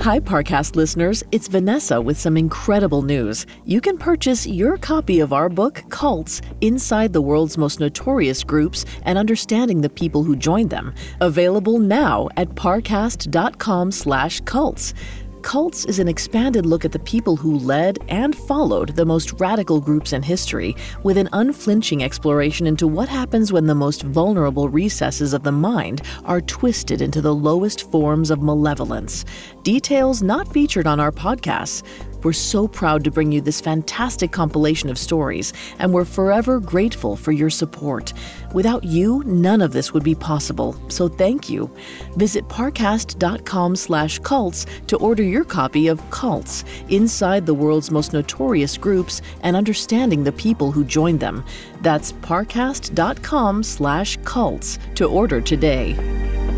Hi, 0.00 0.18
Parcast 0.18 0.76
listeners. 0.76 1.22
It's 1.30 1.46
Vanessa 1.46 2.00
with 2.00 2.18
some 2.18 2.38
incredible 2.38 3.02
news. 3.02 3.44
You 3.66 3.82
can 3.82 3.98
purchase 3.98 4.46
your 4.46 4.78
copy 4.78 5.20
of 5.20 5.34
our 5.34 5.50
book, 5.50 5.84
Cults 5.90 6.40
Inside 6.62 7.12
the 7.12 7.20
World's 7.20 7.58
Most 7.58 7.80
Notorious 7.80 8.42
Groups 8.42 8.86
and 9.02 9.18
Understanding 9.18 9.82
the 9.82 9.90
People 9.90 10.24
Who 10.24 10.36
Joined 10.36 10.70
Them, 10.70 10.94
available 11.20 11.78
now 11.78 12.30
at 12.38 12.48
parcast.com/slash 12.48 14.40
cults. 14.40 14.94
Cults 15.42 15.86
is 15.86 15.98
an 15.98 16.08
expanded 16.08 16.66
look 16.66 16.84
at 16.84 16.92
the 16.92 16.98
people 16.98 17.34
who 17.34 17.58
led 17.58 17.98
and 18.08 18.36
followed 18.36 18.94
the 18.94 19.06
most 19.06 19.32
radical 19.40 19.80
groups 19.80 20.12
in 20.12 20.22
history, 20.22 20.76
with 21.02 21.16
an 21.16 21.28
unflinching 21.32 22.02
exploration 22.02 22.66
into 22.66 22.86
what 22.86 23.08
happens 23.08 23.52
when 23.52 23.66
the 23.66 23.74
most 23.74 24.02
vulnerable 24.02 24.68
recesses 24.68 25.32
of 25.32 25.42
the 25.42 25.52
mind 25.52 26.02
are 26.24 26.42
twisted 26.42 27.00
into 27.00 27.22
the 27.22 27.34
lowest 27.34 27.90
forms 27.90 28.30
of 28.30 28.42
malevolence. 28.42 29.24
Details 29.62 30.22
not 30.22 30.52
featured 30.52 30.86
on 30.86 31.00
our 31.00 31.12
podcasts. 31.12 31.82
We're 32.22 32.32
so 32.32 32.68
proud 32.68 33.04
to 33.04 33.10
bring 33.10 33.32
you 33.32 33.40
this 33.40 33.60
fantastic 33.60 34.32
compilation 34.32 34.90
of 34.90 34.98
stories, 34.98 35.52
and 35.78 35.92
we're 35.92 36.04
forever 36.04 36.60
grateful 36.60 37.16
for 37.16 37.32
your 37.32 37.50
support. 37.50 38.12
Without 38.52 38.84
you, 38.84 39.22
none 39.24 39.62
of 39.62 39.72
this 39.72 39.92
would 39.92 40.02
be 40.02 40.14
possible, 40.14 40.76
so 40.88 41.08
thank 41.08 41.48
you. 41.48 41.70
Visit 42.16 42.48
parcast.com 42.48 43.76
slash 43.76 44.18
cults 44.18 44.66
to 44.88 44.96
order 44.98 45.22
your 45.22 45.44
copy 45.44 45.88
of 45.88 46.08
Cults, 46.10 46.64
Inside 46.88 47.46
the 47.46 47.54
World's 47.54 47.90
Most 47.90 48.12
Notorious 48.12 48.76
Groups 48.76 49.22
and 49.42 49.56
Understanding 49.56 50.24
the 50.24 50.32
People 50.32 50.72
Who 50.72 50.84
Joined 50.84 51.20
Them. 51.20 51.44
That's 51.80 52.12
parcast.com 52.12 53.62
slash 53.62 54.18
cults 54.24 54.78
to 54.96 55.06
order 55.06 55.40
today. 55.40 56.49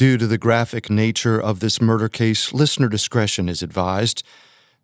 Due 0.00 0.16
to 0.16 0.26
the 0.26 0.38
graphic 0.38 0.88
nature 0.88 1.38
of 1.38 1.60
this 1.60 1.78
murder 1.78 2.08
case, 2.08 2.54
listener 2.54 2.88
discretion 2.88 3.50
is 3.50 3.62
advised. 3.62 4.22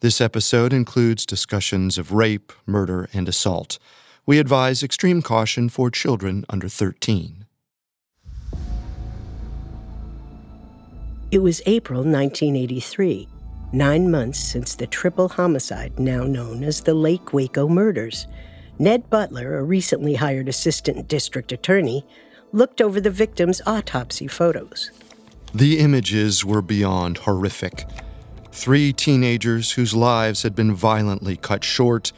This 0.00 0.20
episode 0.20 0.74
includes 0.74 1.24
discussions 1.24 1.96
of 1.96 2.12
rape, 2.12 2.52
murder, 2.66 3.08
and 3.14 3.26
assault. 3.26 3.78
We 4.26 4.38
advise 4.38 4.82
extreme 4.82 5.22
caution 5.22 5.70
for 5.70 5.90
children 5.90 6.44
under 6.50 6.68
13. 6.68 7.46
It 11.30 11.38
was 11.38 11.62
April 11.64 12.00
1983, 12.00 13.26
nine 13.72 14.10
months 14.10 14.38
since 14.38 14.74
the 14.74 14.86
triple 14.86 15.30
homicide 15.30 15.98
now 15.98 16.24
known 16.24 16.62
as 16.62 16.82
the 16.82 16.92
Lake 16.92 17.32
Waco 17.32 17.68
murders. 17.68 18.26
Ned 18.78 19.08
Butler, 19.08 19.56
a 19.56 19.62
recently 19.62 20.16
hired 20.16 20.50
assistant 20.50 21.08
district 21.08 21.52
attorney, 21.52 22.04
looked 22.52 22.82
over 22.82 23.00
the 23.00 23.10
victims' 23.10 23.62
autopsy 23.66 24.26
photos. 24.26 24.90
The 25.56 25.78
images 25.78 26.44
were 26.44 26.60
beyond 26.60 27.16
horrific. 27.16 27.86
Three 28.52 28.92
teenagers 28.92 29.72
whose 29.72 29.94
lives 29.94 30.42
had 30.42 30.54
been 30.54 30.74
violently 30.74 31.38
cut 31.38 31.64
short, 31.64 32.12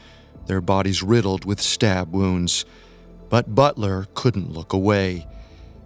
their 0.46 0.60
bodies 0.60 1.04
riddled 1.04 1.44
with 1.44 1.60
stab 1.60 2.12
wounds. 2.12 2.64
But 3.28 3.54
Butler 3.54 4.08
couldn't 4.14 4.52
look 4.52 4.72
away. 4.72 5.28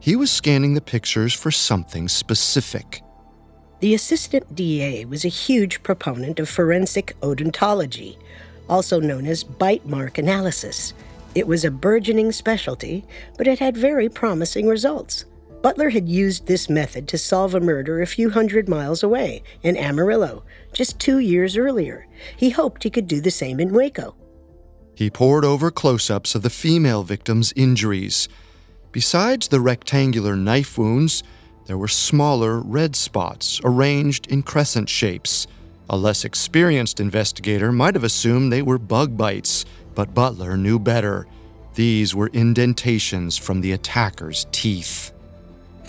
He 0.01 0.17
was 0.17 0.31
scanning 0.31 0.73
the 0.73 0.81
pictures 0.81 1.35
for 1.35 1.51
something 1.51 2.09
specific. 2.09 3.03
The 3.81 3.93
assistant 3.93 4.57
DA 4.57 5.05
was 5.05 5.27
a 5.27 5.29
huge 5.29 5.83
proponent 5.83 6.41
of 6.41 6.49
forensic 6.49 7.15
odontology, 7.21 8.17
also 8.67 8.99
known 8.99 9.27
as 9.27 9.45
bite 9.45 9.85
mark 9.85 10.17
analysis. 10.17 10.95
It 11.35 11.47
was 11.47 11.67
a 11.67 11.71
burgeoning 11.71 12.33
specialty, 12.33 13.05
but 13.37 13.47
it 13.47 13.59
had 13.59 13.77
very 13.77 14.09
promising 14.09 14.69
results. 14.69 15.27
Butler 15.63 15.91
had 15.91 16.09
used 16.09 16.47
this 16.47 16.69
method 16.69 17.07
to 17.09 17.17
solve 17.17 17.55
a 17.55 17.61
murder 17.61 18.03
a 18.03 18.07
few 18.07 18.31
hundred 18.31 18.69
miles 18.69 19.05
away 19.05 19.45
in 19.63 19.77
Amarillo 19.77 20.43
just 20.73 20.99
two 20.99 21.21
years 21.21 21.57
earlier. 21.57 22.09
He 22.37 22.51
hoped 22.51 22.83
he 22.83 22.91
could 22.91 23.07
do 23.07 23.21
the 23.21 23.31
same 23.31 23.61
in 23.61 23.73
Waco. 23.73 24.17
He 24.95 25.09
pored 25.09 25.45
over 25.45 25.71
close 25.71 26.11
ups 26.11 26.35
of 26.35 26.43
the 26.43 26.51
female 26.51 27.05
victim's 27.05 27.53
injuries. 27.55 28.29
Besides 28.91 29.49
the 29.49 29.61
rectangular 29.61 30.37
knife 30.37 30.77
wounds, 30.77 31.23
there 31.67 31.79
were 31.79 31.89
smaller 31.89 32.61
red 32.61 32.97
spots 32.97 33.61
arranged 33.63 34.27
in 34.27 34.43
crescent 34.43 34.89
shapes. 34.89 35.47
A 35.89 35.97
less 35.97 36.25
experienced 36.25 36.99
investigator 36.99 37.71
might 37.71 37.95
have 37.95 38.05
assumed 38.05 38.53
they 38.53 38.63
were 38.63 38.79
bug 38.79 39.17
bites, 39.17 39.65
but 39.95 40.13
Butler 40.13 40.57
knew 40.57 40.79
better. 40.79 41.27
These 41.75 42.15
were 42.15 42.29
indentations 42.29 43.37
from 43.37 43.61
the 43.61 43.73
attacker's 43.73 44.47
teeth. 44.51 45.12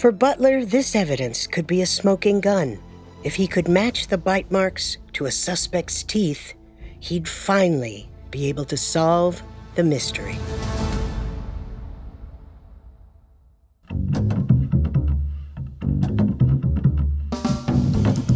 For 0.03 0.12
Butler, 0.12 0.66
this 0.66 0.97
evidence 0.97 1.47
could 1.47 1.66
be 1.66 1.81
a 1.81 1.86
smoking 1.86 2.41
gun. 2.41 2.78
If 3.24 3.36
he 3.36 3.47
could 3.47 3.69
match 3.69 4.08
the 4.08 4.18
bite 4.18 4.52
marks 4.52 4.97
to 5.14 5.28
a 5.28 5.31
suspect's 5.31 6.03
teeth, 6.03 6.56
he'd 7.00 7.25
finally 7.25 8.09
be 8.30 8.47
able 8.50 8.66
to 8.66 8.75
solve 8.75 9.42
the 9.75 9.84
mystery. 9.86 10.38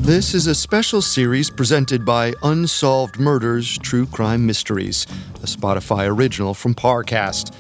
This 0.06 0.34
is 0.34 0.48
a 0.48 0.56
special 0.56 1.02
series 1.02 1.50
presented 1.50 2.06
by 2.06 2.34
Unsolved 2.44 3.20
Murders 3.20 3.78
True 3.80 4.06
Crime 4.06 4.46
Mysteries, 4.46 5.06
a 5.44 5.48
Spotify 5.48 6.08
original 6.08 6.54
from 6.54 6.74
Parcast. 6.74 7.54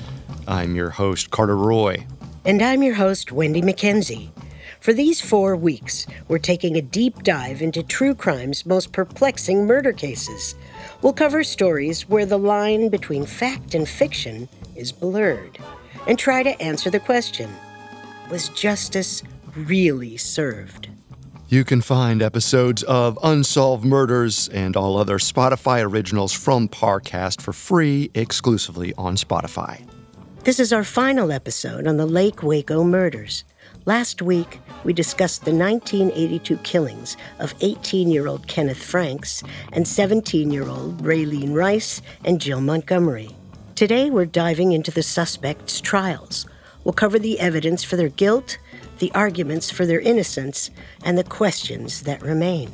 I'm 0.47 0.78
your 0.78 0.91
host, 0.91 1.29
Carter 1.29 1.57
Roy. 1.57 2.07
And 2.47 2.62
I'm 2.62 2.81
your 2.81 2.96
host, 2.96 3.34
Wendy 3.34 3.62
McKenzie. 3.62 4.31
For 4.80 4.94
these 4.94 5.19
four 5.19 5.58
weeks, 5.58 6.08
we're 6.30 6.38
taking 6.38 6.78
a 6.78 6.81
deep 6.81 7.24
dive 7.24 7.62
into 7.62 7.84
true 7.84 8.16
crime's 8.16 8.66
most 8.66 8.94
perplexing 8.94 9.66
murder 9.66 9.91
cases. 9.91 10.56
We'll 11.02 11.12
cover 11.12 11.44
stories 11.44 12.08
where 12.08 12.25
the 12.25 12.40
line 12.40 12.88
between 12.88 13.25
fact 13.25 13.75
and 13.75 13.85
fiction 13.85 14.47
is 14.78 14.94
blurred 14.94 15.58
and 16.08 16.18
try 16.18 16.41
to 16.41 16.62
answer 16.62 16.90
the 16.90 17.02
question 17.02 17.53
Was 18.30 18.47
justice 18.47 19.24
really 19.53 20.16
served? 20.16 20.88
You 21.50 21.66
can 21.66 21.81
find 21.81 22.22
episodes 22.22 22.81
of 22.84 23.19
Unsolved 23.24 23.84
Murders 23.84 24.47
and 24.47 24.78
all 24.78 24.96
other 24.96 25.18
Spotify 25.18 25.84
originals 25.84 26.31
from 26.31 26.69
Parcast 26.69 27.41
for 27.41 27.52
free 27.52 28.09
exclusively 28.14 28.94
on 28.97 29.18
Spotify. 29.18 29.85
This 30.47 30.62
is 30.62 30.72
our 30.72 30.85
final 30.85 31.34
episode 31.34 31.88
on 31.88 31.97
the 31.97 32.06
Lake 32.06 32.41
Waco 32.41 32.81
murders. 32.85 33.44
Last 33.84 34.22
week, 34.22 34.62
we 34.85 34.94
discussed 34.94 35.44
the 35.44 35.52
1982 35.52 36.56
killings 36.59 37.18
of 37.40 37.53
18 37.59 38.08
year 38.08 38.28
old 38.28 38.47
Kenneth 38.47 38.81
Franks 38.81 39.44
and 39.74 39.85
17 39.85 40.50
year 40.50 40.66
old 40.69 41.03
Raylene 41.03 41.53
Rice 41.53 42.02
and 42.24 42.40
Jill 42.40 42.62
Montgomery. 42.62 43.30
Today, 43.75 44.09
we're 44.09 44.25
diving 44.25 44.72
into 44.72 44.90
the 44.90 45.03
suspects' 45.03 45.81
trials. 45.81 46.46
We'll 46.85 46.94
cover 46.94 47.19
the 47.19 47.41
evidence 47.41 47.84
for 47.84 47.97
their 47.97 48.08
guilt, 48.08 48.58
the 49.00 49.12
arguments 49.14 49.69
for 49.69 49.85
their 49.85 50.00
innocence, 50.00 50.72
and 51.03 51.18
the 51.18 51.25
questions 51.25 52.03
that 52.03 52.22
remain. 52.22 52.72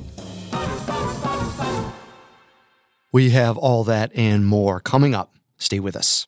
We 3.11 3.31
have 3.31 3.57
all 3.57 3.83
that 3.85 4.11
and 4.13 4.45
more 4.45 4.79
coming 4.79 5.15
up. 5.15 5.33
Stay 5.57 5.79
with 5.79 5.95
us. 5.95 6.27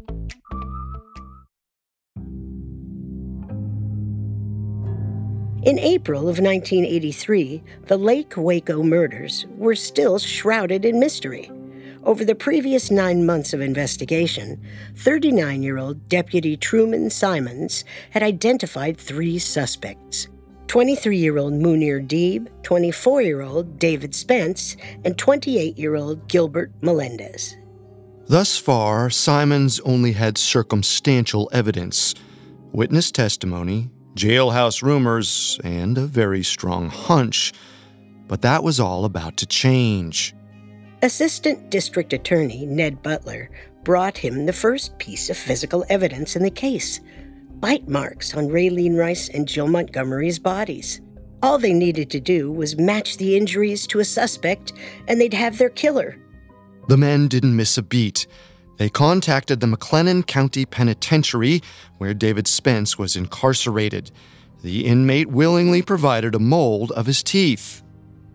In 5.63 5.77
April 5.77 6.21
of 6.21 6.39
1983, 6.39 7.61
the 7.85 7.97
Lake 7.97 8.33
Waco 8.35 8.81
murders 8.81 9.45
were 9.57 9.75
still 9.75 10.17
shrouded 10.17 10.85
in 10.85 10.99
mystery. 10.99 11.51
Over 12.03 12.25
the 12.25 12.33
previous 12.33 12.89
nine 12.89 13.27
months 13.27 13.53
of 13.53 13.61
investigation, 13.61 14.59
39 14.95 15.61
year 15.61 15.77
old 15.77 16.09
Deputy 16.09 16.57
Truman 16.57 17.11
Simons 17.11 17.85
had 18.09 18.23
identified 18.23 18.97
three 18.97 19.37
suspects 19.37 20.29
23 20.65 21.15
year 21.15 21.37
old 21.37 21.53
Munir 21.53 22.07
Deeb, 22.07 22.47
24 22.63 23.21
year 23.21 23.41
old 23.41 23.77
David 23.77 24.15
Spence, 24.15 24.75
and 25.05 25.15
28 25.15 25.77
year 25.77 25.95
old 25.95 26.27
Gilbert 26.27 26.71
Melendez. 26.81 27.55
Thus 28.25 28.57
far, 28.57 29.11
Simons 29.11 29.79
only 29.81 30.13
had 30.13 30.39
circumstantial 30.39 31.51
evidence 31.53 32.15
witness 32.71 33.11
testimony, 33.11 33.89
jailhouse 34.15 34.81
rumors, 34.81 35.59
and 35.63 35.97
a 35.97 36.05
very 36.05 36.43
strong 36.43 36.89
hunch. 36.89 37.53
But 38.27 38.41
that 38.41 38.63
was 38.63 38.79
all 38.79 39.05
about 39.05 39.37
to 39.37 39.45
change. 39.45 40.33
Assistant 41.01 41.69
District 41.69 42.13
Attorney 42.13 42.65
Ned 42.65 43.01
Butler 43.01 43.49
brought 43.83 44.17
him 44.17 44.45
the 44.45 44.53
first 44.53 44.97
piece 44.99 45.29
of 45.29 45.37
physical 45.37 45.83
evidence 45.89 46.35
in 46.35 46.43
the 46.43 46.51
case 46.51 46.99
bite 47.61 47.87
marks 47.87 48.35
on 48.35 48.47
Raylene 48.49 48.97
Rice 48.97 49.29
and 49.29 49.47
Jill 49.47 49.67
Montgomery's 49.67 50.39
bodies. 50.39 50.99
All 51.43 51.59
they 51.59 51.73
needed 51.73 52.09
to 52.09 52.19
do 52.19 52.51
was 52.51 52.77
match 52.77 53.17
the 53.17 53.37
injuries 53.37 53.85
to 53.87 53.99
a 53.99 54.05
suspect, 54.05 54.73
and 55.07 55.21
they'd 55.21 55.33
have 55.33 55.59
their 55.59 55.69
killer. 55.69 56.17
The 56.87 56.97
men 56.97 57.27
didn't 57.27 57.55
miss 57.55 57.77
a 57.77 57.83
beat. 57.83 58.25
They 58.81 58.89
contacted 58.89 59.59
the 59.59 59.67
McLennan 59.67 60.25
County 60.25 60.65
Penitentiary, 60.65 61.61
where 61.99 62.15
David 62.15 62.47
Spence 62.47 62.97
was 62.97 63.15
incarcerated. 63.15 64.09
The 64.63 64.87
inmate 64.87 65.27
willingly 65.27 65.83
provided 65.83 66.33
a 66.33 66.39
mold 66.39 66.91
of 66.93 67.05
his 67.05 67.21
teeth. 67.21 67.83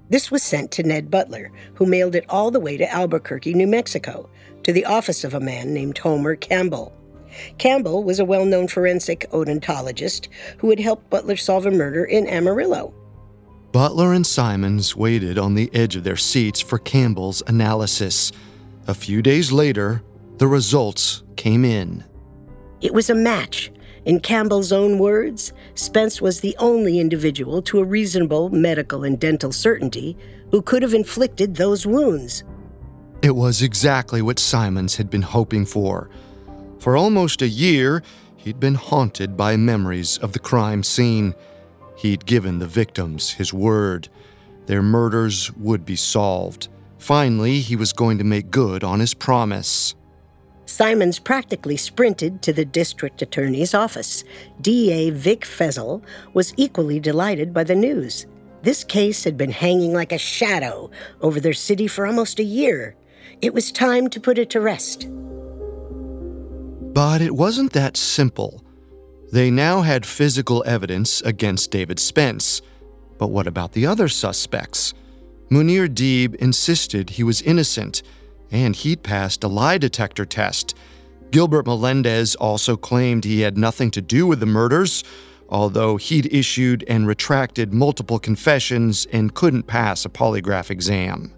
This 0.09 0.31
was 0.31 0.45
sent 0.45 0.71
to 0.71 0.85
Ned 0.85 1.11
Butler, 1.11 1.51
who 1.75 1.85
mailed 1.85 2.15
it 2.15 2.27
all 2.29 2.53
the 2.53 2.61
way 2.61 2.77
to 2.77 2.89
Albuquerque, 2.89 3.55
New 3.55 3.67
Mexico, 3.67 4.31
to 4.63 4.73
the 4.73 4.85
office 4.85 5.25
of 5.25 5.35
a 5.35 5.41
man 5.41 5.75
named 5.75 5.99
Homer 5.99 6.37
Campbell. 6.37 6.93
Campbell 7.59 8.05
was 8.05 8.21
a 8.21 8.25
well 8.25 8.45
known 8.45 8.69
forensic 8.69 9.29
odontologist 9.33 10.29
who 10.59 10.71
had 10.71 10.79
helped 10.79 11.11
Butler 11.11 11.37
solve 11.37 11.67
a 11.67 11.73
murder 11.73 12.05
in 12.05 12.29
Amarillo. 12.29 12.95
Butler 13.73 14.13
and 14.13 14.25
Simons 14.25 14.95
waited 14.95 15.39
on 15.39 15.57
the 15.57 15.75
edge 15.75 15.97
of 15.97 16.05
their 16.05 16.15
seats 16.15 16.61
for 16.61 16.79
Campbell's 16.79 17.43
analysis. 17.49 18.31
A 18.87 18.95
few 18.95 19.23
days 19.23 19.51
later, 19.51 20.05
the 20.39 20.47
results 20.47 21.23
came 21.37 21.65
in. 21.65 22.05
It 22.81 22.93
was 22.93 23.11
a 23.11 23.15
match. 23.15 23.73
In 24.05 24.21
Campbell's 24.21 24.71
own 24.71 24.99
words, 24.99 25.53
Spence 25.75 26.21
was 26.21 26.41
the 26.41 26.55
only 26.59 27.01
individual 27.01 27.61
to 27.63 27.81
a 27.81 27.85
reasonable 27.85 28.51
medical 28.51 29.03
and 29.03 29.19
dental 29.19 29.51
certainty 29.51 30.17
who 30.53 30.63
could 30.63 30.83
have 30.83 30.95
inflicted 30.95 31.57
those 31.57 31.87
wounds. 31.87 32.45
It 33.23 33.35
was 33.35 33.63
exactly 33.63 34.23
what 34.23 34.39
Simons 34.39 34.95
had 34.95 35.11
been 35.11 35.23
hoping 35.23 35.67
for. 35.67 36.09
For 36.79 36.97
almost 36.97 37.43
a 37.43 37.49
year, 37.49 38.03
he'd 38.37 38.61
been 38.61 38.77
haunted 38.77 39.37
by 39.37 39.57
memories 39.57 40.19
of 40.19 40.33
the 40.33 40.39
crime 40.39 40.85
scene. 40.85 41.35
He'd 41.97 42.27
given 42.27 42.61
the 42.61 42.67
victims 42.67 43.33
his 43.33 43.53
word. 43.53 44.09
Their 44.67 44.83
murders 44.83 45.51
would 45.55 45.85
be 45.85 45.97
solved. 45.97 46.69
Finally, 46.99 47.61
he 47.61 47.75
was 47.75 47.93
going 47.93 48.19
to 48.19 48.25
make 48.25 48.51
good 48.51 48.85
on 48.85 49.01
his 49.01 49.15
promise. 49.15 49.97
Simons 50.67 51.19
practically 51.21 51.77
sprinted 51.77 52.43
to 52.43 52.53
the 52.53 52.65
district 52.65 53.23
attorney's 53.23 53.73
office. 53.73 54.25
DA 54.61 55.11
Vic 55.11 55.43
Feazell 55.43 56.03
was 56.35 56.53
equally 56.57 57.01
delighted 57.01 57.55
by 57.55 57.65
the 57.65 57.75
news. 57.75 58.27
This 58.63 58.83
case 58.83 59.23
had 59.23 59.37
been 59.37 59.53
hanging 59.53 59.93
like 59.93 60.11
a 60.11 60.19
shadow 60.19 60.91
over 61.21 61.39
their 61.39 61.53
city 61.53 61.87
for 61.87 62.07
almost 62.07 62.41
a 62.41 62.45
year. 62.45 62.97
It 63.41 63.55
was 63.55 63.71
time 63.71 64.11
to 64.11 64.21
put 64.21 64.39
it 64.39 64.51
to 64.51 64.61
rest. 64.61 65.09
But 66.93 67.21
it 67.23 67.37
wasn't 67.37 67.73
that 67.75 67.97
simple. 67.97 68.65
They 69.31 69.51
now 69.51 69.83
had 69.83 70.05
physical 70.05 70.65
evidence 70.67 71.21
against 71.21 71.71
David 71.71 72.01
Spence. 72.01 72.61
But 73.19 73.29
what 73.29 73.47
about 73.47 73.73
the 73.73 73.87
other 73.87 74.09
suspects? 74.09 74.95
Munir 75.49 75.89
Deeb 75.89 76.35
insisted 76.37 77.11
he 77.11 77.23
was 77.23 77.41
innocent, 77.43 78.03
and 78.51 78.77
he'd 78.77 79.03
passed 79.03 79.45
a 79.45 79.49
lie 79.49 79.79
detector 79.79 80.25
test. 80.25 80.75
Gilbert 81.31 81.67
Melendez 81.67 82.35
also 82.37 82.77
claimed 82.77 83.25
he 83.25 83.41
had 83.41 83.59
nothing 83.59 83.91
to 83.93 84.01
do 84.01 84.27
with 84.27 84.41
the 84.41 84.47
murders, 84.47 85.03
although 85.49 85.97
he'd 85.97 86.33
issued 86.33 86.85
and 86.89 87.07
retracted 87.07 87.73
multiple 87.73 88.19
confessions 88.19 89.07
and 89.13 89.35
couldn't 89.35 89.65
pass 89.65 90.05
a 90.05 90.09
polygraph 90.09 90.71
exam. 90.71 91.33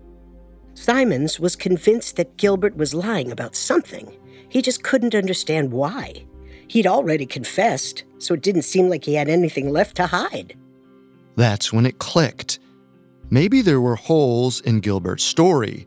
Simons 0.74 1.40
was 1.40 1.56
convinced 1.56 2.16
that 2.16 2.36
Gilbert 2.36 2.76
was 2.76 2.94
lying 2.94 3.32
about 3.32 3.56
something. 3.56 4.16
He 4.48 4.62
just 4.62 4.84
couldn't 4.84 5.14
understand 5.14 5.72
why. 5.72 6.24
He'd 6.68 6.86
already 6.86 7.26
confessed, 7.26 8.04
so 8.18 8.34
it 8.34 8.42
didn't 8.42 8.62
seem 8.62 8.88
like 8.88 9.04
he 9.04 9.14
had 9.14 9.28
anything 9.28 9.70
left 9.70 9.96
to 9.96 10.06
hide. 10.06 10.56
That's 11.36 11.72
when 11.72 11.86
it 11.86 11.98
clicked. 11.98 12.58
Maybe 13.30 13.60
there 13.60 13.80
were 13.80 13.96
holes 13.96 14.60
in 14.60 14.80
Gilbert's 14.80 15.24
story 15.24 15.86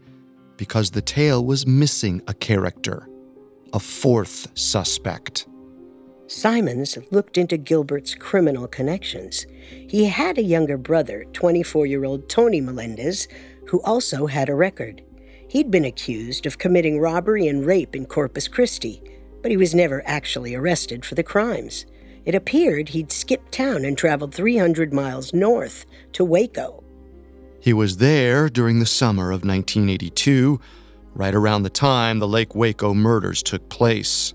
because 0.62 0.92
the 0.92 1.02
tale 1.02 1.44
was 1.44 1.66
missing 1.66 2.22
a 2.28 2.36
character, 2.36 3.10
a 3.74 3.80
fourth 3.80 4.48
suspect. 4.54 5.48
Simons 6.28 7.00
looked 7.10 7.36
into 7.36 7.58
Gilbert's 7.58 8.14
criminal 8.14 8.68
connections. 8.68 9.48
He 9.90 10.06
had 10.06 10.38
a 10.38 10.44
younger 10.44 10.78
brother, 10.78 11.26
24 11.34 11.88
year 11.88 12.06
old 12.06 12.30
Tony 12.30 12.62
Melendez, 12.62 13.28
who 13.70 13.82
also 13.82 14.28
had 14.28 14.50
a 14.50 14.54
record. 14.54 15.02
He'd 15.50 15.72
been 15.72 15.86
accused 15.86 16.46
of 16.46 16.60
committing 16.60 17.00
robbery 17.00 17.48
and 17.48 17.66
rape 17.66 17.96
in 17.96 18.06
Corpus 18.06 18.48
Christi, 18.48 19.02
but 19.42 19.50
he 19.50 19.58
was 19.58 19.74
never 19.74 20.04
actually 20.06 20.54
arrested 20.54 21.04
for 21.04 21.16
the 21.16 21.24
crimes. 21.24 21.88
It 22.24 22.36
appeared 22.36 22.90
he'd 22.90 23.12
skipped 23.12 23.52
town 23.52 23.84
and 23.84 23.98
traveled 23.98 24.36
300 24.36 24.94
miles 24.94 25.34
north 25.34 25.88
to 26.14 26.24
Waco. 26.24 26.81
He 27.62 27.74
was 27.74 27.98
there 27.98 28.50
during 28.50 28.80
the 28.80 28.86
summer 28.88 29.26
of 29.26 29.46
1982, 29.46 30.60
right 31.14 31.36
around 31.36 31.64
the 31.64 31.70
time 31.70 32.18
the 32.18 32.28
Lake 32.28 32.56
Waco 32.56 32.94
murders 32.94 33.44
took 33.44 33.70
place. 33.70 34.34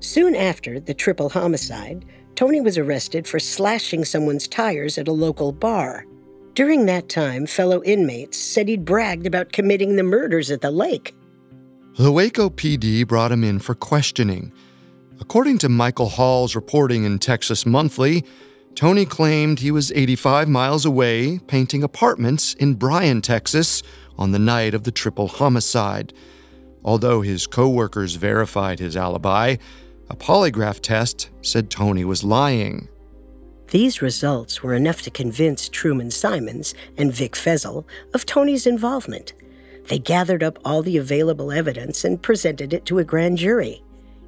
Soon 0.00 0.34
after 0.34 0.80
the 0.80 0.94
triple 0.94 1.28
homicide, 1.28 2.04
Tony 2.34 2.60
was 2.60 2.76
arrested 2.76 3.28
for 3.28 3.38
slashing 3.38 4.04
someone's 4.04 4.48
tires 4.48 4.98
at 4.98 5.06
a 5.06 5.12
local 5.12 5.52
bar. 5.52 6.06
During 6.54 6.86
that 6.86 7.08
time, 7.08 7.46
fellow 7.46 7.82
inmates 7.84 8.36
said 8.36 8.66
he'd 8.66 8.84
bragged 8.84 9.26
about 9.26 9.52
committing 9.52 9.94
the 9.94 10.02
murders 10.02 10.50
at 10.50 10.60
the 10.60 10.72
lake. 10.72 11.14
The 11.98 12.10
Waco 12.10 12.50
PD 12.50 13.06
brought 13.06 13.30
him 13.30 13.44
in 13.44 13.60
for 13.60 13.74
questioning. 13.74 14.52
According 15.20 15.58
to 15.58 15.68
Michael 15.68 16.08
Hall's 16.08 16.56
reporting 16.56 17.04
in 17.04 17.18
Texas 17.18 17.64
Monthly, 17.64 18.24
Tony 18.74 19.04
claimed 19.04 19.58
he 19.58 19.70
was 19.70 19.92
85 19.92 20.48
miles 20.48 20.84
away 20.86 21.38
painting 21.46 21.82
apartments 21.82 22.54
in 22.54 22.74
Bryan, 22.74 23.20
Texas 23.20 23.82
on 24.16 24.32
the 24.32 24.38
night 24.38 24.74
of 24.74 24.84
the 24.84 24.92
triple 24.92 25.28
homicide. 25.28 26.12
Although 26.84 27.20
his 27.20 27.46
coworkers 27.46 28.14
verified 28.14 28.78
his 28.78 28.96
alibi, 28.96 29.56
a 30.08 30.16
polygraph 30.16 30.80
test 30.80 31.30
said 31.42 31.70
Tony 31.70 32.04
was 32.04 32.24
lying. 32.24 32.88
These 33.68 34.02
results 34.02 34.62
were 34.62 34.74
enough 34.74 35.02
to 35.02 35.10
convince 35.10 35.68
Truman 35.68 36.10
Simons 36.10 36.74
and 36.96 37.12
Vic 37.12 37.36
Feazell 37.36 37.84
of 38.14 38.26
Tony's 38.26 38.66
involvement. 38.66 39.32
They 39.88 39.98
gathered 39.98 40.42
up 40.42 40.58
all 40.64 40.82
the 40.82 40.96
available 40.96 41.52
evidence 41.52 42.04
and 42.04 42.20
presented 42.20 42.72
it 42.72 42.84
to 42.86 42.98
a 42.98 43.04
grand 43.04 43.38
jury. 43.38 43.82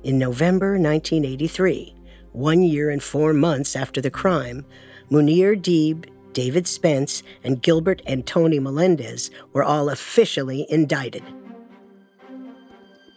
In 0.04 0.18
November 0.18 0.72
1983, 0.72 1.94
one 2.32 2.62
year 2.62 2.90
and 2.90 3.02
four 3.02 3.32
months 3.32 3.76
after 3.76 4.00
the 4.00 4.10
crime, 4.10 4.64
Munir 5.10 5.60
Deeb, 5.60 6.06
David 6.32 6.66
Spence, 6.66 7.22
and 7.44 7.62
Gilbert 7.62 8.02
and 8.06 8.26
Tony 8.26 8.58
Melendez 8.58 9.30
were 9.52 9.62
all 9.64 9.90
officially 9.90 10.66
indicted. 10.70 11.22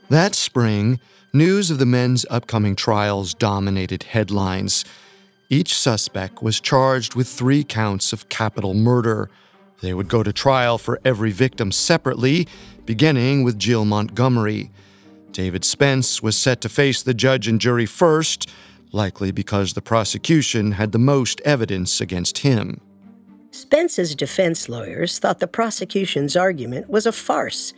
That 0.10 0.36
spring, 0.36 1.00
news 1.34 1.72
of 1.72 1.80
the 1.80 1.86
men's 1.86 2.26
upcoming 2.30 2.76
trials 2.76 3.34
dominated 3.34 4.04
headlines. 4.04 4.86
Each 5.50 5.78
suspect 5.78 6.44
was 6.44 6.60
charged 6.60 7.16
with 7.16 7.28
three 7.28 7.64
counts 7.64 8.14
of 8.14 8.30
capital 8.30 8.74
murder. 8.74 9.30
They 9.82 9.94
would 9.94 10.08
go 10.08 10.24
to 10.24 10.34
trial 10.34 10.78
for 10.78 11.00
every 11.06 11.32
victim 11.32 11.72
separately, 11.72 12.48
beginning 12.86 13.44
with 13.44 13.58
Jill 13.58 13.86
Montgomery. 13.86 14.72
David 15.32 15.66
Spence 15.66 16.22
was 16.24 16.38
set 16.38 16.62
to 16.62 16.70
face 16.70 17.02
the 17.02 17.14
judge 17.14 17.48
and 17.48 17.60
jury 17.60 17.86
first, 17.86 18.50
likely 18.92 19.32
because 19.32 19.74
the 19.74 19.82
prosecution 19.82 20.72
had 20.72 20.92
the 20.92 21.00
most 21.00 21.42
evidence 21.42 22.02
against 22.02 22.40
him. 22.40 22.80
Spence's 23.52 24.16
defense 24.16 24.68
lawyers 24.68 25.20
thought 25.20 25.40
the 25.40 25.48
prosecution's 25.48 26.36
argument 26.36 26.90
was 26.90 27.06
a 27.06 27.12
farce. 27.12 27.74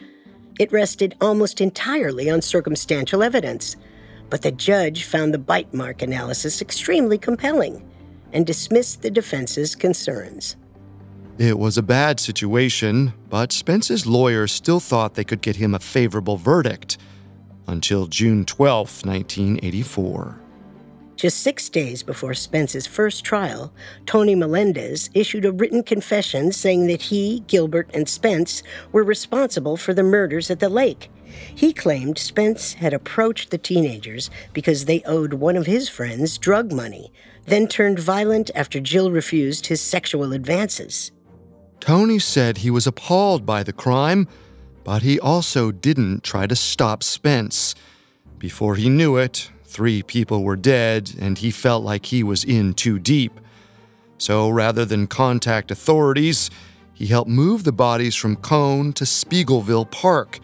It 0.59 0.71
rested 0.71 1.15
almost 1.21 1.61
entirely 1.61 2.29
on 2.29 2.41
circumstantial 2.41 3.21
evidence 3.21 3.75
but 4.29 4.41
the 4.41 4.51
judge 4.51 5.05
found 5.05 5.33
the 5.33 5.39
bite 5.39 5.73
mark 5.73 6.01
analysis 6.01 6.61
extremely 6.61 7.17
compelling 7.17 7.83
and 8.33 8.45
dismissed 8.45 9.01
the 9.01 9.11
defense's 9.11 9.75
concerns. 9.75 10.55
It 11.37 11.57
was 11.59 11.77
a 11.77 11.83
bad 11.83 12.19
situation, 12.19 13.13
but 13.29 13.51
Spence's 13.51 14.05
lawyers 14.05 14.51
still 14.51 14.79
thought 14.79 15.13
they 15.13 15.23
could 15.23 15.41
get 15.41 15.55
him 15.55 15.75
a 15.75 15.79
favorable 15.79 16.37
verdict 16.37 16.97
until 17.67 18.07
June 18.07 18.43
12, 18.43 19.05
1984. 19.05 20.39
Just 21.17 21.41
six 21.41 21.67
days 21.67 22.03
before 22.03 22.35
Spence's 22.35 22.85
first 22.85 23.25
trial, 23.25 23.73
Tony 24.05 24.35
Melendez 24.35 25.09
issued 25.15 25.45
a 25.45 25.51
written 25.51 25.81
confession 25.81 26.51
saying 26.51 26.85
that 26.87 27.01
he, 27.01 27.39
Gilbert, 27.47 27.89
and 27.91 28.07
Spence 28.07 28.61
were 28.91 29.03
responsible 29.03 29.77
for 29.77 29.95
the 29.95 30.03
murders 30.03 30.51
at 30.51 30.59
the 30.59 30.69
lake. 30.69 31.09
He 31.55 31.73
claimed 31.73 32.19
Spence 32.19 32.73
had 32.73 32.93
approached 32.93 33.49
the 33.49 33.57
teenagers 33.57 34.29
because 34.53 34.85
they 34.85 35.01
owed 35.07 35.33
one 35.33 35.55
of 35.55 35.65
his 35.65 35.89
friends 35.89 36.37
drug 36.37 36.71
money, 36.71 37.11
then 37.47 37.67
turned 37.67 37.97
violent 37.97 38.51
after 38.53 38.79
Jill 38.79 39.09
refused 39.09 39.65
his 39.65 39.81
sexual 39.81 40.33
advances. 40.33 41.11
Tony 41.79 42.19
said 42.19 42.59
he 42.59 42.69
was 42.69 42.85
appalled 42.85 43.43
by 43.43 43.63
the 43.63 43.73
crime, 43.73 44.27
But 44.83 45.01
he 45.01 45.19
also 45.19 45.71
didn't 45.71 46.23
try 46.23 46.45
to 46.45 46.55
stop 46.55 47.01
Spence. 47.01 47.73
Before 48.37 48.75
he 48.75 48.87
knew 48.87 49.17
it, 49.17 49.49
three 49.67 50.01
people 50.01 50.43
were 50.43 50.55
dead, 50.55 51.11
and 51.19 51.37
he 51.37 51.51
felt 51.51 51.83
like 51.83 52.07
he 52.07 52.23
was 52.23 52.43
in 52.43 52.73
too 52.73 52.97
deep. 52.97 53.39
So 54.17 54.49
rather 54.49 54.85
than 54.85 55.05
contact 55.05 55.69
authorities, 55.69 56.49
he 56.93 57.05
helped 57.05 57.29
move 57.29 57.63
the 57.63 57.71
bodies 57.71 58.15
from 58.15 58.37
Koehne 58.37 58.93
to 58.95 59.03
Speegleville 59.03 59.91
Park. 59.91 60.39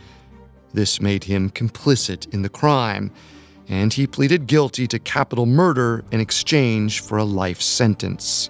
This 0.74 1.02
made 1.02 1.24
him 1.24 1.50
complicit 1.50 2.32
in 2.34 2.44
the 2.44 2.50
crime, 2.50 3.12
and 3.68 3.94
he 3.94 4.06
pleaded 4.06 4.46
guilty 4.46 4.88
to 4.88 5.00
capital 5.00 5.46
murder 5.46 6.04
in 6.12 6.20
exchange 6.20 7.00
for 7.00 7.18
a 7.18 7.24
life 7.24 7.62
sentence. 7.62 8.50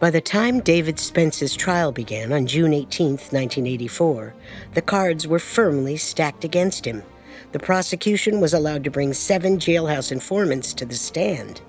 By 0.00 0.10
the 0.10 0.20
time 0.20 0.58
David 0.58 0.98
Spence's 0.98 1.54
trial 1.54 1.92
began 1.92 2.32
on 2.32 2.46
June 2.46 2.72
18, 2.72 3.10
1984, 3.10 4.34
the 4.74 4.82
cards 4.82 5.28
were 5.28 5.38
firmly 5.38 5.96
stacked 5.96 6.42
against 6.42 6.84
him. 6.84 7.04
The 7.52 7.58
prosecution 7.58 8.40
was 8.40 8.54
allowed 8.54 8.82
to 8.84 8.90
bring 8.90 9.12
seven 9.12 9.58
jailhouse 9.58 10.10
informants 10.10 10.72
to 10.74 10.86
the 10.86 10.94
stand. 10.94 11.60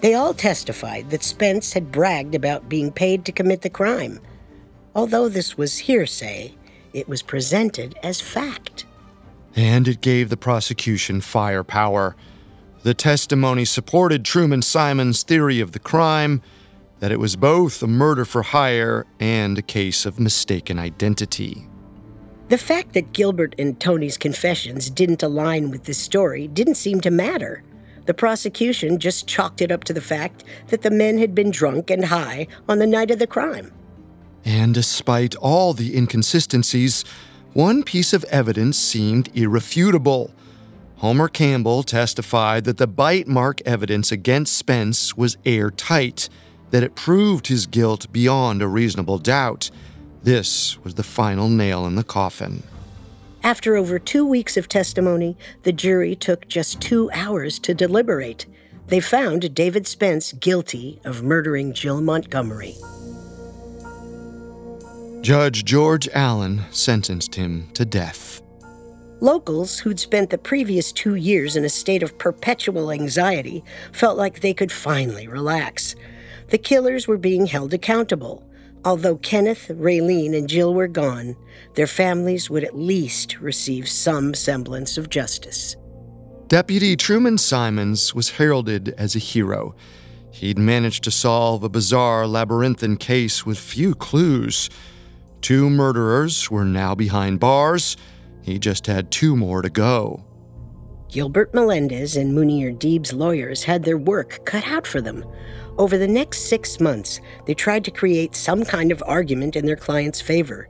They 0.00 0.14
all 0.14 0.34
testified 0.34 1.10
that 1.10 1.22
Spence 1.22 1.72
had 1.72 1.90
bragged 1.90 2.34
about 2.34 2.68
being 2.68 2.92
paid 2.92 3.24
to 3.24 3.32
commit 3.32 3.62
the 3.62 3.70
crime. 3.70 4.20
Although 4.94 5.28
this 5.28 5.56
was 5.56 5.78
hearsay, 5.78 6.54
it 6.92 7.08
was 7.08 7.22
presented 7.22 7.98
as 8.02 8.20
fact. 8.20 8.84
And 9.56 9.88
it 9.88 10.00
gave 10.00 10.28
the 10.28 10.36
prosecution 10.36 11.20
firepower. 11.20 12.16
The 12.82 12.94
testimony 12.94 13.64
supported 13.64 14.24
Truman 14.24 14.60
Simons' 14.60 15.22
theory 15.22 15.60
of 15.60 15.72
the 15.72 15.78
crime 15.78 16.42
that 17.00 17.12
it 17.12 17.18
was 17.18 17.34
both 17.34 17.82
a 17.82 17.86
murder 17.86 18.24
for 18.24 18.42
hire 18.42 19.06
and 19.18 19.56
a 19.56 19.62
case 19.62 20.04
of 20.04 20.20
mistaken 20.20 20.78
identity. 20.78 21.66
The 22.48 22.58
fact 22.58 22.92
that 22.92 23.12
Gilbert 23.14 23.54
and 23.58 23.80
Tony's 23.80 24.18
confessions 24.18 24.90
didn't 24.90 25.22
align 25.22 25.70
with 25.70 25.84
this 25.84 25.98
story 25.98 26.48
didn't 26.48 26.74
seem 26.74 27.00
to 27.00 27.10
matter. 27.10 27.62
The 28.04 28.12
prosecution 28.12 28.98
just 28.98 29.26
chalked 29.26 29.62
it 29.62 29.72
up 29.72 29.84
to 29.84 29.94
the 29.94 30.02
fact 30.02 30.44
that 30.68 30.82
the 30.82 30.90
men 30.90 31.16
had 31.16 31.34
been 31.34 31.50
drunk 31.50 31.90
and 31.90 32.04
high 32.04 32.46
on 32.68 32.78
the 32.78 32.86
night 32.86 33.10
of 33.10 33.18
the 33.18 33.26
crime. 33.26 33.72
And 34.44 34.74
despite 34.74 35.34
all 35.36 35.72
the 35.72 35.96
inconsistencies, 35.96 37.02
one 37.54 37.82
piece 37.82 38.12
of 38.12 38.24
evidence 38.24 38.76
seemed 38.76 39.34
irrefutable. 39.34 40.34
Homer 40.96 41.28
Campbell 41.28 41.82
testified 41.82 42.64
that 42.64 42.76
the 42.76 42.86
bite 42.86 43.26
mark 43.26 43.62
evidence 43.64 44.12
against 44.12 44.56
Spence 44.56 45.16
was 45.16 45.38
airtight 45.46 46.28
that 46.72 46.82
it 46.82 46.94
proved 46.94 47.46
his 47.46 47.66
guilt 47.66 48.12
beyond 48.12 48.60
a 48.60 48.68
reasonable 48.68 49.18
doubt. 49.18 49.70
This 50.24 50.82
was 50.82 50.94
the 50.94 51.02
final 51.02 51.50
nail 51.50 51.84
in 51.84 51.96
the 51.96 52.02
coffin. 52.02 52.62
After 53.42 53.76
over 53.76 53.98
two 53.98 54.24
weeks 54.24 54.56
of 54.56 54.68
testimony, 54.68 55.36
the 55.64 55.72
jury 55.72 56.16
took 56.16 56.48
just 56.48 56.80
two 56.80 57.10
hours 57.12 57.58
to 57.58 57.74
deliberate. 57.74 58.46
They 58.86 59.00
found 59.00 59.54
David 59.54 59.86
Spence 59.86 60.32
guilty 60.32 60.98
of 61.04 61.22
murdering 61.22 61.74
Jill 61.74 62.00
Montgomery. 62.00 62.74
Judge 65.20 65.62
George 65.66 66.08
Allen 66.14 66.62
sentenced 66.70 67.34
him 67.34 67.68
to 67.74 67.84
death. 67.84 68.40
Locals 69.20 69.78
who'd 69.78 70.00
spent 70.00 70.30
the 70.30 70.38
previous 70.38 70.90
two 70.90 71.16
years 71.16 71.54
in 71.54 71.66
a 71.66 71.68
state 71.68 72.02
of 72.02 72.16
perpetual 72.16 72.90
anxiety 72.90 73.62
felt 73.92 74.16
like 74.16 74.40
they 74.40 74.54
could 74.54 74.72
finally 74.72 75.28
relax. 75.28 75.96
The 76.48 76.58
killers 76.58 77.06
were 77.06 77.18
being 77.18 77.44
held 77.44 77.74
accountable. 77.74 78.42
Although 78.84 79.16
Kenneth, 79.16 79.68
Raylene, 79.68 80.36
and 80.36 80.48
Jill 80.48 80.74
were 80.74 80.88
gone, 80.88 81.36
their 81.74 81.86
families 81.86 82.50
would 82.50 82.64
at 82.64 82.76
least 82.76 83.40
receive 83.40 83.88
some 83.88 84.34
semblance 84.34 84.98
of 84.98 85.08
justice. 85.08 85.76
Deputy 86.48 86.94
Truman 86.94 87.38
Simons 87.38 88.14
was 88.14 88.30
heralded 88.30 88.90
as 88.98 89.16
a 89.16 89.18
hero. 89.18 89.74
He'd 90.30 90.58
managed 90.58 91.04
to 91.04 91.10
solve 91.10 91.64
a 91.64 91.70
bizarre 91.70 92.26
labyrinthine 92.26 92.98
case 92.98 93.46
with 93.46 93.58
few 93.58 93.94
clues. 93.94 94.68
Two 95.40 95.70
murderers 95.70 96.50
were 96.50 96.64
now 96.64 96.94
behind 96.94 97.40
bars. 97.40 97.96
He 98.42 98.58
just 98.58 98.86
had 98.86 99.10
two 99.10 99.36
more 99.36 99.62
to 99.62 99.70
go. 99.70 100.24
Gilbert 101.08 101.54
Melendez 101.54 102.16
and 102.16 102.36
Munir 102.36 102.76
Deeb's 102.76 103.12
lawyers 103.12 103.62
had 103.62 103.84
their 103.84 103.96
work 103.96 104.40
cut 104.44 104.66
out 104.66 104.86
for 104.86 105.00
them. 105.00 105.24
Over 105.76 105.98
the 105.98 106.08
next 106.08 106.48
six 106.48 106.78
months, 106.78 107.20
they 107.46 107.54
tried 107.54 107.84
to 107.84 107.90
create 107.90 108.36
some 108.36 108.64
kind 108.64 108.92
of 108.92 109.02
argument 109.06 109.56
in 109.56 109.66
their 109.66 109.76
client's 109.76 110.20
favor. 110.20 110.68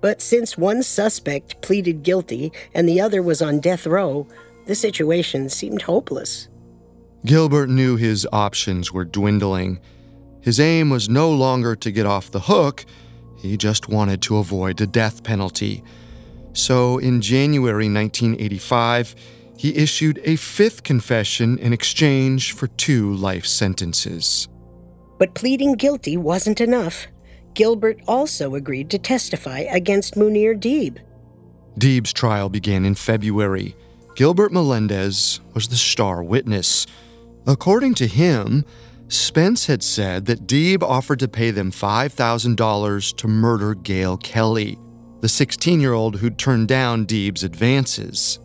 But 0.00 0.22
since 0.22 0.56
one 0.56 0.82
suspect 0.82 1.60
pleaded 1.60 2.02
guilty 2.02 2.52
and 2.74 2.88
the 2.88 3.00
other 3.00 3.22
was 3.22 3.42
on 3.42 3.60
death 3.60 3.86
row, 3.86 4.26
the 4.66 4.74
situation 4.74 5.48
seemed 5.48 5.82
hopeless. 5.82 6.48
Gilbert 7.24 7.68
knew 7.68 7.96
his 7.96 8.26
options 8.32 8.92
were 8.92 9.04
dwindling. 9.04 9.80
His 10.40 10.58
aim 10.58 10.90
was 10.90 11.08
no 11.08 11.30
longer 11.30 11.76
to 11.76 11.90
get 11.90 12.06
off 12.06 12.30
the 12.30 12.40
hook, 12.40 12.84
he 13.36 13.56
just 13.56 13.88
wanted 13.88 14.22
to 14.22 14.38
avoid 14.38 14.78
the 14.78 14.86
death 14.86 15.22
penalty. 15.22 15.84
So 16.52 16.98
in 16.98 17.20
January 17.20 17.88
1985, 17.88 19.14
he 19.56 19.76
issued 19.76 20.20
a 20.24 20.36
fifth 20.36 20.82
confession 20.82 21.58
in 21.58 21.72
exchange 21.72 22.52
for 22.52 22.66
two 22.66 23.14
life 23.14 23.46
sentences. 23.46 24.48
But 25.18 25.34
pleading 25.34 25.74
guilty 25.74 26.16
wasn't 26.16 26.60
enough. 26.60 27.06
Gilbert 27.54 28.00
also 28.06 28.54
agreed 28.54 28.90
to 28.90 28.98
testify 28.98 29.60
against 29.60 30.14
Munir 30.14 30.54
Deeb. 30.54 30.98
Deeb's 31.78 32.12
trial 32.12 32.48
began 32.48 32.84
in 32.84 32.94
February. 32.94 33.74
Gilbert 34.14 34.52
Melendez 34.52 35.40
was 35.54 35.68
the 35.68 35.76
star 35.76 36.22
witness. 36.22 36.86
According 37.46 37.94
to 37.94 38.06
him, 38.06 38.64
Spence 39.08 39.66
had 39.66 39.82
said 39.82 40.26
that 40.26 40.46
Deeb 40.46 40.82
offered 40.82 41.20
to 41.20 41.28
pay 41.28 41.50
them 41.50 41.70
$5,000 41.70 43.16
to 43.16 43.28
murder 43.28 43.74
Gail 43.74 44.16
Kelly, 44.16 44.78
the 45.20 45.28
16 45.28 45.80
year 45.80 45.92
old 45.92 46.16
who'd 46.16 46.38
turned 46.38 46.68
down 46.68 47.06
Deeb's 47.06 47.44
advances. 47.44 48.38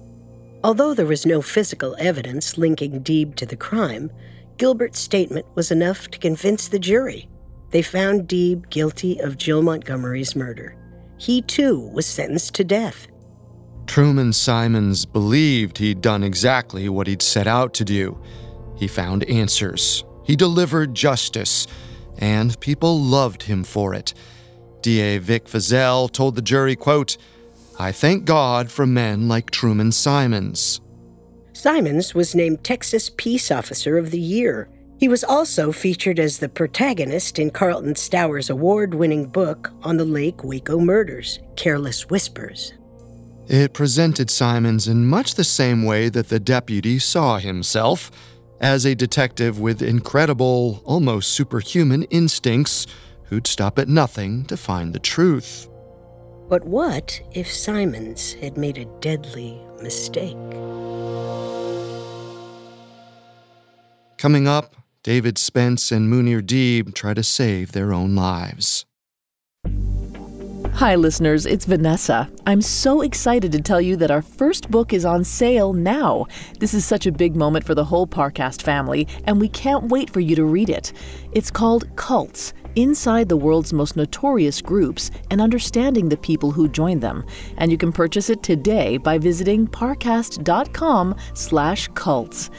Although 0.63 0.93
there 0.93 1.07
was 1.07 1.25
no 1.25 1.41
physical 1.41 1.95
evidence 1.97 2.57
linking 2.57 3.01
Deeb 3.01 3.35
to 3.35 3.45
the 3.45 3.55
crime, 3.55 4.11
Gilbert's 4.57 4.99
statement 4.99 5.45
was 5.55 5.71
enough 5.71 6.07
to 6.09 6.19
convince 6.19 6.67
the 6.67 6.77
jury. 6.77 7.27
They 7.71 7.81
found 7.81 8.27
Deeb 8.27 8.69
guilty 8.69 9.19
of 9.19 9.37
Jill 9.37 9.63
Montgomery's 9.63 10.35
murder. 10.35 10.75
He 11.17 11.41
too 11.41 11.89
was 11.93 12.05
sentenced 12.05 12.53
to 12.55 12.63
death. 12.63 13.07
Truman 13.87 14.33
Simons 14.33 15.05
believed 15.05 15.77
he'd 15.79 16.01
done 16.01 16.23
exactly 16.23 16.89
what 16.89 17.07
he'd 17.07 17.21
set 17.21 17.47
out 17.47 17.73
to 17.75 17.85
do. 17.85 18.21
He 18.77 18.87
found 18.87 19.23
answers, 19.23 20.03
he 20.23 20.35
delivered 20.35 20.93
justice, 20.93 21.65
and 22.19 22.59
people 22.59 22.99
loved 22.99 23.43
him 23.43 23.63
for 23.63 23.93
it. 23.93 24.13
DA 24.81 25.17
Vic 25.17 25.45
Feazell 25.45 26.11
told 26.11 26.35
the 26.35 26.41
jury, 26.41 26.75
quote, 26.75 27.17
I 27.81 27.91
thank 27.91 28.25
God 28.25 28.69
for 28.69 28.85
men 28.85 29.27
like 29.27 29.49
Truman 29.49 29.91
Simons. 29.91 30.81
Simons 31.53 32.13
was 32.13 32.35
named 32.35 32.63
Texas 32.63 33.09
Peace 33.17 33.49
Officer 33.49 33.97
of 33.97 34.11
the 34.11 34.19
Year. 34.19 34.69
He 34.99 35.07
was 35.07 35.23
also 35.23 35.71
featured 35.71 36.19
as 36.19 36.37
the 36.37 36.47
protagonist 36.47 37.39
in 37.39 37.49
Carlton 37.49 37.95
Stowers' 37.95 38.51
award 38.51 38.93
winning 38.93 39.25
book 39.25 39.71
on 39.81 39.97
the 39.97 40.05
Lake 40.05 40.43
Waco 40.43 40.79
murders, 40.79 41.39
Careless 41.55 42.07
Whispers. 42.07 42.73
It 43.47 43.73
presented 43.73 44.29
Simons 44.29 44.87
in 44.87 45.07
much 45.07 45.33
the 45.33 45.43
same 45.43 45.83
way 45.83 46.09
that 46.09 46.29
the 46.29 46.39
deputy 46.39 46.99
saw 46.99 47.39
himself 47.39 48.11
as 48.59 48.85
a 48.85 48.93
detective 48.93 49.59
with 49.59 49.81
incredible, 49.81 50.83
almost 50.85 51.29
superhuman 51.29 52.03
instincts 52.03 52.85
who'd 53.23 53.47
stop 53.47 53.79
at 53.79 53.87
nothing 53.87 54.45
to 54.45 54.55
find 54.55 54.93
the 54.93 54.99
truth. 54.99 55.67
But 56.51 56.65
what 56.65 57.21
if 57.31 57.49
Simons 57.49 58.33
had 58.33 58.57
made 58.57 58.77
a 58.77 58.83
deadly 58.99 59.57
mistake? 59.81 60.35
Coming 64.17 64.49
up, 64.49 64.75
David 65.01 65.37
Spence 65.37 65.93
and 65.93 66.11
Munir 66.11 66.41
Deeb 66.41 66.93
try 66.93 67.13
to 67.13 67.23
save 67.23 67.71
their 67.71 67.93
own 67.93 68.17
lives. 68.17 68.85
Hi, 70.73 70.95
listeners, 70.95 71.45
it's 71.45 71.63
Vanessa. 71.63 72.29
I'm 72.45 72.61
so 72.61 72.99
excited 72.99 73.53
to 73.53 73.61
tell 73.61 73.79
you 73.79 73.95
that 73.95 74.11
our 74.11 74.21
first 74.21 74.69
book 74.69 74.91
is 74.91 75.05
on 75.05 75.23
sale 75.23 75.71
now. 75.71 76.25
This 76.59 76.73
is 76.73 76.83
such 76.83 77.05
a 77.05 77.13
big 77.13 77.33
moment 77.33 77.65
for 77.65 77.75
the 77.75 77.85
whole 77.85 78.07
Parcast 78.07 78.61
family, 78.61 79.07
and 79.23 79.39
we 79.39 79.47
can't 79.47 79.87
wait 79.87 80.09
for 80.09 80.19
you 80.19 80.35
to 80.35 80.43
read 80.43 80.69
it. 80.69 80.91
It's 81.31 81.49
called 81.49 81.87
Cults 81.95 82.53
inside 82.75 83.29
the 83.29 83.37
world's 83.37 83.73
most 83.73 83.95
notorious 83.95 84.61
groups 84.61 85.09
and 85.29 85.41
understanding 85.41 86.09
the 86.09 86.17
people 86.17 86.51
who 86.51 86.67
join 86.67 86.99
them. 86.99 87.23
And 87.57 87.71
you 87.71 87.77
can 87.77 87.91
purchase 87.91 88.29
it 88.29 88.43
today 88.43 88.97
by 88.97 89.17
visiting 89.17 89.67
parcast.com/cults. 89.67 92.49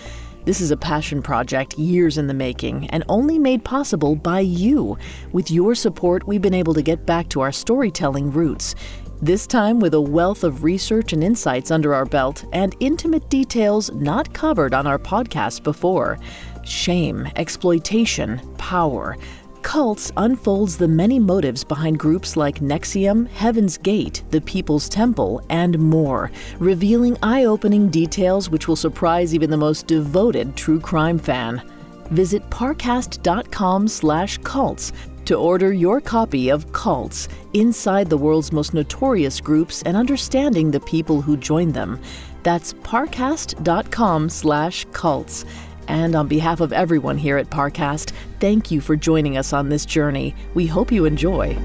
This 0.45 0.61
is 0.61 0.73
a 0.73 0.77
passion 0.77 1.23
project 1.23 1.79
years 1.79 2.19
in 2.19 2.27
the 2.27 2.35
making 2.35 2.91
and 2.91 3.05
only 3.09 3.39
made 3.39 3.65
possible 3.65 4.17
by 4.17 4.41
you. 4.41 4.99
With 5.31 5.53
your 5.53 5.77
support, 5.77 6.27
we've 6.27 6.43
been 6.43 6.53
able 6.53 6.75
to 6.75 6.83
get 6.83 7.07
back 7.07 7.29
to 7.29 7.41
our 7.41 7.53
storytelling 7.53 8.33
roots. 8.33 8.75
This 9.21 9.47
time 9.47 9.79
with 9.79 9.95
a 9.95 10.01
wealth 10.01 10.43
of 10.43 10.65
research 10.65 11.13
and 11.13 11.23
insights 11.23 11.71
under 11.71 11.95
our 11.95 12.05
belt 12.05 12.45
and 12.53 12.75
intimate 12.81 13.31
details 13.31 13.93
not 13.93 14.35
covered 14.35 14.75
on 14.75 14.85
our 14.85 14.99
podcast 14.99 15.63
before. 15.63 16.19
Shame, 16.65 17.29
exploitation, 17.37 18.41
power. 18.59 19.17
Cults 19.63 20.13
unfolds 20.17 20.77
the 20.77 20.89
many 20.89 21.19
motives 21.19 21.65
behind 21.65 21.99
groups 21.99 22.37
like 22.37 22.61
NXIVM, 22.61 23.29
Heaven's 23.29 23.79
Gate, 23.79 24.23
the 24.31 24.41
People's 24.41 24.89
Temple, 24.89 25.41
and 25.49 25.79
more, 25.79 26.31
revealing 26.59 27.17
eye 27.23 27.45
opening 27.45 27.89
details 27.89 28.51
which 28.51 28.69
will 28.69 28.77
surprise 28.77 29.35
even 29.35 29.51
the 29.51 29.57
most 29.57 29.87
devoted 29.87 30.57
true 30.57 30.81
crime 30.81 31.19
fan. 31.19 31.63
Visit 32.11 32.49
parcast.com 32.51 33.89
slash 33.89 34.39
cults 34.39 34.93
to 35.25 35.37
order 35.37 35.73
your 35.73 36.01
copy 36.01 36.51
of 36.51 36.71
Cults 36.73 37.29
Inside 37.55 38.11
the 38.11 38.19
World's 38.19 38.53
Most 38.53 38.75
Notorious 38.75 39.41
Groups 39.41 39.83
and 39.83 39.97
Understanding 39.97 40.71
the 40.71 40.81
People 40.81 41.23
Who 41.23 41.37
Joined 41.37 41.75
Them. 41.75 42.01
That's 42.43 42.73
parcast.com 42.75 44.29
slash 44.29 44.85
cults. 44.93 45.45
And 45.89 46.15
on 46.15 46.29
behalf 46.29 46.61
of 46.61 46.73
everyone 46.73 47.19
here 47.19 47.37
at 47.39 47.51
Parcast, 47.51 48.13
thank 48.41 48.71
you 48.71 48.81
for 48.81 48.97
joining 48.97 49.37
us 49.37 49.53
on 49.53 49.69
this 49.69 49.85
journey. 49.85 50.35
We 50.55 50.67
hope 50.67 50.93
you 50.93 51.05
enjoy. 51.05 51.57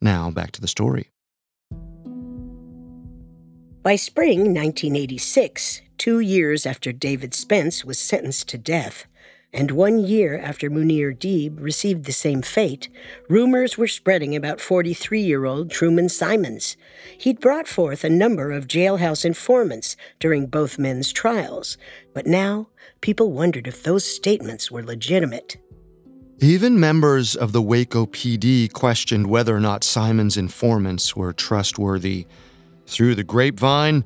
Now, 0.00 0.30
back 0.30 0.52
to 0.52 0.60
the 0.60 0.68
story. 0.68 1.10
By 3.82 3.96
spring 3.96 4.38
1986, 4.54 5.80
two 5.96 6.20
years 6.20 6.66
after 6.66 6.92
David 6.92 7.34
Spence 7.34 7.84
was 7.84 7.98
sentenced 7.98 8.48
to 8.48 8.58
death, 8.58 9.06
and 9.56 9.70
one 9.70 9.98
year 9.98 10.38
after 10.38 10.68
Munir 10.68 11.16
Deeb 11.16 11.58
received 11.58 12.04
the 12.04 12.12
same 12.12 12.42
fate, 12.42 12.90
rumors 13.26 13.78
were 13.78 13.88
spreading 13.88 14.36
about 14.36 14.60
43 14.60 15.22
year 15.22 15.46
old 15.46 15.70
Truman 15.70 16.10
Simons. 16.10 16.76
He'd 17.18 17.40
brought 17.40 17.66
forth 17.66 18.04
a 18.04 18.10
number 18.10 18.52
of 18.52 18.68
jailhouse 18.68 19.24
informants 19.24 19.96
during 20.20 20.46
both 20.46 20.78
men's 20.78 21.10
trials, 21.10 21.78
but 22.12 22.26
now 22.26 22.68
people 23.00 23.32
wondered 23.32 23.66
if 23.66 23.82
those 23.82 24.04
statements 24.04 24.70
were 24.70 24.82
legitimate. 24.82 25.56
Even 26.38 26.78
members 26.78 27.34
of 27.34 27.52
the 27.52 27.62
Waco 27.62 28.04
PD 28.04 28.70
questioned 28.70 29.26
whether 29.26 29.56
or 29.56 29.60
not 29.60 29.84
Simons' 29.84 30.36
informants 30.36 31.16
were 31.16 31.32
trustworthy. 31.32 32.26
Through 32.86 33.14
the 33.14 33.24
grapevine, 33.24 34.04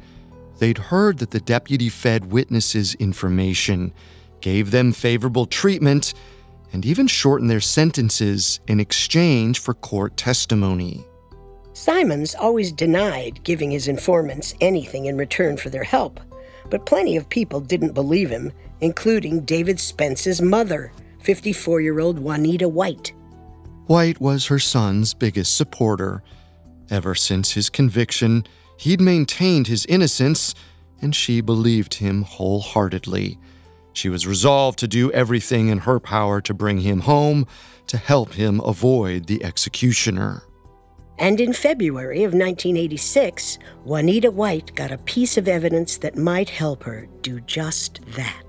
they'd 0.60 0.78
heard 0.78 1.18
that 1.18 1.32
the 1.32 1.40
deputy 1.40 1.88
fed 1.88 2.30
witnesses 2.30 2.94
information 2.94 3.92
gave 4.40 4.70
them 4.70 4.92
favorable 4.92 5.46
treatment, 5.46 6.14
and 6.72 6.86
even 6.86 7.06
shortened 7.06 7.50
their 7.50 7.60
sentences 7.60 8.60
in 8.68 8.80
exchange 8.80 9.58
for 9.58 9.74
court 9.74 10.16
testimony. 10.16 11.04
Simons 11.72 12.34
always 12.34 12.72
denied 12.72 13.42
giving 13.42 13.70
his 13.70 13.88
informants 13.88 14.54
anything 14.60 15.06
in 15.06 15.16
return 15.16 15.56
for 15.56 15.70
their 15.70 15.84
help, 15.84 16.20
but 16.68 16.86
plenty 16.86 17.16
of 17.16 17.28
people 17.28 17.60
didn't 17.60 17.94
believe 17.94 18.30
him, 18.30 18.52
including 18.80 19.40
David 19.40 19.80
Spence's 19.80 20.42
mother, 20.42 20.92
54 21.22 21.80
year 21.80 22.00
old 22.00 22.18
Juanita 22.18 22.68
White. 22.68 23.12
White 23.86 24.20
was 24.20 24.46
her 24.46 24.58
son's 24.58 25.14
biggest 25.14 25.56
supporter. 25.56 26.22
Ever 26.90 27.14
since 27.14 27.52
his 27.52 27.70
conviction, 27.70 28.44
he'd 28.76 29.00
maintained 29.00 29.66
his 29.66 29.86
innocence, 29.86 30.54
and 31.00 31.14
she 31.14 31.40
believed 31.40 31.94
him 31.94 32.22
wholeheartedly. 32.22 33.38
She 33.92 34.08
was 34.08 34.26
resolved 34.26 34.78
to 34.80 34.88
do 34.88 35.10
everything 35.12 35.68
in 35.68 35.78
her 35.78 36.00
power 36.00 36.40
to 36.42 36.54
bring 36.54 36.80
him 36.80 37.00
home, 37.00 37.46
to 37.88 37.96
help 37.96 38.34
him 38.34 38.60
avoid 38.60 39.26
the 39.26 39.42
executioner. 39.44 40.42
And 41.18 41.38
in 41.38 41.52
February 41.52 42.24
of 42.24 42.32
1986, 42.32 43.58
Juanita 43.84 44.30
White 44.30 44.74
got 44.74 44.90
a 44.90 44.98
piece 44.98 45.36
of 45.36 45.48
evidence 45.48 45.98
that 45.98 46.16
might 46.16 46.48
help 46.48 46.82
her 46.84 47.08
do 47.20 47.40
just 47.40 48.00
that. 48.12 48.42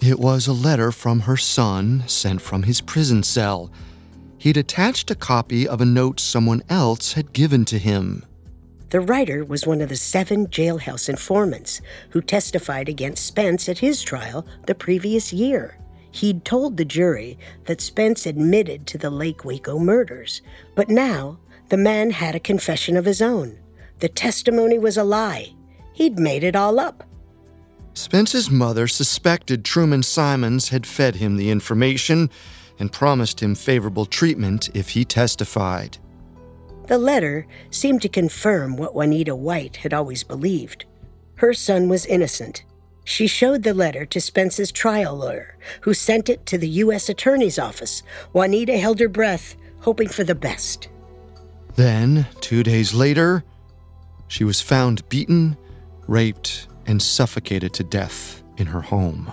It 0.00 0.18
was 0.18 0.46
a 0.46 0.52
letter 0.52 0.92
from 0.92 1.20
her 1.20 1.36
son 1.36 2.04
sent 2.06 2.40
from 2.42 2.64
his 2.64 2.80
prison 2.80 3.22
cell. 3.22 3.70
He'd 4.36 4.56
attached 4.56 5.10
a 5.10 5.16
copy 5.16 5.66
of 5.66 5.80
a 5.80 5.86
note 5.86 6.20
someone 6.20 6.62
else 6.68 7.14
had 7.14 7.32
given 7.32 7.64
to 7.66 7.78
him. 7.78 8.24
The 8.90 9.00
writer 9.00 9.44
was 9.44 9.66
one 9.66 9.82
of 9.82 9.90
the 9.90 9.96
seven 9.96 10.46
jailhouse 10.46 11.08
informants 11.10 11.82
who 12.10 12.22
testified 12.22 12.88
against 12.88 13.26
Spence 13.26 13.68
at 13.68 13.78
his 13.78 14.02
trial 14.02 14.46
the 14.66 14.74
previous 14.74 15.30
year. 15.32 15.76
He'd 16.10 16.44
told 16.46 16.76
the 16.76 16.86
jury 16.86 17.38
that 17.66 17.82
Spence 17.82 18.24
admitted 18.24 18.86
to 18.86 18.98
the 18.98 19.10
Lake 19.10 19.44
Waco 19.44 19.78
murders, 19.78 20.40
but 20.74 20.88
now 20.88 21.38
the 21.68 21.76
man 21.76 22.10
had 22.10 22.34
a 22.34 22.40
confession 22.40 22.96
of 22.96 23.04
his 23.04 23.20
own. 23.20 23.58
The 23.98 24.08
testimony 24.08 24.78
was 24.78 24.96
a 24.96 25.04
lie. 25.04 25.52
He'd 25.92 26.18
made 26.18 26.42
it 26.42 26.56
all 26.56 26.80
up. 26.80 27.04
Spence's 27.92 28.50
mother 28.50 28.88
suspected 28.88 29.64
Truman 29.64 30.02
Simons 30.02 30.70
had 30.70 30.86
fed 30.86 31.16
him 31.16 31.36
the 31.36 31.50
information 31.50 32.30
and 32.78 32.92
promised 32.92 33.40
him 33.40 33.54
favorable 33.54 34.06
treatment 34.06 34.70
if 34.74 34.90
he 34.90 35.04
testified. 35.04 35.98
The 36.88 36.98
letter 36.98 37.46
seemed 37.70 38.02
to 38.02 38.08
confirm 38.08 38.76
what 38.76 38.94
Juanita 38.94 39.36
White 39.36 39.76
had 39.76 39.92
always 39.92 40.24
believed. 40.24 40.86
Her 41.36 41.52
son 41.52 41.88
was 41.88 42.06
innocent. 42.06 42.64
She 43.04 43.26
showed 43.26 43.62
the 43.62 43.74
letter 43.74 44.04
to 44.06 44.20
Spence's 44.20 44.72
trial 44.72 45.16
lawyer, 45.16 45.56
who 45.82 45.94
sent 45.94 46.28
it 46.28 46.44
to 46.46 46.58
the 46.58 46.68
U.S. 46.68 47.08
Attorney's 47.08 47.58
Office. 47.58 48.02
Juanita 48.32 48.76
held 48.78 49.00
her 49.00 49.08
breath, 49.08 49.54
hoping 49.80 50.08
for 50.08 50.24
the 50.24 50.34
best. 50.34 50.88
Then, 51.76 52.26
two 52.40 52.62
days 52.62 52.92
later, 52.92 53.44
she 54.26 54.44
was 54.44 54.60
found 54.60 55.08
beaten, 55.08 55.56
raped, 56.06 56.68
and 56.86 57.00
suffocated 57.00 57.72
to 57.74 57.84
death 57.84 58.42
in 58.56 58.66
her 58.66 58.80
home. 58.80 59.32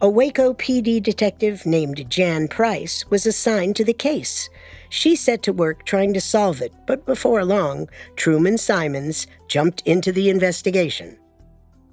A 0.00 0.08
Waco 0.08 0.54
PD 0.54 1.02
detective 1.02 1.66
named 1.66 2.08
Jan 2.08 2.46
Price 2.46 3.04
was 3.10 3.26
assigned 3.26 3.74
to 3.74 3.84
the 3.84 3.92
case. 3.92 4.48
She 4.90 5.16
set 5.16 5.42
to 5.42 5.52
work 5.52 5.84
trying 5.84 6.14
to 6.14 6.20
solve 6.20 6.62
it, 6.62 6.72
but 6.86 7.04
before 7.04 7.44
long, 7.44 7.88
Truman 8.14 8.58
Simons 8.58 9.26
jumped 9.48 9.80
into 9.80 10.12
the 10.12 10.30
investigation. 10.30 11.18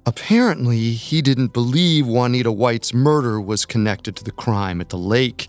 Apparently, 0.06 0.92
he 0.92 1.20
didn't 1.20 1.52
believe 1.52 2.06
Juanita 2.06 2.52
White's 2.52 2.94
murder 2.94 3.40
was 3.40 3.66
connected 3.66 4.14
to 4.14 4.22
the 4.22 4.30
crime 4.30 4.80
at 4.80 4.90
the 4.90 4.96
lake. 4.96 5.48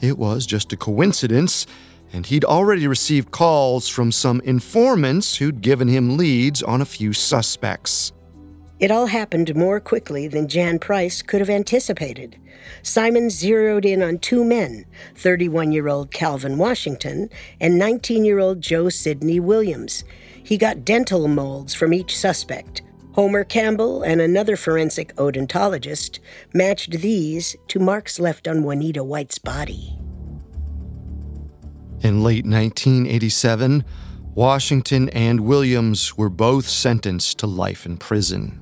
It 0.00 0.16
was 0.16 0.46
just 0.46 0.72
a 0.72 0.78
coincidence, 0.78 1.66
and 2.14 2.24
he'd 2.24 2.46
already 2.46 2.86
received 2.86 3.32
calls 3.32 3.86
from 3.86 4.12
some 4.12 4.40
informants 4.46 5.36
who'd 5.36 5.60
given 5.60 5.88
him 5.88 6.16
leads 6.16 6.62
on 6.62 6.80
a 6.80 6.86
few 6.86 7.12
suspects. 7.12 8.12
It 8.82 8.90
all 8.90 9.06
happened 9.06 9.54
more 9.54 9.78
quickly 9.78 10.26
than 10.26 10.48
Jan 10.48 10.80
Price 10.80 11.22
could 11.22 11.38
have 11.38 11.48
anticipated. 11.48 12.36
Simon 12.82 13.30
zeroed 13.30 13.84
in 13.84 14.02
on 14.02 14.18
two 14.18 14.42
men 14.42 14.86
31 15.14 15.70
year 15.70 15.86
old 15.86 16.10
Calvin 16.10 16.58
Washington 16.58 17.30
and 17.60 17.78
19 17.78 18.24
year 18.24 18.40
old 18.40 18.60
Joe 18.60 18.88
Sidney 18.88 19.38
Williams. 19.38 20.02
He 20.42 20.58
got 20.58 20.84
dental 20.84 21.28
molds 21.28 21.74
from 21.74 21.94
each 21.94 22.18
suspect. 22.18 22.82
Homer 23.12 23.44
Campbell 23.44 24.02
and 24.02 24.20
another 24.20 24.56
forensic 24.56 25.14
odontologist 25.14 26.18
matched 26.52 26.90
these 26.90 27.54
to 27.68 27.78
marks 27.78 28.18
left 28.18 28.48
on 28.48 28.64
Juanita 28.64 29.04
White's 29.04 29.38
body. 29.38 29.96
In 32.00 32.24
late 32.24 32.44
1987, 32.44 33.84
Washington 34.34 35.08
and 35.10 35.42
Williams 35.42 36.18
were 36.18 36.30
both 36.30 36.68
sentenced 36.68 37.38
to 37.38 37.46
life 37.46 37.86
in 37.86 37.96
prison. 37.96 38.58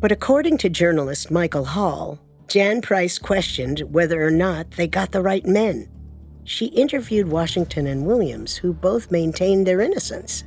But 0.00 0.12
according 0.12 0.56
to 0.58 0.70
journalist 0.70 1.30
Michael 1.30 1.66
Hall, 1.66 2.18
Jan 2.48 2.80
Price 2.80 3.18
questioned 3.18 3.80
whether 3.92 4.26
or 4.26 4.30
not 4.30 4.70
they 4.72 4.88
got 4.88 5.12
the 5.12 5.20
right 5.20 5.44
men. 5.44 5.88
She 6.44 6.66
interviewed 6.66 7.28
Washington 7.28 7.86
and 7.86 8.06
Williams, 8.06 8.56
who 8.56 8.72
both 8.72 9.10
maintained 9.10 9.66
their 9.66 9.82
innocence. 9.82 10.44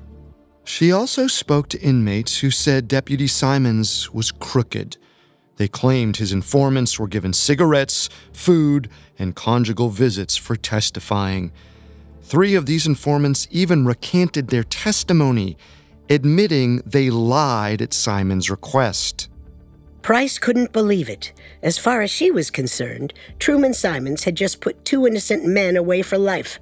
She 0.66 0.92
also 0.92 1.28
spoke 1.28 1.70
to 1.70 1.82
inmates 1.82 2.40
who 2.40 2.50
said 2.50 2.88
Deputy 2.88 3.28
Simons 3.28 4.12
was 4.12 4.32
crooked. 4.32 4.98
They 5.58 5.68
claimed 5.68 6.18
his 6.18 6.34
informants 6.34 6.98
were 6.98 7.08
given 7.08 7.32
cigarettes, 7.32 8.10
food, 8.34 8.90
and 9.20 9.36
conjugal 9.36 9.90
visits 9.90 10.36
for 10.36 10.56
testifying. 10.56 11.52
Three 12.24 12.56
of 12.56 12.66
these 12.66 12.88
informants 12.88 13.48
even 13.52 13.86
recanted 13.86 14.48
their 14.48 14.64
testimony, 14.64 15.58
admitting 16.10 16.78
they 16.88 17.12
lied 17.12 17.84
at 17.84 17.94
Simons' 17.94 18.50
request. 18.50 19.30
Price 20.04 20.38
couldn't 20.38 20.74
believe 20.74 21.10
it. 21.10 21.32
As 21.62 21.78
far 21.78 22.02
as 22.02 22.12
she 22.12 22.30
was 22.30 22.52
concerned, 22.52 23.14
Truman 23.40 23.74
Simons 23.74 24.26
had 24.26 24.36
just 24.36 24.60
put 24.60 24.84
two 24.84 25.08
innocent 25.08 25.46
men 25.46 25.78
away 25.78 26.02
for 26.02 26.18
life. 26.18 26.60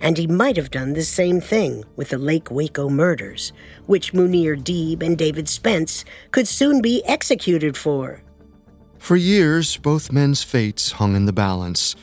And 0.00 0.16
he 0.16 0.26
might 0.26 0.56
have 0.56 0.70
done 0.70 0.94
the 0.94 1.02
same 1.02 1.38
thing 1.38 1.84
with 1.96 2.08
the 2.08 2.16
Lake 2.16 2.50
Waco 2.50 2.88
murders, 2.88 3.52
which 3.84 4.14
Munir 4.14 4.56
Deeb 4.56 5.02
and 5.02 5.18
David 5.18 5.50
Spence 5.50 6.06
could 6.30 6.48
soon 6.48 6.80
be 6.80 7.04
executed 7.04 7.76
for. 7.76 8.22
For 8.98 9.16
years, 9.16 9.76
both 9.76 10.10
men's 10.10 10.42
fates 10.42 10.92
hung 10.92 11.14
in 11.14 11.26
the 11.26 11.32
balance. 11.32 11.94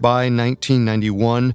by 0.00 0.24
1991, 0.30 1.54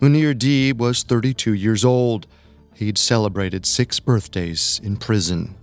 Munir 0.00 0.34
Deeb 0.34 0.76
was 0.76 1.04
32 1.04 1.54
years 1.54 1.86
old. 1.86 2.26
He'd 2.74 2.98
celebrated 2.98 3.64
six 3.64 3.98
birthdays 3.98 4.78
in 4.84 4.98
prison. 4.98 5.54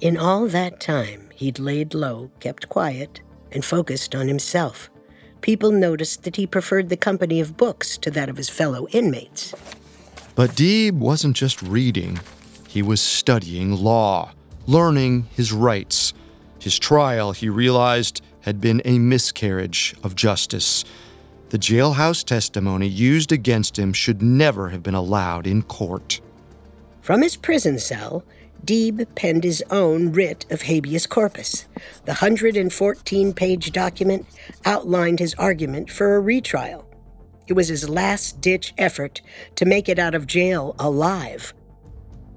In 0.00 0.16
all 0.16 0.46
that 0.48 0.80
time, 0.80 1.23
he'd 1.34 1.58
laid 1.58 1.94
low, 1.94 2.30
kept 2.40 2.68
quiet, 2.68 3.20
and 3.52 3.64
focused 3.64 4.14
on 4.14 4.28
himself. 4.28 4.90
People 5.40 5.70
noticed 5.70 6.22
that 6.24 6.36
he 6.36 6.46
preferred 6.46 6.88
the 6.88 6.96
company 6.96 7.40
of 7.40 7.56
books 7.56 7.98
to 7.98 8.10
that 8.10 8.28
of 8.28 8.36
his 8.36 8.48
fellow 8.48 8.86
inmates. 8.88 9.54
But 10.34 10.50
Deeb 10.50 10.94
wasn't 10.94 11.36
just 11.36 11.62
reading, 11.62 12.18
he 12.68 12.82
was 12.82 13.00
studying 13.00 13.72
law, 13.72 14.32
learning 14.66 15.28
his 15.36 15.52
rights. 15.52 16.12
His 16.58 16.78
trial, 16.78 17.32
he 17.32 17.48
realized, 17.48 18.22
had 18.40 18.60
been 18.60 18.82
a 18.84 18.98
miscarriage 18.98 19.94
of 20.02 20.16
justice. 20.16 20.84
The 21.50 21.58
jailhouse 21.58 22.24
testimony 22.24 22.88
used 22.88 23.30
against 23.30 23.78
him 23.78 23.92
should 23.92 24.22
never 24.22 24.70
have 24.70 24.82
been 24.82 24.94
allowed 24.94 25.46
in 25.46 25.62
court. 25.62 26.20
From 27.00 27.22
his 27.22 27.36
prison 27.36 27.78
cell, 27.78 28.24
Deeb 28.64 29.06
penned 29.14 29.44
his 29.44 29.62
own 29.70 30.12
writ 30.12 30.46
of 30.50 30.62
habeas 30.62 31.06
corpus. 31.06 31.66
The 32.04 32.12
114 32.12 33.32
page 33.34 33.72
document 33.72 34.26
outlined 34.64 35.18
his 35.18 35.34
argument 35.34 35.90
for 35.90 36.16
a 36.16 36.20
retrial. 36.20 36.88
It 37.46 37.52
was 37.52 37.68
his 37.68 37.88
last 37.88 38.40
ditch 38.40 38.72
effort 38.78 39.20
to 39.56 39.66
make 39.66 39.88
it 39.88 39.98
out 39.98 40.14
of 40.14 40.26
jail 40.26 40.74
alive. 40.78 41.52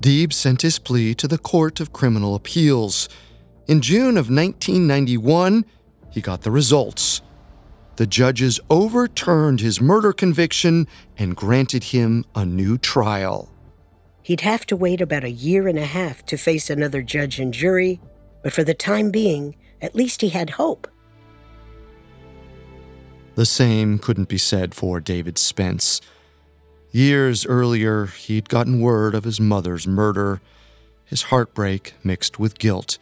Deeb 0.01 0.33
sent 0.33 0.61
his 0.61 0.79
plea 0.79 1.15
to 1.15 1.27
the 1.27 1.37
Court 1.37 1.79
of 1.79 1.93
Criminal 1.93 2.35
Appeals. 2.35 3.07
In 3.67 3.81
June 3.81 4.17
of 4.17 4.29
1991, 4.29 5.65
he 6.11 6.21
got 6.21 6.41
the 6.41 6.51
results. 6.51 7.21
The 7.95 8.05
judges 8.05 8.59
overturned 8.69 9.59
his 9.59 9.81
murder 9.81 10.13
conviction 10.13 10.87
and 11.17 11.35
granted 11.35 11.85
him 11.85 12.25
a 12.35 12.45
new 12.45 12.77
trial. 12.77 13.49
He'd 14.27 14.41
have 14.41 14.65
to 14.65 14.75
wait 14.75 14.99
about 14.99 15.23
a 15.23 15.31
year 15.31 15.69
and 15.69 15.79
a 15.79 15.85
half 15.85 16.25
to 16.25 16.35
face 16.35 16.69
another 16.69 17.01
judge 17.01 17.39
and 17.39 17.53
jury, 17.53 18.01
but 18.43 18.51
for 18.51 18.61
the 18.61 18.73
time 18.73 19.09
being, 19.09 19.55
at 19.81 19.95
least 19.95 20.19
he 20.19 20.27
had 20.27 20.49
hope. 20.49 20.85
The 23.35 23.45
same 23.45 23.97
couldn't 23.97 24.27
be 24.27 24.37
said 24.37 24.75
for 24.75 24.99
David 24.99 25.37
Spence. 25.37 26.01
Years 26.91 27.45
earlier, 27.45 28.07
he'd 28.07 28.49
gotten 28.49 28.81
word 28.81 29.15
of 29.15 29.23
his 29.23 29.39
mother's 29.39 29.87
murder, 29.87 30.41
his 31.05 31.21
heartbreak 31.21 31.93
mixed 32.03 32.37
with 32.37 32.59
guilt. 32.59 32.97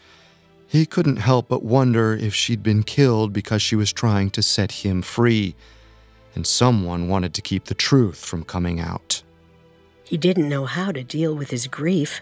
He 0.67 0.85
couldn't 0.85 1.15
help 1.15 1.47
but 1.47 1.63
wonder 1.63 2.13
if 2.13 2.35
she'd 2.35 2.61
been 2.61 2.83
killed 2.83 3.33
because 3.33 3.63
she 3.63 3.75
was 3.75 3.91
trying 3.91 4.29
to 4.29 4.43
set 4.43 4.71
him 4.71 5.01
free, 5.01 5.55
and 6.35 6.45
someone 6.45 7.07
wanted 7.09 7.33
to 7.33 7.41
keep 7.41 7.65
the 7.65 7.73
truth 7.73 8.23
from 8.23 8.43
coming 8.43 8.79
out. 8.79 9.23
He 10.05 10.17
didn't 10.17 10.47
know 10.47 10.65
how 10.65 10.91
to 10.91 11.03
deal 11.03 11.33
with 11.35 11.49
his 11.49 11.67
grief. 11.67 12.21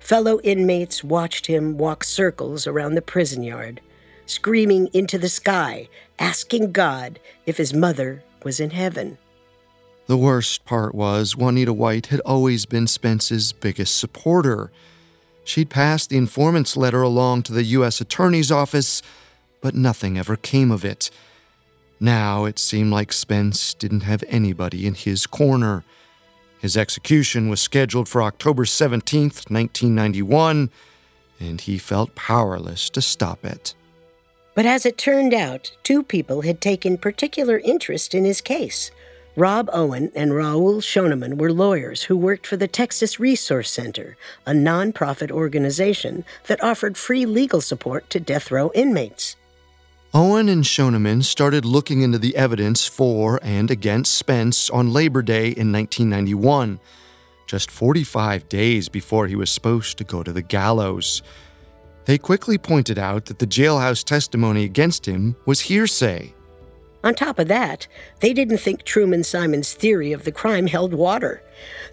Fellow 0.00 0.40
inmates 0.40 1.04
watched 1.04 1.46
him 1.46 1.76
walk 1.76 2.02
circles 2.02 2.66
around 2.66 2.94
the 2.94 3.02
prison 3.02 3.42
yard, 3.42 3.80
screaming 4.24 4.88
into 4.94 5.18
the 5.18 5.28
sky, 5.28 5.88
asking 6.18 6.72
God 6.72 7.20
if 7.44 7.58
his 7.58 7.74
mother 7.74 8.22
was 8.42 8.58
in 8.58 8.70
heaven. 8.70 9.18
The 10.06 10.16
worst 10.16 10.64
part 10.64 10.94
was 10.94 11.36
Juanita 11.36 11.72
White 11.74 12.06
had 12.06 12.20
always 12.20 12.64
been 12.64 12.86
Spence's 12.86 13.52
biggest 13.52 13.98
supporter. 13.98 14.72
She'd 15.44 15.70
passed 15.70 16.08
the 16.08 16.16
informant's 16.16 16.76
letter 16.76 17.02
along 17.02 17.44
to 17.44 17.52
the 17.52 17.64
U.S. 17.64 18.00
Attorney's 18.00 18.50
Office, 18.50 19.02
but 19.60 19.74
nothing 19.74 20.18
ever 20.18 20.36
came 20.36 20.70
of 20.70 20.84
it. 20.84 21.10
Now 22.00 22.46
it 22.46 22.58
seemed 22.58 22.90
like 22.92 23.12
Spence 23.12 23.74
didn't 23.74 24.00
have 24.00 24.24
anybody 24.26 24.86
in 24.86 24.94
his 24.94 25.26
corner. 25.26 25.84
His 26.60 26.76
execution 26.76 27.48
was 27.48 27.60
scheduled 27.60 28.08
for 28.08 28.22
October 28.22 28.66
17, 28.66 29.22
1991, 29.22 30.70
and 31.40 31.60
he 31.60 31.78
felt 31.78 32.14
powerless 32.14 32.90
to 32.90 33.00
stop 33.00 33.44
it. 33.44 33.74
But 34.54 34.66
as 34.66 34.84
it 34.84 34.98
turned 34.98 35.32
out, 35.32 35.72
two 35.84 36.02
people 36.02 36.42
had 36.42 36.60
taken 36.60 36.98
particular 36.98 37.58
interest 37.60 38.14
in 38.14 38.26
his 38.26 38.42
case. 38.42 38.90
Rob 39.36 39.70
Owen 39.72 40.12
and 40.14 40.34
Raoul 40.34 40.82
Schonemann 40.82 41.38
were 41.38 41.52
lawyers 41.52 42.02
who 42.02 42.16
worked 42.16 42.46
for 42.46 42.58
the 42.58 42.68
Texas 42.68 43.18
Resource 43.18 43.70
Center, 43.70 44.18
a 44.44 44.52
nonprofit 44.52 45.30
organization 45.30 46.24
that 46.46 46.62
offered 46.62 46.98
free 46.98 47.24
legal 47.24 47.62
support 47.62 48.10
to 48.10 48.20
death 48.20 48.50
row 48.50 48.70
inmates. 48.74 49.36
Owen 50.12 50.48
and 50.48 50.64
Schonemann 50.64 51.22
started 51.22 51.64
looking 51.64 52.02
into 52.02 52.18
the 52.18 52.34
evidence 52.34 52.84
for 52.84 53.38
and 53.44 53.70
against 53.70 54.16
Spence 54.16 54.68
on 54.68 54.92
Labor 54.92 55.22
Day 55.22 55.50
in 55.50 55.70
1991, 55.70 56.80
just 57.46 57.70
45 57.70 58.48
days 58.48 58.88
before 58.88 59.28
he 59.28 59.36
was 59.36 59.50
supposed 59.50 59.98
to 59.98 60.04
go 60.04 60.24
to 60.24 60.32
the 60.32 60.42
gallows. 60.42 61.22
They 62.06 62.18
quickly 62.18 62.58
pointed 62.58 62.98
out 62.98 63.26
that 63.26 63.38
the 63.38 63.46
jailhouse 63.46 64.02
testimony 64.02 64.64
against 64.64 65.06
him 65.06 65.36
was 65.46 65.60
hearsay. 65.60 66.34
On 67.04 67.14
top 67.14 67.38
of 67.38 67.46
that, 67.46 67.86
they 68.18 68.32
didn't 68.32 68.58
think 68.58 68.82
Truman 68.82 69.22
Simons' 69.22 69.74
theory 69.74 70.10
of 70.12 70.24
the 70.24 70.32
crime 70.32 70.66
held 70.66 70.92
water. 70.92 71.40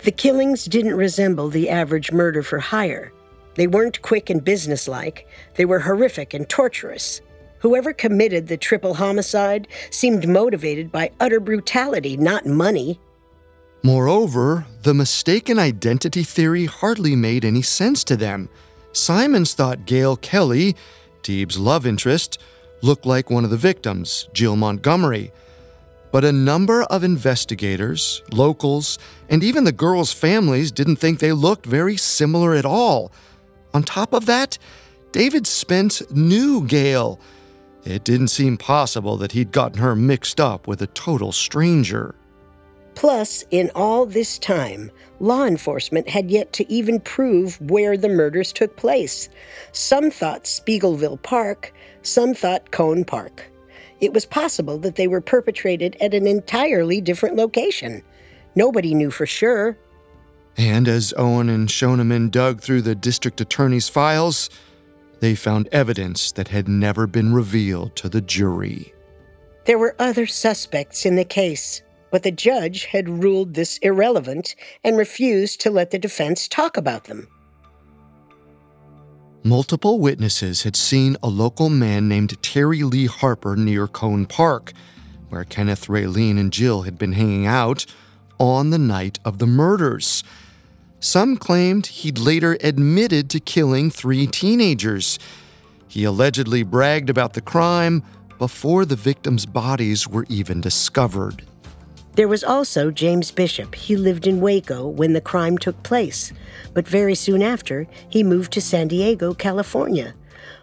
The 0.04 0.12
killings 0.12 0.66
didn't 0.66 0.96
resemble 0.96 1.50
the 1.50 1.70
average 1.70 2.12
murder 2.12 2.42
for 2.42 2.58
hire. 2.58 3.14
They 3.54 3.68
weren't 3.68 4.02
quick 4.02 4.32
and 4.32 4.44
businesslike, 4.44 5.28
they 5.54 5.66
were 5.66 5.82
horrific 5.82 6.34
and 6.34 6.50
torturous. 6.50 7.22
Whoever 7.60 7.94
committed 7.94 8.48
the 8.48 8.58
triple 8.58 8.94
homicide 8.94 9.68
seemed 9.90 10.28
motivated 10.28 10.92
by 10.92 11.12
utter 11.20 11.40
brutality, 11.40 12.18
not 12.18 12.46
money. 12.46 13.00
Moreover, 13.84 14.66
the 14.84 14.94
mistaken 14.94 15.60
identity 15.60 16.24
theory 16.24 16.66
hardly 16.66 17.16
made 17.16 17.46
any 17.46 17.62
sense 17.62 18.04
to 18.06 18.16
them. 18.16 18.50
Simons 18.92 19.54
thought 19.54 19.86
Gail 19.86 20.18
Kelly, 20.18 20.76
Deeb's 21.24 21.58
love 21.58 21.86
interest, 21.86 22.40
looked 22.82 23.06
like 23.06 23.30
one 23.30 23.44
of 23.44 23.50
the 23.50 23.58
victims, 23.58 24.28
Jill 24.34 24.56
Montgomery. 24.56 25.32
But 26.12 26.26
a 26.26 26.32
number 26.32 26.84
of 26.84 27.04
investigators, 27.04 28.22
locals, 28.32 28.98
and 29.30 29.44
even 29.44 29.64
the 29.64 29.72
girls' 29.72 30.14
families 30.14 30.72
didn't 30.72 30.98
think 30.98 31.20
they 31.20 31.34
looked 31.34 31.66
very 31.66 31.98
similar 31.98 32.56
at 32.56 32.66
all. 32.66 33.12
On 33.74 33.84
top 33.84 34.14
of 34.14 34.26
that, 34.26 34.58
David 35.12 35.46
Spence 35.46 36.02
knew 36.12 36.66
Gail 36.66 37.20
it 37.88 38.04
didn't 38.04 38.28
seem 38.28 38.58
possible 38.58 39.18
that 39.18 39.32
he'd 39.32 39.52
gotten 39.52 39.80
her 39.80 39.96
mixed 39.96 40.40
up 40.40 40.68
with 40.68 40.82
a 40.82 40.88
total 40.88 41.32
stranger. 41.32 42.16
Plus, 42.96 43.44
in 43.52 43.70
all 43.76 44.06
this 44.06 44.40
time, 44.40 44.92
law 45.20 45.46
enforcement 45.46 46.10
had 46.10 46.32
yet 46.32 46.52
to 46.54 46.72
even 46.72 47.00
prove 47.00 47.62
where 47.62 47.96
the 47.96 48.10
murders 48.10 48.52
took 48.52 48.76
place. 48.76 49.30
Some 49.72 50.10
thought 50.10 50.46
Speegleville 50.46 51.22
Park, 51.22 51.74
some 52.02 52.34
thought 52.34 52.72
Koehne 52.72 53.06
Park. 53.06 53.46
It 54.02 54.14
was 54.14 54.26
possible 54.26 54.78
that 54.80 54.96
they 54.96 55.08
were 55.08 55.22
perpetrated 55.22 55.96
at 56.02 56.14
an 56.14 56.28
entirely 56.28 57.00
different 57.00 57.36
location. 57.36 58.04
Nobody 58.56 58.94
knew 58.94 59.12
for 59.12 59.26
sure. 59.26 59.78
And 60.58 60.88
as 60.88 61.14
Owen 61.18 61.50
and 61.50 61.70
Schonemann 61.70 62.32
dug 62.32 62.62
through 62.62 62.82
the 62.82 62.96
district 62.96 63.40
attorney's 63.40 63.90
files, 63.90 64.50
they 65.20 65.36
found 65.36 65.68
evidence 65.72 66.32
that 66.34 66.48
had 66.48 66.68
never 66.68 67.08
been 67.08 67.34
revealed 67.34 67.96
to 67.96 68.10
the 68.10 68.22
jury. 68.22 68.94
There 69.66 69.80
were 69.80 69.96
other 70.00 70.28
suspects 70.28 71.06
in 71.06 71.16
the 71.16 71.26
case, 71.26 71.82
but 72.12 72.24
the 72.24 72.32
judge 72.32 72.86
had 72.86 73.10
ruled 73.10 73.54
this 73.54 73.78
irrelevant 73.80 74.56
and 74.84 74.98
refused 74.98 75.60
to 75.62 75.72
let 75.72 75.92
the 75.92 76.00
defense 76.00 76.48
talk 76.48 76.78
about 76.78 77.06
them. 77.06 77.28
Multiple 79.44 80.00
witnesses 80.00 80.64
had 80.64 80.76
seen 80.76 81.16
a 81.24 81.30
local 81.30 81.70
man 81.70 82.08
named 82.08 82.42
Terry 82.42 82.84
Lee 82.84 83.06
Harper 83.06 83.56
near 83.56 83.88
Koehne 83.88 84.28
Park, 84.28 84.74
where 85.30 85.44
Kenneth 85.44 85.88
Raylene 85.88 86.40
and 86.40 86.52
Jill 86.52 86.84
had 86.84 86.98
been 86.98 87.14
hanging 87.14 87.46
out 87.46 87.86
on 88.40 88.70
the 88.70 88.78
night 88.78 89.20
of 89.26 89.38
the 89.38 89.48
murders. 89.48 90.24
Some 91.00 91.38
claimed 91.38 91.88
he'd 91.88 92.18
later 92.18 92.58
admitted 92.62 93.30
to 93.30 93.40
killing 93.40 93.92
three 93.92 94.26
teenagers. 94.26 95.20
He 95.88 96.04
allegedly 96.04 96.64
bragged 96.64 97.10
about 97.10 97.34
the 97.34 97.42
crime 97.42 98.04
before 98.40 98.86
the 98.86 98.96
victims' 98.96 99.46
bodies 99.46 100.08
were 100.08 100.26
even 100.30 100.60
discovered. 100.60 101.44
There 102.16 102.28
was 102.28 102.44
also 102.44 102.90
James 102.90 103.30
Bishop. 103.30 103.76
He 103.76 103.96
lived 103.96 104.26
in 104.26 104.42
Waco 104.42 104.88
when 104.88 105.14
the 105.14 105.22
crime 105.22 105.56
took 105.58 105.82
place, 105.84 106.34
but 106.74 106.88
very 106.88 107.14
soon 107.14 107.44
after, 107.44 107.88
he 108.10 108.24
moved 108.24 108.52
to 108.54 108.62
San 108.62 108.88
Diego, 108.88 109.36
California. 109.36 110.16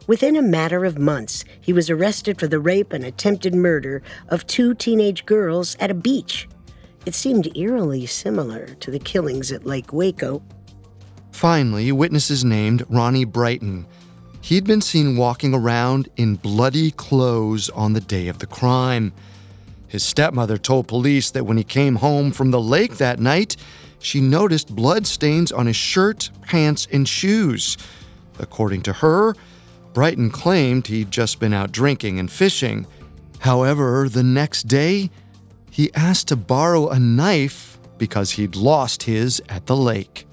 Within 0.08 0.34
a 0.34 0.42
matter 0.42 0.84
of 0.84 0.98
months, 0.98 1.44
he 1.60 1.72
was 1.72 1.88
arrested 1.88 2.40
for 2.40 2.48
the 2.48 2.58
rape 2.58 2.92
and 2.92 3.04
attempted 3.04 3.54
murder 3.54 4.02
of 4.28 4.46
two 4.48 4.74
teenage 4.74 5.24
girls 5.26 5.76
at 5.78 5.92
a 5.92 5.94
beach. 5.94 6.48
It 7.06 7.14
seemed 7.14 7.54
eerily 7.56 8.06
similar 8.06 8.66
to 8.80 8.90
the 8.90 8.98
killings 8.98 9.52
at 9.52 9.66
Lake 9.66 9.92
Waco. 9.92 10.42
Finally, 11.32 11.92
witnesses 11.92 12.44
named 12.44 12.84
Ronnie 12.88 13.26
Brighton. 13.26 13.86
He'd 14.40 14.64
been 14.64 14.80
seen 14.80 15.16
walking 15.16 15.54
around 15.54 16.08
in 16.16 16.36
bloody 16.36 16.90
clothes 16.92 17.68
on 17.70 17.92
the 17.92 18.00
day 18.00 18.28
of 18.28 18.38
the 18.38 18.46
crime. 18.46 19.12
His 19.88 20.02
stepmother 20.02 20.56
told 20.56 20.88
police 20.88 21.30
that 21.32 21.44
when 21.44 21.56
he 21.56 21.64
came 21.64 21.96
home 21.96 22.30
from 22.32 22.50
the 22.50 22.60
lake 22.60 22.96
that 22.96 23.20
night, 23.20 23.56
she 23.98 24.20
noticed 24.20 24.74
blood 24.74 25.06
stains 25.06 25.52
on 25.52 25.66
his 25.66 25.76
shirt, 25.76 26.30
pants, 26.42 26.88
and 26.90 27.08
shoes. 27.08 27.76
According 28.38 28.82
to 28.82 28.92
her, 28.94 29.34
Brighton 29.92 30.30
claimed 30.30 30.86
he'd 30.86 31.10
just 31.10 31.38
been 31.38 31.52
out 31.52 31.70
drinking 31.70 32.18
and 32.18 32.30
fishing. 32.30 32.86
However, 33.40 34.08
the 34.08 34.22
next 34.22 34.64
day, 34.64 35.10
he 35.74 35.92
asked 35.94 36.28
to 36.28 36.36
borrow 36.36 36.88
a 36.88 37.00
knife 37.00 37.80
because 37.98 38.30
he'd 38.30 38.54
lost 38.54 39.02
his 39.02 39.42
at 39.48 39.66
the 39.66 39.74
lake. 39.74 40.24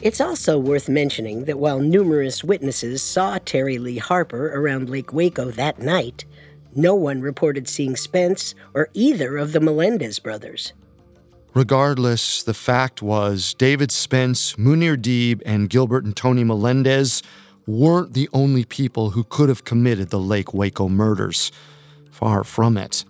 It's 0.00 0.18
also 0.18 0.58
worth 0.58 0.88
mentioning 0.88 1.44
that 1.44 1.58
while 1.58 1.78
numerous 1.78 2.42
witnesses 2.42 3.02
saw 3.02 3.36
Terry 3.44 3.76
Lee 3.76 3.98
Harper 3.98 4.48
around 4.54 4.88
Lake 4.88 5.12
Waco 5.12 5.50
that 5.50 5.80
night, 5.80 6.24
no 6.74 6.94
one 6.94 7.20
reported 7.20 7.68
seeing 7.68 7.96
Spence 7.96 8.54
or 8.72 8.88
either 8.94 9.36
of 9.36 9.52
the 9.52 9.60
Melendez 9.60 10.18
brothers. 10.18 10.72
Regardless, 11.52 12.42
the 12.42 12.54
fact 12.54 13.02
was 13.02 13.52
David 13.52 13.92
Spence, 13.92 14.54
Munir 14.54 14.96
Deeb, 14.96 15.42
and 15.44 15.68
Gilbert 15.68 16.06
and 16.06 16.16
Tony 16.16 16.44
Melendez 16.44 17.22
weren't 17.66 18.14
the 18.14 18.30
only 18.32 18.64
people 18.64 19.10
who 19.10 19.24
could 19.24 19.50
have 19.50 19.64
committed 19.64 20.08
the 20.08 20.18
Lake 20.18 20.54
Waco 20.54 20.88
murders. 20.88 21.52
Far 22.10 22.42
from 22.42 22.78
it. 22.78 23.04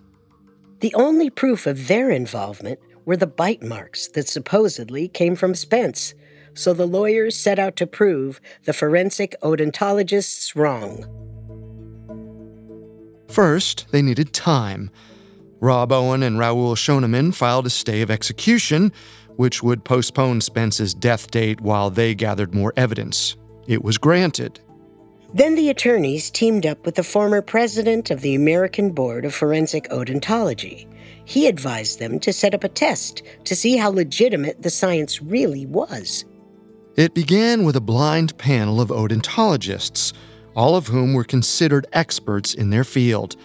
The 0.83 0.93
only 0.95 1.29
proof 1.29 1.65
of 1.65 1.87
their 1.87 2.11
involvement 2.11 2.77
were 3.05 3.15
the 3.15 3.25
bite 3.25 3.63
marks 3.63 4.09
that 4.09 4.27
supposedly 4.27 5.07
came 5.07 5.33
from 5.33 5.55
Spence, 5.55 6.13
so 6.55 6.73
the 6.73 6.85
lawyers 6.85 7.37
set 7.37 7.57
out 7.57 7.77
to 7.77 7.87
prove 7.87 8.41
the 8.65 8.73
forensic 8.73 9.33
odontologists 9.41 10.57
wrong. 10.57 11.05
First, 13.29 13.85
they 13.93 14.01
needed 14.01 14.33
time. 14.33 14.91
Rob 15.61 15.93
Owen 15.93 16.21
and 16.21 16.37
Raoul 16.37 16.75
Schonemann 16.75 17.33
filed 17.33 17.65
a 17.65 17.69
stay 17.69 18.01
of 18.01 18.11
execution, 18.11 18.91
which 19.37 19.63
would 19.63 19.85
postpone 19.85 20.41
Spence's 20.41 20.93
death 20.93 21.31
date 21.31 21.61
while 21.61 21.91
they 21.91 22.13
gathered 22.13 22.53
more 22.53 22.73
evidence. 22.75 23.37
It 23.67 23.85
was 23.85 23.97
granted. 23.97 24.59
Then 25.35 25.55
the 25.55 25.69
attorneys 25.69 26.29
teamed 26.29 26.65
up 26.65 26.85
with 26.85 26.93
the 26.93 27.03
former 27.03 27.41
president 27.41 28.11
of 28.11 28.21
the 28.21 28.35
American 28.35 28.91
Board 28.91 29.25
of 29.25 29.33
Forensic 29.33 29.89
Odontology. 29.89 30.85
He 31.25 31.47
advised 31.47 31.97
them 31.97 32.19
to 32.19 32.31
set 32.31 32.53
up 32.53 32.63
a 32.63 32.69
test 32.69 33.23
to 33.45 33.55
see 33.55 33.77
how 33.77 33.89
legitimate 33.89 34.61
the 34.61 34.69
science 34.69 35.23
really 35.23 35.65
was. 35.65 36.25
It 36.95 37.15
began 37.15 37.63
with 37.63 37.75
a 37.75 37.81
blind 37.81 38.37
panel 38.37 38.79
of 38.79 38.89
odontologists, 38.89 40.13
all 40.55 40.75
of 40.75 40.87
whom 40.87 41.15
were 41.15 41.23
considered 41.23 41.87
experts 41.93 42.53
in 42.53 42.69
their 42.69 42.83
field. 42.83 43.35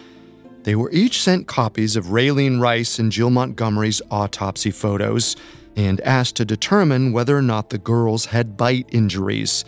They 0.61 0.75
were 0.75 0.91
each 0.91 1.23
sent 1.23 1.47
copies 1.47 1.95
of 1.95 2.07
Raylene 2.07 2.61
Rice 2.61 2.99
and 2.99 3.11
Jill 3.11 3.31
Montgomery's 3.31 4.03
autopsy 4.11 4.69
photos 4.69 5.35
and 5.75 5.99
asked 6.01 6.35
to 6.35 6.45
determine 6.45 7.13
whether 7.13 7.35
or 7.35 7.41
not 7.41 7.71
the 7.71 7.79
girls 7.79 8.25
had 8.25 8.57
bite 8.57 8.87
injuries. 8.91 9.65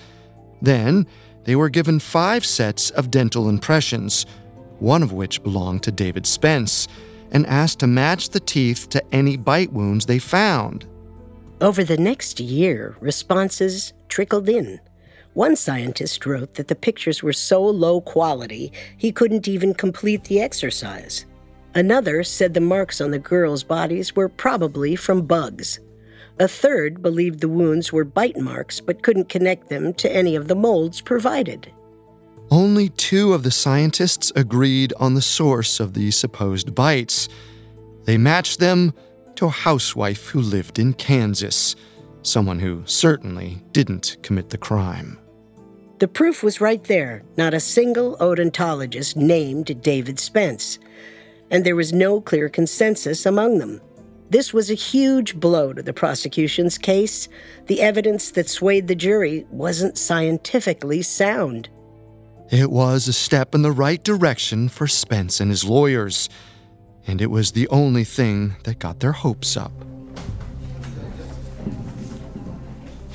Then, 0.62 1.08
they 1.44 1.56
were 1.56 1.70
given 1.70 2.00
five 2.00 2.46
sets 2.46 2.90
of 2.92 3.12
dental 3.12 3.50
impressions, 3.50 4.26
one 4.80 5.04
of 5.04 5.14
which 5.14 5.44
belonged 5.44 5.84
to 5.84 5.92
David 5.92 6.26
Spence, 6.26 6.88
and 7.32 7.46
asked 7.48 7.80
to 7.80 7.88
match 7.88 8.30
the 8.30 8.40
teeth 8.40 8.90
to 8.90 9.04
any 9.14 9.38
bite 9.38 9.72
wounds 9.72 10.06
they 10.06 10.20
found. 10.20 10.86
Over 11.62 11.84
the 11.84 11.98
next 11.98 12.40
year, 12.40 12.96
responses 13.00 13.94
trickled 14.10 14.50
in. 14.50 14.80
One 15.34 15.56
scientist 15.56 16.26
wrote 16.26 16.56
that 16.56 16.68
the 16.68 16.76
pictures 16.76 17.24
were 17.24 17.34
so 17.34 17.64
low 17.64 18.02
quality 18.02 18.74
he 18.98 19.12
couldn't 19.12 19.48
even 19.48 19.74
complete 19.74 20.26
the 20.26 20.42
exercise. 20.42 21.26
Another 21.74 22.24
said 22.24 22.54
the 22.54 22.60
marks 22.60 23.00
on 23.00 23.12
the 23.12 23.20
girls' 23.20 23.64
bodies 23.64 24.14
were 24.14 24.28
probably 24.28 24.96
from 24.98 25.22
bugs. 25.22 25.80
A 26.42 26.48
third 26.48 27.04
believed 27.04 27.40
the 27.40 27.48
wounds 27.48 27.94
were 27.94 28.04
bite 28.04 28.36
marks 28.36 28.80
but 28.80 29.04
couldn't 29.04 29.30
connect 29.30 29.70
them 29.70 29.94
to 29.94 30.12
any 30.12 30.36
of 30.36 30.48
the 30.48 30.56
molds 30.56 31.00
provided. 31.00 31.72
Only 32.50 32.90
two 32.90 33.34
of 33.34 33.44
the 33.44 33.52
scientists 33.52 34.32
agreed 34.36 34.92
on 35.00 35.14
the 35.14 35.22
source 35.22 35.80
of 35.80 35.94
these 35.94 36.16
supposed 36.16 36.74
bites. 36.74 37.30
They 38.06 38.18
matched 38.18 38.60
them 38.60 38.92
to 39.36 39.46
a 39.46 39.50
housewife 39.50 40.30
who 40.30 40.42
lived 40.42 40.80
in 40.80 40.94
Kansas, 40.94 41.76
someone 42.24 42.58
who 42.58 42.82
certainly 42.88 43.64
didn't 43.72 44.18
commit 44.24 44.50
the 44.50 44.58
crime. 44.58 45.20
The 46.00 46.08
proof 46.08 46.42
was 46.42 46.60
right 46.60 46.84
there 46.86 47.22
not 47.38 47.54
a 47.54 47.60
single 47.60 48.18
odontologist 48.18 49.16
named 49.16 49.80
David 49.84 50.20
Spence, 50.20 50.80
and 51.52 51.64
there 51.64 51.76
was 51.76 51.94
no 51.94 52.20
clear 52.20 52.50
consensus 52.50 53.28
among 53.28 53.60
them. 53.60 53.80
This 54.32 54.54
was 54.54 54.72
a 54.72 54.76
huge 54.76 55.36
blow 55.36 55.74
to 55.74 55.84
the 55.84 55.92
prosecution's 55.92 56.78
case. 56.78 57.28
The 57.66 57.82
evidence 57.82 58.32
that 58.32 58.48
swayed 58.48 58.88
the 58.88 58.96
jury 58.96 59.46
wasn't 59.52 59.98
scientifically 59.98 61.02
sound. 61.02 61.68
It 62.50 62.72
was 62.72 63.10
a 63.10 63.14
step 63.14 63.54
in 63.54 63.62
the 63.62 63.74
right 63.74 64.02
direction 64.02 64.70
for 64.70 64.88
Spence 64.88 65.42
and 65.42 65.52
his 65.52 65.66
lawyers, 65.66 66.30
and 67.06 67.22
it 67.22 67.30
was 67.30 67.52
the 67.52 67.68
only 67.68 68.06
thing 68.06 68.56
that 68.64 68.80
got 68.80 69.02
their 69.02 69.12
hopes 69.12 69.58
up. 69.58 69.74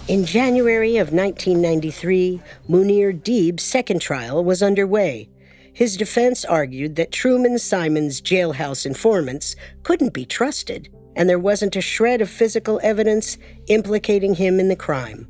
In 0.08 0.26
January 0.26 0.98
of 0.98 1.14
1993, 1.14 2.42
Munir 2.68 3.18
Deeb's 3.18 3.62
second 3.62 4.00
trial 4.00 4.44
was 4.44 4.62
underway. 4.62 5.30
His 5.72 5.96
defense 5.96 6.44
argued 6.44 6.96
that 6.96 7.10
Truman 7.10 7.58
Simons' 7.58 8.20
jailhouse 8.20 8.84
informants 8.84 9.56
couldn't 9.82 10.12
be 10.12 10.26
trusted, 10.26 10.90
and 11.16 11.28
there 11.28 11.38
wasn't 11.38 11.74
a 11.74 11.80
shred 11.80 12.20
of 12.20 12.30
physical 12.30 12.78
evidence 12.82 13.38
implicating 13.66 14.34
him 14.34 14.60
in 14.60 14.68
the 14.68 14.76
crime. 14.76 15.26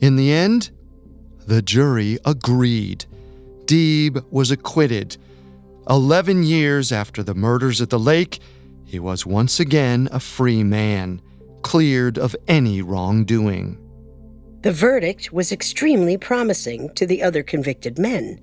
In 0.00 0.14
the 0.14 0.30
end, 0.30 0.70
the 1.46 1.62
jury 1.62 2.18
agreed. 2.24 3.06
Deeb 3.64 4.22
was 4.30 4.50
acquitted. 4.50 5.16
Eleven 5.88 6.42
years 6.42 6.92
after 6.92 7.22
the 7.22 7.34
murders 7.34 7.80
at 7.80 7.90
the 7.90 7.98
lake, 7.98 8.38
he 8.84 8.98
was 8.98 9.26
once 9.26 9.58
again 9.58 10.08
a 10.12 10.20
free 10.20 10.62
man, 10.62 11.20
cleared 11.62 12.18
of 12.18 12.36
any 12.46 12.82
wrongdoing. 12.82 13.78
The 14.62 14.72
verdict 14.72 15.32
was 15.32 15.52
extremely 15.52 16.18
promising 16.18 16.92
to 16.94 17.06
the 17.06 17.22
other 17.22 17.42
convicted 17.42 17.98
men. 17.98 18.40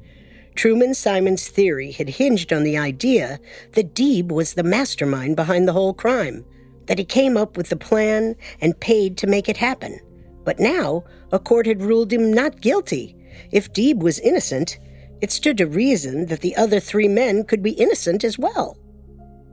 Truman 0.55 0.93
Simons' 0.93 1.47
theory 1.47 1.91
had 1.91 2.09
hinged 2.09 2.53
on 2.53 2.63
the 2.63 2.77
idea 2.77 3.39
that 3.73 3.93
Deeb 3.93 4.29
was 4.29 4.53
the 4.53 4.63
mastermind 4.63 5.35
behind 5.35 5.67
the 5.67 5.73
whole 5.73 5.93
crime, 5.93 6.45
that 6.87 6.97
he 6.99 7.05
came 7.05 7.37
up 7.37 7.57
with 7.57 7.69
the 7.69 7.75
plan 7.75 8.35
and 8.61 8.79
paid 8.79 9.17
to 9.17 9.27
make 9.27 9.49
it 9.49 9.57
happen. 9.57 9.99
But 10.43 10.59
now, 10.59 11.03
a 11.31 11.39
court 11.39 11.65
had 11.65 11.81
ruled 11.81 12.13
him 12.13 12.31
not 12.31 12.61
guilty. 12.61 13.15
If 13.51 13.73
Deeb 13.73 13.99
was 13.99 14.19
innocent, 14.19 14.77
it 15.21 15.31
stood 15.31 15.57
to 15.57 15.65
reason 15.65 16.27
that 16.27 16.41
the 16.41 16.55
other 16.55 16.79
three 16.79 17.07
men 17.07 17.43
could 17.43 17.63
be 17.63 17.71
innocent 17.71 18.23
as 18.23 18.37
well. 18.37 18.77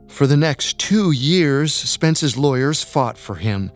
For 0.07 0.27
the 0.27 0.37
next 0.37 0.77
two 0.77 1.11
years, 1.11 1.73
Spence's 1.73 2.37
lawyers 2.37 2.83
fought 2.83 3.17
for 3.17 3.35
him. 3.35 3.71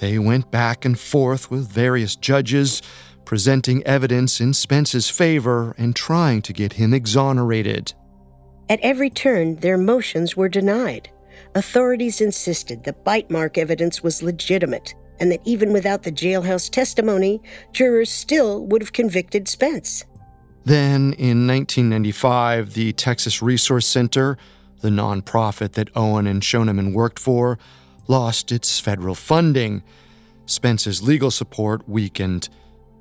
They 0.00 0.18
went 0.18 0.50
back 0.50 0.84
and 0.84 0.98
forth 0.98 1.50
with 1.50 1.70
various 1.70 2.16
judges, 2.16 2.82
presenting 3.24 3.82
evidence 3.84 4.40
in 4.40 4.52
Spence's 4.52 5.08
favor 5.08 5.74
and 5.78 5.94
trying 5.96 6.42
to 6.42 6.52
get 6.52 6.74
him 6.74 6.92
exonerated. 6.92 7.94
At 8.68 8.80
every 8.82 9.10
turn, 9.10 9.56
their 9.56 9.78
motions 9.78 10.36
were 10.36 10.48
denied. 10.48 11.10
Authorities 11.54 12.20
insisted 12.20 12.84
that 12.84 13.04
bite 13.04 13.30
mark 13.30 13.58
evidence 13.58 14.02
was 14.02 14.22
legitimate 14.22 14.94
and 15.20 15.30
that 15.30 15.40
even 15.44 15.72
without 15.72 16.02
the 16.02 16.12
jailhouse 16.12 16.70
testimony, 16.70 17.40
jurors 17.72 18.10
still 18.10 18.66
would 18.66 18.82
have 18.82 18.92
convicted 18.92 19.46
Spence. 19.46 20.04
Then, 20.64 21.12
in 21.14 21.46
1995, 21.46 22.74
the 22.74 22.92
Texas 22.94 23.42
Resource 23.42 23.86
Center, 23.86 24.38
the 24.80 24.88
nonprofit 24.88 25.72
that 25.72 25.90
Owen 25.94 26.26
and 26.26 26.42
Schonemann 26.42 26.94
worked 26.94 27.18
for, 27.18 27.58
lost 28.08 28.50
its 28.50 28.80
federal 28.80 29.14
funding. 29.14 29.82
Spence's 30.46 31.02
legal 31.02 31.30
support 31.30 31.88
weakened. 31.88 32.48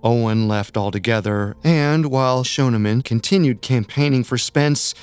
Owen 0.03 0.47
left 0.47 0.77
altogether, 0.77 1.57
and 1.63 2.05
while 2.05 2.43
Schonemann 2.43 3.03
continued 3.03 3.61
campaigning 3.61 4.23
for 4.23 4.37
Spence, 4.37 4.93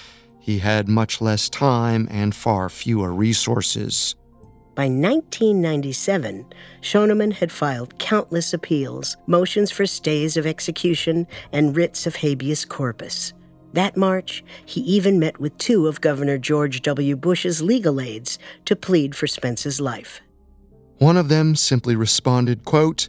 he 0.47 0.61
had 0.61 0.87
much 0.87 1.21
less 1.21 1.49
time 1.49 2.07
and 2.09 2.33
far 2.33 2.69
fewer 2.69 3.13
resources. 3.13 4.15
By 4.77 4.85
1997, 4.85 6.47
Schonemann 6.83 7.33
had 7.33 7.51
filed 7.51 7.99
countless 7.99 8.55
appeals, 8.55 9.17
motions 9.27 9.73
for 9.73 9.87
stays 9.87 10.37
of 10.37 10.47
execution, 10.47 11.27
and 11.51 11.75
writs 11.75 12.07
of 12.07 12.15
habeas 12.15 12.65
corpus. 12.65 13.33
That 13.73 13.97
March, 13.97 14.45
he 14.65 14.83
even 14.83 15.19
met 15.19 15.41
with 15.41 15.59
two 15.59 15.89
of 15.89 16.01
Governor 16.01 16.39
George 16.39 16.81
W. 16.83 17.17
Bush's 17.17 17.61
legal 17.61 18.01
aides 18.01 18.39
to 18.67 18.77
plead 18.77 19.17
for 19.17 19.27
Spence's 19.27 19.81
life. 19.81 20.21
One 20.99 21.17
of 21.17 21.29
them 21.29 21.57
simply 21.57 21.97
responded, 21.97 22.65
quote, 22.65 23.09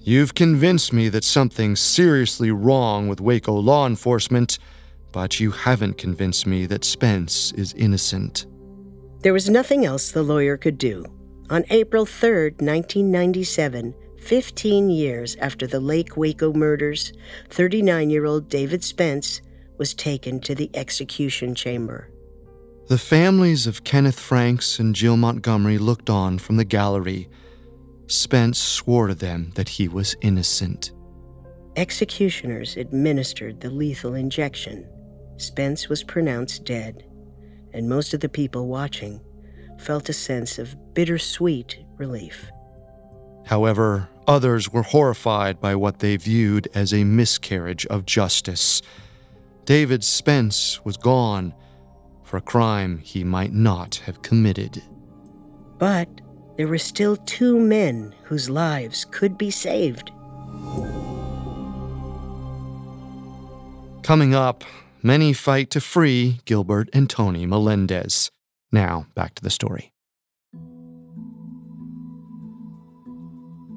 You've 0.00 0.34
convinced 0.34 0.92
me 0.92 1.08
that 1.10 1.22
something's 1.22 1.78
seriously 1.78 2.50
wrong 2.50 3.06
with 3.06 3.20
Waco 3.20 3.52
law 3.52 3.86
enforcement, 3.86 4.58
but 5.16 5.40
you 5.40 5.50
haven't 5.50 5.96
convinced 5.96 6.46
me 6.46 6.66
that 6.66 6.84
Spence 6.84 7.50
is 7.52 7.72
innocent. 7.72 8.44
There 9.20 9.32
was 9.32 9.48
nothing 9.48 9.86
else 9.86 10.10
the 10.12 10.22
lawyer 10.22 10.58
could 10.58 10.76
do. 10.76 11.06
On 11.48 11.64
April 11.70 12.04
3, 12.04 12.50
1997, 12.58 13.94
15 14.20 14.90
years 14.90 15.34
after 15.36 15.66
the 15.66 15.80
Lake 15.80 16.18
Waco 16.18 16.52
murders, 16.52 17.14
39 17.48 18.10
year 18.10 18.26
old 18.26 18.50
David 18.50 18.84
Spence 18.84 19.40
was 19.78 19.94
taken 19.94 20.38
to 20.40 20.54
the 20.54 20.68
execution 20.74 21.54
chamber. 21.54 22.10
The 22.88 22.98
families 22.98 23.66
of 23.66 23.84
Kenneth 23.84 24.20
Franks 24.20 24.78
and 24.78 24.94
Jill 24.94 25.16
Montgomery 25.16 25.78
looked 25.78 26.10
on 26.10 26.38
from 26.38 26.58
the 26.58 26.64
gallery. 26.66 27.30
Spence 28.06 28.58
swore 28.58 29.06
to 29.06 29.14
them 29.14 29.52
that 29.54 29.70
he 29.70 29.88
was 29.88 30.14
innocent. 30.20 30.92
Executioners 31.74 32.76
administered 32.76 33.62
the 33.62 33.70
lethal 33.70 34.12
injection. 34.12 34.86
Spence 35.36 35.88
was 35.88 36.02
pronounced 36.02 36.64
dead, 36.64 37.04
and 37.72 37.88
most 37.88 38.14
of 38.14 38.20
the 38.20 38.28
people 38.28 38.68
watching 38.68 39.20
felt 39.78 40.08
a 40.08 40.12
sense 40.12 40.58
of 40.58 40.94
bittersweet 40.94 41.84
relief. 41.98 42.50
However, 43.44 44.08
others 44.26 44.72
were 44.72 44.82
horrified 44.82 45.60
by 45.60 45.74
what 45.74 46.00
they 46.00 46.16
viewed 46.16 46.68
as 46.74 46.92
a 46.92 47.04
miscarriage 47.04 47.86
of 47.86 48.06
justice. 48.06 48.82
David 49.64 50.02
Spence 50.02 50.84
was 50.84 50.96
gone 50.96 51.54
for 52.24 52.38
a 52.38 52.42
crime 52.42 52.98
he 52.98 53.22
might 53.22 53.52
not 53.52 53.96
have 54.06 54.22
committed. 54.22 54.82
But 55.78 56.08
there 56.56 56.66
were 56.66 56.78
still 56.78 57.16
two 57.18 57.60
men 57.60 58.14
whose 58.24 58.50
lives 58.50 59.04
could 59.10 59.36
be 59.36 59.50
saved. 59.50 60.10
Coming 64.02 64.34
up, 64.34 64.64
many 65.06 65.32
fight 65.32 65.70
to 65.70 65.80
free 65.80 66.40
Gilbert 66.44 66.90
and 66.92 67.08
Tony 67.08 67.46
Melendez. 67.46 68.32
Now, 68.72 69.06
back 69.14 69.36
to 69.36 69.42
the 69.42 69.50
story. 69.50 69.92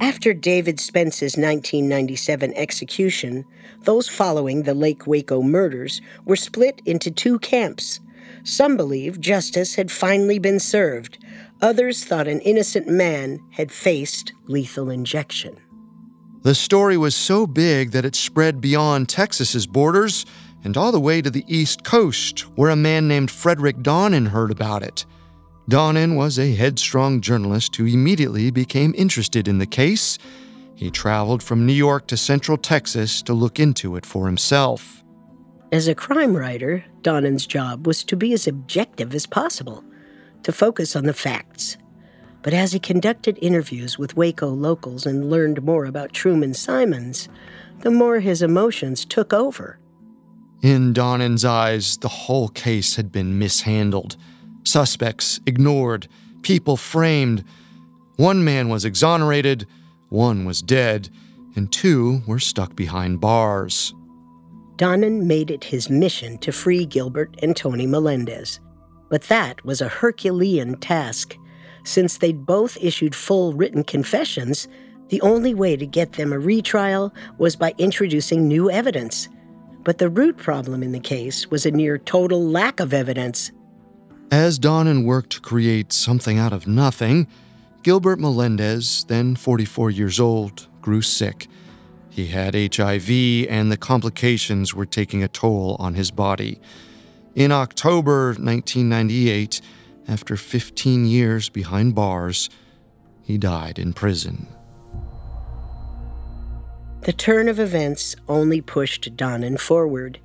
After 0.01 0.33
David 0.33 0.79
Spence's 0.79 1.37
1997 1.37 2.53
execution, 2.55 3.45
those 3.83 4.09
following 4.09 4.63
the 4.63 4.73
Lake 4.73 5.05
Waco 5.05 5.43
murders 5.43 6.01
were 6.25 6.35
split 6.35 6.81
into 6.85 7.11
two 7.11 7.37
camps. 7.39 7.99
Some 8.43 8.75
believed 8.75 9.21
justice 9.21 9.75
had 9.75 9.91
finally 9.91 10.39
been 10.39 10.59
served. 10.59 11.23
Others 11.61 12.05
thought 12.05 12.27
an 12.27 12.39
innocent 12.39 12.87
man 12.87 13.39
had 13.51 13.71
faced 13.71 14.33
lethal 14.47 14.89
injection. 14.89 15.57
The 16.41 16.55
story 16.55 16.95
was 16.95 17.15
so 17.15 17.45
big 17.45 17.91
that 17.91 18.05
it 18.05 18.15
spread 18.15 18.61
beyond 18.61 19.09
Texas's 19.09 19.67
borders 19.67 20.25
and 20.63 20.75
all 20.75 20.91
the 20.91 20.99
way 20.99 21.21
to 21.21 21.29
the 21.29 21.45
East 21.47 21.83
Coast, 21.83 22.41
where 22.55 22.69
a 22.69 22.75
man 22.75 23.07
named 23.07 23.31
Frederick 23.31 23.81
Donnan 23.81 24.27
heard 24.27 24.51
about 24.51 24.83
it. 24.83 25.05
Donnan 25.69 26.15
was 26.15 26.39
a 26.39 26.55
headstrong 26.55 27.21
journalist 27.21 27.75
who 27.75 27.85
immediately 27.85 28.49
became 28.49 28.93
interested 28.97 29.47
in 29.47 29.59
the 29.59 29.67
case. 29.67 30.17
He 30.75 30.89
traveled 30.89 31.43
from 31.43 31.65
New 31.65 31.73
York 31.73 32.07
to 32.07 32.17
Central 32.17 32.57
Texas 32.57 33.21
to 33.23 33.33
look 33.33 33.59
into 33.59 33.95
it 33.95 34.05
for 34.05 34.25
himself. 34.25 35.03
As 35.71 35.87
a 35.87 35.93
crime 35.93 36.35
writer, 36.35 36.83
Donnan's 37.03 37.45
job 37.45 37.85
was 37.85 38.03
to 38.05 38.15
be 38.15 38.33
as 38.33 38.47
objective 38.47 39.13
as 39.13 39.27
possible, 39.27 39.83
to 40.41 40.51
focus 40.51 40.95
on 40.95 41.03
the 41.03 41.13
facts. 41.13 41.77
But 42.41 42.53
as 42.53 42.71
he 42.71 42.79
conducted 42.79 43.37
interviews 43.41 43.99
with 43.99 44.15
Waco 44.15 44.47
locals 44.47 45.05
and 45.05 45.29
learned 45.29 45.63
more 45.63 45.85
about 45.85 46.13
Truman 46.13 46.55
Simons, 46.55 47.29
the 47.81 47.91
more 47.91 48.19
his 48.19 48.41
emotions 48.41 49.05
took 49.05 49.33
over. 49.33 49.77
In 50.61 50.93
Donnan's 50.93 51.45
eyes, 51.45 51.97
the 51.97 52.09
whole 52.09 52.49
case 52.49 52.95
had 52.95 53.11
been 53.11 53.39
mishandled 53.39 54.17
suspects 54.63 55.39
ignored, 55.45 56.07
people 56.41 56.77
framed. 56.77 57.43
One 58.17 58.43
man 58.43 58.69
was 58.69 58.85
exonerated, 58.85 59.65
one 60.09 60.45
was 60.45 60.61
dead, 60.61 61.09
and 61.55 61.71
two 61.71 62.21
were 62.27 62.39
stuck 62.39 62.75
behind 62.75 63.21
bars. 63.21 63.93
Donnan 64.77 65.27
made 65.27 65.51
it 65.51 65.63
his 65.63 65.89
mission 65.89 66.37
to 66.39 66.51
free 66.51 66.85
Gilbert 66.85 67.35
and 67.41 67.55
Tony 67.55 67.85
Melendez. 67.85 68.59
But 69.09 69.23
that 69.23 69.63
was 69.65 69.81
a 69.81 69.89
Herculean 69.89 70.77
task. 70.77 71.35
Since 71.83 72.17
they'd 72.17 72.45
both 72.45 72.77
issued 72.79 73.15
full 73.15 73.53
written 73.53 73.83
confessions, 73.83 74.67
the 75.09 75.21
only 75.21 75.53
way 75.53 75.75
to 75.75 75.87
get 75.87 76.13
them 76.13 76.31
a 76.31 76.39
retrial 76.39 77.13
was 77.39 77.55
by 77.55 77.73
introducing 77.77 78.47
new 78.47 78.69
evidence. 78.69 79.27
But 79.83 79.97
the 79.97 80.09
root 80.09 80.37
problem 80.37 80.83
in 80.83 80.91
the 80.91 80.99
case 80.99 81.49
was 81.49 81.65
a 81.65 81.71
near 81.71 81.97
total 81.97 82.43
lack 82.43 82.79
of 82.79 82.93
evidence. 82.93 83.51
As 84.31 84.59
Donnan 84.59 85.05
worked 85.05 85.31
to 85.31 85.41
create 85.41 85.91
something 85.91 86.37
out 86.37 86.53
of 86.53 86.67
nothing, 86.67 87.27
Gilbert 87.81 88.19
Melendez, 88.19 89.05
then 89.07 89.35
44 89.35 89.89
years 89.89 90.19
old, 90.19 90.67
grew 90.81 91.01
sick. 91.01 91.47
He 92.09 92.27
had 92.27 92.53
HIV, 92.53 93.09
and 93.49 93.71
the 93.71 93.77
complications 93.77 94.73
were 94.73 94.85
taking 94.85 95.23
a 95.23 95.27
toll 95.27 95.77
on 95.79 95.93
his 95.93 96.11
body. 96.11 96.59
In 97.35 97.51
October 97.51 98.27
1998, 98.29 99.61
after 100.07 100.35
15 100.35 101.05
years 101.05 101.49
behind 101.49 101.95
bars, 101.95 102.49
he 103.21 103.37
died 103.37 103.79
in 103.79 103.93
prison. 103.93 104.47
The 107.01 107.13
turn 107.13 107.47
of 107.47 107.59
events 107.59 108.15
only 108.27 108.59
pushed 108.59 109.15
Donnan 109.15 109.57
forward. 109.57 110.19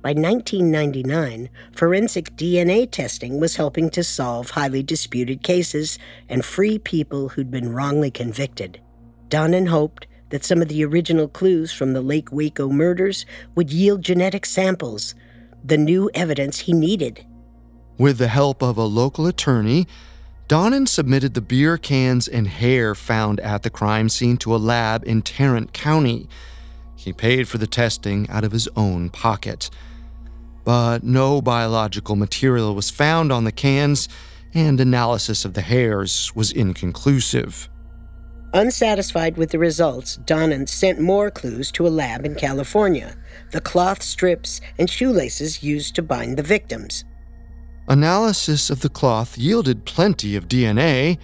By 0.00 0.10
1999, 0.10 1.50
forensic 1.72 2.36
DNA 2.36 2.88
testing 2.88 3.40
was 3.40 3.56
helping 3.56 3.90
to 3.90 4.04
solve 4.04 4.50
highly 4.50 4.82
disputed 4.84 5.42
cases 5.42 5.98
and 6.28 6.44
free 6.44 6.78
people 6.78 7.30
who'd 7.30 7.50
been 7.50 7.72
wrongly 7.72 8.12
convicted. 8.12 8.80
Donnan 9.28 9.66
hoped 9.66 10.06
that 10.30 10.44
some 10.44 10.62
of 10.62 10.68
the 10.68 10.84
original 10.84 11.26
clues 11.26 11.72
from 11.72 11.94
the 11.94 12.00
Lake 12.00 12.30
Waco 12.30 12.68
murders 12.68 13.26
would 13.56 13.72
yield 13.72 14.02
genetic 14.02 14.46
samples, 14.46 15.16
the 15.64 15.76
new 15.76 16.10
evidence 16.14 16.60
he 16.60 16.72
needed. 16.72 17.26
With 17.98 18.18
the 18.18 18.28
help 18.28 18.62
of 18.62 18.78
a 18.78 18.84
local 18.84 19.26
attorney, 19.26 19.88
Donnan 20.50 20.88
submitted 20.88 21.34
the 21.34 21.40
beer 21.40 21.78
cans 21.78 22.26
and 22.26 22.48
hair 22.48 22.96
found 22.96 23.38
at 23.38 23.62
the 23.62 23.70
crime 23.70 24.08
scene 24.08 24.36
to 24.38 24.52
a 24.52 24.58
lab 24.58 25.06
in 25.06 25.22
Tarrant 25.22 25.72
County. 25.72 26.28
He 26.96 27.12
paid 27.12 27.46
for 27.46 27.58
the 27.58 27.68
testing 27.68 28.28
out 28.28 28.42
of 28.42 28.50
his 28.50 28.68
own 28.74 29.10
pocket 29.10 29.70
but 30.64 31.02
no 31.02 31.40
biological 31.40 32.16
material 32.16 32.74
was 32.74 32.90
found 32.90 33.32
on 33.32 33.44
the 33.44 33.52
cans, 33.52 34.08
and 34.54 34.80
analysis 34.80 35.44
of 35.44 35.54
the 35.54 35.62
hairs 35.62 36.32
was 36.34 36.52
inconclusive. 36.52 37.68
Unsatisfied 38.52 39.36
with 39.36 39.50
the 39.50 39.58
results, 39.58 40.16
Donnan 40.16 40.66
sent 40.68 41.00
more 41.00 41.30
clues 41.30 41.70
to 41.72 41.86
a 41.86 41.88
lab 41.88 42.24
in 42.24 42.34
California 42.34 43.16
the 43.52 43.60
cloth 43.60 44.02
strips 44.02 44.60
and 44.78 44.90
shoelaces 44.90 45.62
used 45.62 45.94
to 45.94 46.02
bind 46.02 46.36
the 46.36 46.42
victims. 46.42 47.04
Analysis 47.90 48.70
of 48.70 48.82
the 48.82 48.88
cloth 48.88 49.36
yielded 49.36 49.84
plenty 49.84 50.36
of 50.36 50.46
DNA. 50.46 51.18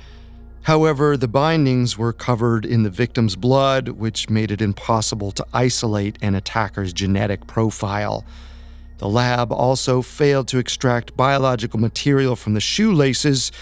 However, 0.62 1.16
the 1.16 1.28
bindings 1.28 1.96
were 1.96 2.12
covered 2.12 2.66
in 2.66 2.82
the 2.82 2.90
victim's 2.90 3.36
blood, 3.36 3.90
which 3.90 4.28
made 4.28 4.50
it 4.50 4.60
impossible 4.60 5.30
to 5.30 5.46
isolate 5.52 6.18
an 6.22 6.34
attacker's 6.34 6.92
genetic 6.92 7.46
profile. 7.46 8.24
The 8.98 9.08
lab 9.08 9.52
also 9.52 10.02
failed 10.02 10.48
to 10.48 10.58
extract 10.58 11.16
biological 11.16 11.78
material 11.78 12.34
from 12.34 12.54
the 12.54 12.60
shoelaces 12.60 13.52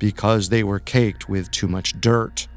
because 0.00 0.48
they 0.48 0.64
were 0.64 0.80
caked 0.80 1.28
with 1.28 1.52
too 1.52 1.68
much 1.68 2.00
dirt. 2.00 2.48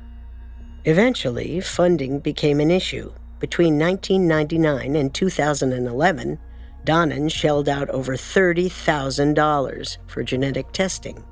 Eventually, 0.84 1.62
funding 1.62 2.18
became 2.18 2.60
an 2.60 2.72
issue. 2.72 3.14
Between 3.38 3.78
1999 3.78 4.96
and 4.96 5.14
2011, 5.14 6.40
Donnan 6.84 7.30
shelled 7.30 7.70
out 7.70 7.90
over 7.90 8.14
$30,000 8.14 9.98
for 10.08 10.24
genetic 10.24 10.72
testing. 10.72 11.24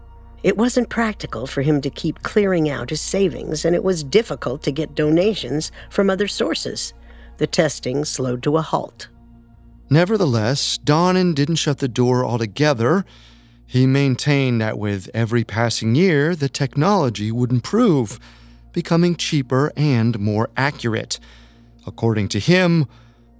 It 0.43 0.57
wasn't 0.57 0.89
practical 0.89 1.47
for 1.47 1.61
him 1.61 1.81
to 1.81 1.89
keep 1.89 2.23
clearing 2.23 2.69
out 2.69 2.91
his 2.91 3.01
savings, 3.01 3.65
and 3.65 3.75
it 3.75 3.83
was 3.83 4.03
difficult 4.03 4.63
to 4.63 4.71
get 4.71 4.95
donations 4.95 5.71
from 5.89 6.09
other 6.09 6.27
sources. 6.27 6.93
The 7.37 7.47
testing 7.47 8.05
slowed 8.05 8.43
to 8.43 8.57
a 8.57 8.61
halt. 8.61 9.09
Nevertheless, 9.89 10.77
Donnan 10.77 11.33
didn't 11.33 11.55
shut 11.55 11.79
the 11.79 11.87
door 11.87 12.23
altogether. 12.23 13.05
He 13.65 13.87
maintained 13.87 14.61
that 14.61 14.77
with 14.77 15.09
every 15.13 15.43
passing 15.43 15.95
year, 15.95 16.35
the 16.35 16.49
technology 16.49 17.31
would 17.31 17.51
improve, 17.51 18.19
becoming 18.71 19.15
cheaper 19.15 19.73
and 19.75 20.19
more 20.19 20.49
accurate. 20.55 21.19
According 21.87 22.29
to 22.29 22.39
him, 22.39 22.87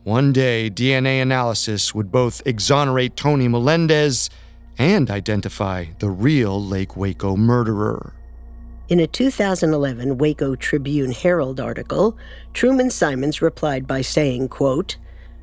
one 0.03 0.31
day 0.31 0.69
DNA 0.69 1.21
analysis 1.21 1.93
would 1.93 2.11
both 2.11 2.41
exonerate 2.45 3.15
Tony 3.15 3.47
Melendez 3.47 4.29
and 4.77 5.11
identify 5.11 5.85
the 5.99 6.09
real 6.09 6.63
Lake 6.63 6.95
Waco 6.95 7.35
murderer. 7.35 8.13
In 8.87 8.99
a 8.99 9.07
2011 9.07 10.17
Waco 10.17 10.55
Tribune 10.55 11.11
Herald 11.11 11.59
article, 11.59 12.17
Truman 12.53 12.89
Simons 12.89 13.41
replied 13.41 13.85
by 13.85 14.01
saying, 14.01 14.47
quote, 14.47 14.97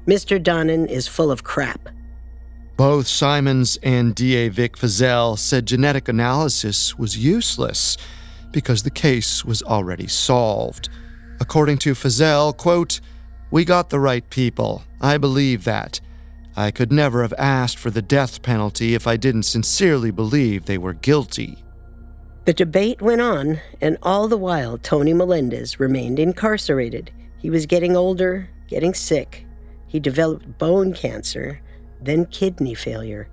Mr. 0.07 0.43
Donnan 0.43 0.89
is 0.89 1.07
full 1.07 1.31
of 1.31 1.45
crap. 1.45 1.89
Both 2.77 3.07
Simons 3.07 3.79
and 3.83 4.15
DA 4.15 4.49
Vic 4.49 4.77
Feazell 4.77 5.39
said 5.39 5.67
genetic 5.67 6.09
analysis 6.09 6.99
was 6.99 7.17
useless 7.17 7.97
because 8.53 8.83
the 8.83 8.91
case 8.91 9.45
was 9.45 9.63
already 9.63 10.07
solved. 10.07 10.89
According 11.41 11.79
to 11.79 11.93
Feazell, 11.95 12.57
quote, 12.57 13.01
We 13.51 13.65
got 13.65 13.91
the 13.91 14.01
right 14.01 14.29
people. 14.29 14.83
I 15.01 15.19
believe 15.19 15.65
that. 15.65 16.01
I 16.57 16.71
could 16.71 16.91
never 16.91 17.23
have 17.23 17.35
asked 17.39 17.79
for 17.79 17.91
the 17.91 18.03
death 18.03 18.43
penalty 18.43 18.95
if 18.95 19.07
I 19.07 19.17
didn't 19.17 19.45
sincerely 19.45 20.11
believe 20.11 20.65
they 20.65 20.79
were 20.79 20.95
guilty. 20.95 21.63
The 22.47 22.55
debate 22.55 23.03
went 23.03 23.21
on, 23.21 23.61
and 23.81 23.99
all 24.03 24.27
the 24.29 24.37
while, 24.37 24.79
Tony 24.79 25.13
Melendez 25.13 25.79
remained 25.79 26.19
incarcerated. 26.19 27.11
He 27.39 27.51
was 27.51 27.67
getting 27.67 27.97
older, 27.97 28.49
getting 28.69 28.95
sick. 28.95 29.45
He 29.87 30.01
developed 30.01 30.59
bone 30.59 30.95
cancer, 30.95 31.61
then 32.01 32.27
kidney 32.27 32.75
failure. 32.75 33.29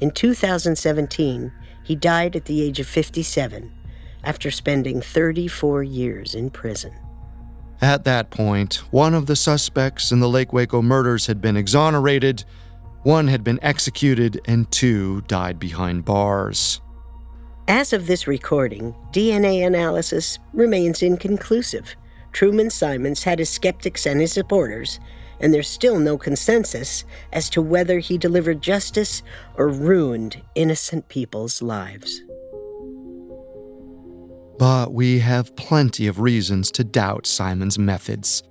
In 0.00 0.10
2017, 0.10 1.52
he 1.82 1.94
died 1.94 2.34
at 2.34 2.46
the 2.46 2.62
age 2.62 2.80
of 2.80 2.86
57 2.86 3.72
after 4.24 4.50
spending 4.50 5.00
34 5.00 5.82
years 5.82 6.34
in 6.34 6.50
prison. 6.50 6.92
At 7.80 8.04
that 8.04 8.30
point, 8.30 8.76
one 8.90 9.14
of 9.14 9.26
the 9.26 9.36
suspects 9.36 10.12
in 10.12 10.20
the 10.20 10.28
Lake 10.28 10.52
Waco 10.52 10.80
murders 10.80 11.26
had 11.26 11.40
been 11.40 11.56
exonerated, 11.56 12.44
one 13.02 13.28
had 13.28 13.44
been 13.44 13.58
executed, 13.62 14.40
and 14.46 14.70
two 14.70 15.20
died 15.22 15.58
behind 15.58 16.04
bars. 16.04 16.80
As 17.68 17.92
of 17.92 18.06
this 18.06 18.26
recording, 18.26 18.94
DNA 19.12 19.66
analysis 19.66 20.38
remains 20.52 21.02
inconclusive. 21.02 21.96
Truman 22.32 22.70
Simons 22.70 23.22
had 23.22 23.38
his 23.38 23.48
skeptics 23.48 24.06
and 24.06 24.20
his 24.20 24.32
supporters, 24.32 25.00
and 25.40 25.52
there's 25.52 25.68
still 25.68 25.98
no 25.98 26.16
consensus 26.16 27.04
as 27.32 27.48
to 27.50 27.62
whether 27.62 27.98
he 27.98 28.18
delivered 28.18 28.62
justice 28.62 29.22
or 29.56 29.68
ruined 29.68 30.42
innocent 30.54 31.08
people's 31.08 31.62
lives. 31.62 32.22
But 34.64 34.94
we 34.94 35.18
have 35.18 35.54
plenty 35.56 36.06
of 36.06 36.20
reasons 36.20 36.70
to 36.70 36.84
doubt 36.84 37.26
Simons' 37.26 37.78
methods. 37.78 38.42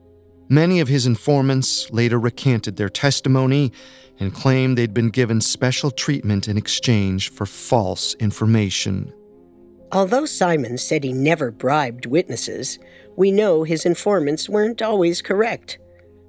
Many 0.48 0.80
of 0.80 0.88
his 0.88 1.08
informants 1.08 1.90
later 1.90 2.20
recanted 2.20 2.76
their 2.76 2.88
testimony 2.88 3.72
and 4.20 4.32
claimed 4.32 4.78
they'd 4.78 4.94
been 4.94 5.10
given 5.10 5.42
special 5.42 5.90
treatment 5.90 6.48
in 6.48 6.56
exchange 6.56 7.32
for 7.32 7.48
false 7.48 8.14
information. 8.20 9.12
Although 9.92 10.28
Simon 10.28 10.78
said 10.78 11.04
he 11.04 11.14
never 11.14 11.50
bribed 11.50 12.06
witnesses, 12.06 12.78
we 13.16 13.32
know 13.32 13.64
his 13.64 13.84
informants 13.84 14.48
weren't 14.48 14.84
always 14.84 15.20
correct. 15.20 15.80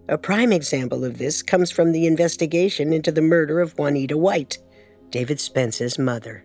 A 0.08 0.16
prime 0.16 0.50
example 0.50 1.04
of 1.04 1.18
this 1.18 1.42
comes 1.42 1.70
from 1.70 1.92
the 1.92 2.06
investigation 2.06 2.94
into 2.94 3.12
the 3.12 3.20
murder 3.20 3.60
of 3.60 3.78
Juanita 3.78 4.16
White, 4.16 4.56
David 5.10 5.40
Spence's 5.40 5.98
mother. 5.98 6.42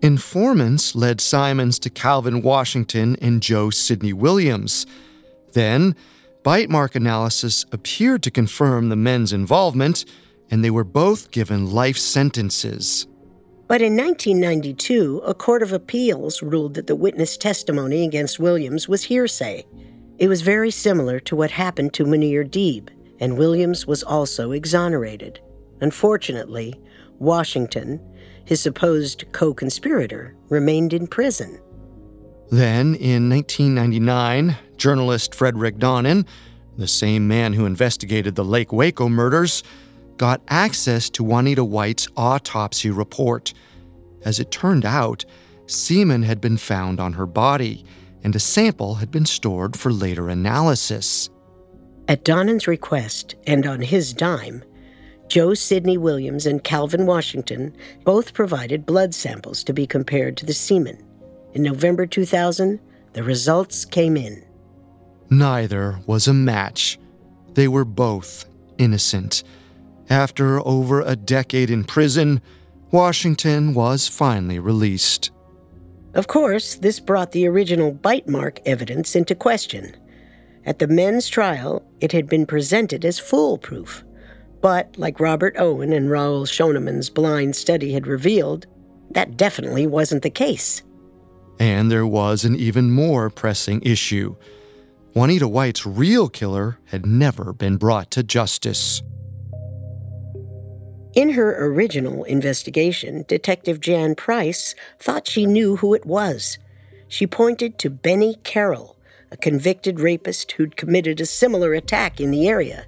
Informants 0.00 0.94
led 0.94 1.20
Simons 1.20 1.78
to 1.80 1.90
Calvin 1.90 2.40
Washington 2.40 3.16
and 3.20 3.42
Joe 3.42 3.70
Sidney 3.70 4.12
Williams. 4.12 4.86
Then, 5.54 5.96
bite 6.44 6.70
mark 6.70 6.94
analysis 6.94 7.66
appeared 7.72 8.22
to 8.22 8.30
confirm 8.30 8.88
the 8.88 8.96
men's 8.96 9.32
involvement, 9.32 10.04
and 10.50 10.62
they 10.62 10.70
were 10.70 10.84
both 10.84 11.32
given 11.32 11.72
life 11.72 11.98
sentences. 11.98 13.08
But 13.66 13.82
in 13.82 13.96
1992, 13.96 15.22
a 15.26 15.34
court 15.34 15.62
of 15.64 15.72
appeals 15.72 16.42
ruled 16.42 16.74
that 16.74 16.86
the 16.86 16.96
witness 16.96 17.36
testimony 17.36 18.04
against 18.04 18.38
Williams 18.38 18.88
was 18.88 19.02
hearsay. 19.02 19.66
It 20.18 20.28
was 20.28 20.42
very 20.42 20.70
similar 20.70 21.18
to 21.20 21.34
what 21.34 21.50
happened 21.50 21.92
to 21.94 22.04
Munir 22.04 22.48
Deeb, 22.48 22.88
and 23.20 23.36
Williams 23.36 23.86
was 23.86 24.04
also 24.04 24.52
exonerated. 24.52 25.40
Unfortunately, 25.80 26.80
Washington, 27.18 28.00
his 28.48 28.62
supposed 28.62 29.26
co 29.32 29.52
conspirator, 29.52 30.34
remained 30.48 30.94
in 30.94 31.06
prison. 31.06 31.60
Then, 32.50 32.94
in 32.94 33.28
1999, 33.28 34.56
journalist 34.78 35.34
Frederick 35.34 35.76
Donnan, 35.76 36.26
the 36.78 36.88
same 36.88 37.28
man 37.28 37.52
who 37.52 37.66
investigated 37.66 38.36
the 38.36 38.46
Lake 38.46 38.72
Waco 38.72 39.10
murders, 39.10 39.62
got 40.16 40.40
access 40.48 41.10
to 41.10 41.22
Juanita 41.22 41.62
White's 41.62 42.08
autopsy 42.16 42.88
report. 42.88 43.52
As 44.24 44.40
it 44.40 44.50
turned 44.50 44.86
out, 44.86 45.26
semen 45.66 46.22
had 46.22 46.40
been 46.40 46.56
found 46.56 47.00
on 47.00 47.12
her 47.12 47.26
body, 47.26 47.84
and 48.24 48.34
a 48.34 48.40
sample 48.40 48.94
had 48.94 49.10
been 49.10 49.26
stored 49.26 49.78
for 49.78 49.92
later 49.92 50.30
analysis. 50.30 51.28
At 52.08 52.24
Donnan's 52.24 52.66
request 52.66 53.34
and 53.46 53.66
on 53.66 53.82
his 53.82 54.14
dime, 54.14 54.64
Joe 55.28 55.52
Sidney 55.52 55.98
Williams 55.98 56.46
and 56.46 56.64
Calvin 56.64 57.04
Washington 57.04 57.76
both 58.04 58.32
provided 58.32 58.86
blood 58.86 59.14
samples 59.14 59.62
to 59.64 59.74
be 59.74 59.86
compared 59.86 60.36
to 60.38 60.46
the 60.46 60.54
semen. 60.54 61.04
In 61.52 61.62
November 61.62 62.06
2000, 62.06 62.80
the 63.12 63.22
results 63.22 63.84
came 63.84 64.16
in. 64.16 64.44
Neither 65.30 66.00
was 66.06 66.28
a 66.28 66.34
match. 66.34 66.98
They 67.52 67.68
were 67.68 67.84
both 67.84 68.46
innocent. 68.78 69.42
After 70.08 70.66
over 70.66 71.02
a 71.02 71.16
decade 71.16 71.68
in 71.68 71.84
prison, 71.84 72.40
Washington 72.90 73.74
was 73.74 74.08
finally 74.08 74.58
released. 74.58 75.30
Of 76.14 76.26
course, 76.26 76.76
this 76.76 77.00
brought 77.00 77.32
the 77.32 77.46
original 77.46 77.92
bite 77.92 78.28
mark 78.28 78.60
evidence 78.64 79.14
into 79.14 79.34
question. 79.34 79.94
At 80.64 80.78
the 80.78 80.88
men's 80.88 81.28
trial, 81.28 81.82
it 82.00 82.12
had 82.12 82.28
been 82.28 82.46
presented 82.46 83.04
as 83.04 83.18
foolproof. 83.18 84.04
But, 84.60 84.96
like 84.98 85.20
Robert 85.20 85.54
Owen 85.58 85.92
and 85.92 86.10
Raoul 86.10 86.44
Schonemann's 86.44 87.10
blind 87.10 87.54
study 87.54 87.92
had 87.92 88.06
revealed, 88.06 88.66
that 89.10 89.36
definitely 89.36 89.86
wasn't 89.86 90.22
the 90.22 90.30
case. 90.30 90.82
And 91.60 91.90
there 91.90 92.06
was 92.06 92.44
an 92.44 92.56
even 92.56 92.90
more 92.90 93.30
pressing 93.30 93.82
issue. 93.82 94.36
Juanita 95.14 95.48
White's 95.48 95.86
real 95.86 96.28
killer 96.28 96.78
had 96.86 97.06
never 97.06 97.52
been 97.52 97.76
brought 97.76 98.10
to 98.12 98.22
justice. 98.22 99.02
In 101.14 101.30
her 101.30 101.66
original 101.66 102.22
investigation, 102.24 103.24
Detective 103.26 103.80
Jan 103.80 104.14
Price 104.14 104.74
thought 105.00 105.26
she 105.26 105.46
knew 105.46 105.76
who 105.76 105.94
it 105.94 106.06
was. 106.06 106.58
She 107.08 107.26
pointed 107.26 107.78
to 107.78 107.90
Benny 107.90 108.36
Carroll, 108.44 108.96
a 109.32 109.36
convicted 109.36 109.98
rapist 109.98 110.52
who'd 110.52 110.76
committed 110.76 111.20
a 111.20 111.26
similar 111.26 111.74
attack 111.74 112.20
in 112.20 112.30
the 112.30 112.46
area. 112.46 112.86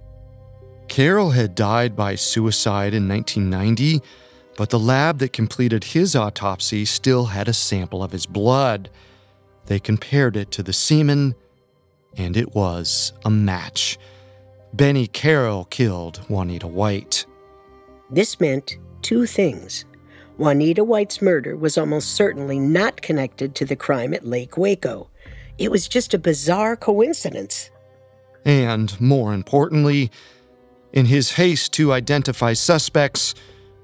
Carroll 0.91 1.31
had 1.31 1.55
died 1.55 1.95
by 1.95 2.17
suicide 2.17 2.95
in 2.95 3.09
1990, 3.09 4.03
but 4.57 4.71
the 4.71 4.79
lab 4.79 5.19
that 5.19 5.33
completed 5.33 5.85
his 5.85 6.17
autopsy 6.17 6.85
still 6.85 7.27
had 7.27 7.47
a 7.47 7.53
sample 7.53 8.03
of 8.03 8.11
his 8.11 8.27
blood. 8.27 8.91
They 9.67 9.79
compared 9.79 10.37
it 10.37 10.51
to 10.51 10.65
the 10.65 10.73
semen, 10.73 11.37
and 12.17 12.37
it 12.37 12.57
was 12.57 13.13
a 13.25 13.31
match. 13.31 13.99
Benny 14.75 15.07
Carroll 15.07 15.67
killed 15.67 16.23
Juanita 16.29 16.67
White. 16.67 17.25
This 18.11 18.41
meant 18.41 18.77
two 19.01 19.27
things. 19.27 19.85
Juanita 20.39 20.83
White's 20.83 21.23
murder 21.23 21.57
was 21.57 21.79
almost 21.79 22.15
certainly 22.17 22.59
not 22.59 23.01
connected 23.01 23.55
to 23.55 23.65
the 23.65 23.77
crime 23.77 24.13
at 24.13 24.27
Lake 24.27 24.57
Waco. 24.57 25.09
It 25.57 25.71
was 25.71 25.87
just 25.87 26.15
a 26.15 26.19
bizarre 26.19 26.75
coincidence. 26.75 27.71
And 28.45 29.01
more 29.01 29.33
importantly, 29.33 30.11
in 30.93 31.07
his 31.07 31.33
haste 31.33 31.73
to 31.75 31.93
identify 31.93 32.53
suspects, 32.53 33.35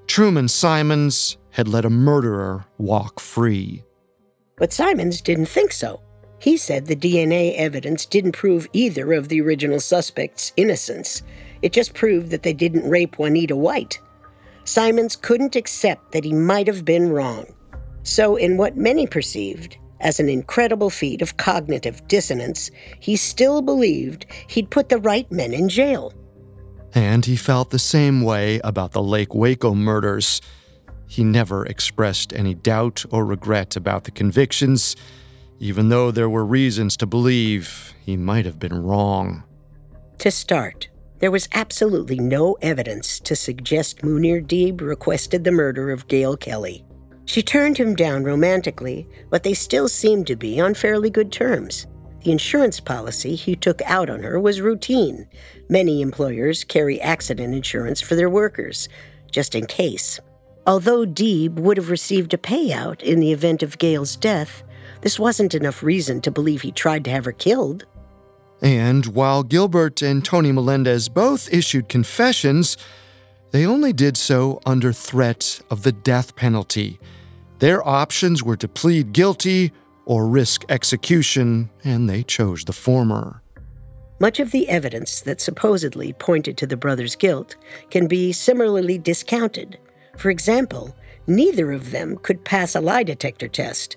Truman 0.07 0.47
Simons 0.47 1.37
had 1.51 1.67
let 1.67 1.85
a 1.85 1.89
murderer 1.89 2.65
walk 2.77 3.19
free. 3.19 3.83
But 4.57 4.73
Simons 4.73 5.21
didn't 5.21 5.47
think 5.47 5.71
so. 5.71 6.01
He 6.39 6.57
said 6.57 6.85
the 6.85 6.95
DNA 6.95 7.55
evidence 7.57 8.05
didn't 8.05 8.33
prove 8.33 8.67
either 8.73 9.13
of 9.13 9.27
the 9.27 9.41
original 9.41 9.79
suspects' 9.79 10.53
innocence. 10.55 11.23
It 11.61 11.73
just 11.73 11.93
proved 11.93 12.29
that 12.29 12.43
they 12.43 12.53
didn't 12.53 12.89
rape 12.89 13.17
Juanita 13.17 13.55
White. 13.55 13.99
Simons 14.63 15.15
couldn't 15.15 15.55
accept 15.55 16.11
that 16.11 16.23
he 16.23 16.33
might 16.33 16.67
have 16.67 16.85
been 16.85 17.09
wrong. 17.09 17.45
So, 18.03 18.35
in 18.35 18.57
what 18.57 18.77
many 18.77 19.07
perceived 19.07 19.77
as 19.99 20.19
an 20.19 20.29
incredible 20.29 20.89
feat 20.89 21.21
of 21.21 21.37
cognitive 21.37 22.07
dissonance, 22.07 22.69
he 22.99 23.15
still 23.15 23.61
believed 23.61 24.25
he'd 24.47 24.69
put 24.69 24.89
the 24.89 24.99
right 24.99 25.29
men 25.31 25.53
in 25.53 25.69
jail. 25.69 26.13
And 26.93 27.25
he 27.25 27.35
felt 27.35 27.69
the 27.69 27.79
same 27.79 28.21
way 28.21 28.59
about 28.63 28.91
the 28.91 29.03
Lake 29.03 29.33
Waco 29.33 29.75
murders. 29.75 30.41
He 31.07 31.23
never 31.23 31.65
expressed 31.65 32.33
any 32.33 32.53
doubt 32.53 33.05
or 33.11 33.25
regret 33.25 33.75
about 33.75 34.03
the 34.03 34.11
convictions, 34.11 34.95
even 35.59 35.89
though 35.89 36.11
there 36.11 36.29
were 36.29 36.45
reasons 36.45 36.97
to 36.97 37.05
believe 37.05 37.93
he 38.03 38.17
might 38.17 38.45
have 38.45 38.59
been 38.59 38.83
wrong. 38.83 39.43
To 40.19 40.31
start, 40.31 40.89
there 41.19 41.31
was 41.31 41.49
absolutely 41.53 42.19
no 42.19 42.57
evidence 42.61 43.19
to 43.21 43.35
suggest 43.35 44.01
Munir 44.01 44.45
Deeb 44.45 44.81
requested 44.81 45.43
the 45.43 45.51
murder 45.51 45.91
of 45.91 46.07
Gail 46.07 46.37
Kelly. 46.37 46.83
She 47.25 47.41
turned 47.41 47.77
him 47.77 47.95
down 47.95 48.23
romantically, 48.23 49.07
but 49.29 49.43
they 49.43 49.53
still 49.53 49.89
seemed 49.89 50.27
to 50.27 50.35
be 50.35 50.59
on 50.59 50.73
fairly 50.73 51.09
good 51.09 51.31
terms. 51.31 51.87
The 52.23 52.31
insurance 52.31 52.79
policy 52.79 53.35
he 53.35 53.55
took 53.55 53.81
out 53.83 54.09
on 54.09 54.23
her 54.23 54.39
was 54.39 54.61
routine. 54.61 55.27
Many 55.69 56.01
employers 56.01 56.63
carry 56.63 57.01
accident 57.01 57.53
insurance 57.53 58.01
for 58.01 58.15
their 58.15 58.29
workers. 58.29 58.89
just 59.29 59.55
in 59.55 59.65
case. 59.65 60.19
Although 60.65 61.05
Deeb 61.05 61.55
would 61.55 61.77
have 61.77 61.89
received 61.89 62.33
a 62.33 62.37
payout 62.37 63.01
in 63.01 63.19
the 63.19 63.33
event 63.33 63.61
of 63.61 63.77
Gail's 63.77 64.15
death, 64.15 64.63
this 65.01 65.19
wasn't 65.19 65.53
enough 65.53 65.83
reason 65.83 66.21
to 66.21 66.31
believe 66.31 66.61
he 66.61 66.71
tried 66.71 67.03
to 67.03 67.11
have 67.11 67.25
her 67.25 67.33
killed. 67.33 67.85
And 68.61 69.05
while 69.07 69.43
Gilbert 69.43 70.01
and 70.01 70.23
Tony 70.23 70.51
Melendez 70.51 71.09
both 71.09 71.53
issued 71.53 71.89
confessions, 71.89 72.77
they 73.51 73.65
only 73.65 73.93
did 73.93 74.17
so 74.17 74.59
under 74.65 74.91
threat 74.91 75.61
of 75.69 75.83
the 75.83 75.91
death 75.91 76.35
penalty. 76.35 76.99
Their 77.59 77.87
options 77.87 78.43
were 78.43 78.57
to 78.57 78.67
plead 78.67 79.13
guilty 79.13 79.71
or 80.05 80.25
risk 80.27 80.63
execution, 80.69 81.69
and 81.83 82.09
they 82.09 82.23
chose 82.23 82.63
the 82.63 82.73
former. 82.73 83.41
Much 84.19 84.39
of 84.39 84.51
the 84.51 84.67
evidence 84.67 85.21
that 85.21 85.39
supposedly 85.39 86.11
pointed 86.13 86.57
to 86.57 86.65
the 86.65 86.77
brothers' 86.77 87.15
guilt 87.15 87.55
can 87.91 88.07
be 88.07 88.31
similarly 88.31 88.97
discounted. 88.97 89.77
For 90.17 90.31
example, 90.31 90.95
neither 91.27 91.71
of 91.71 91.91
them 91.91 92.17
could 92.17 92.43
pass 92.43 92.73
a 92.73 92.81
lie 92.81 93.03
detector 93.03 93.47
test. 93.47 93.95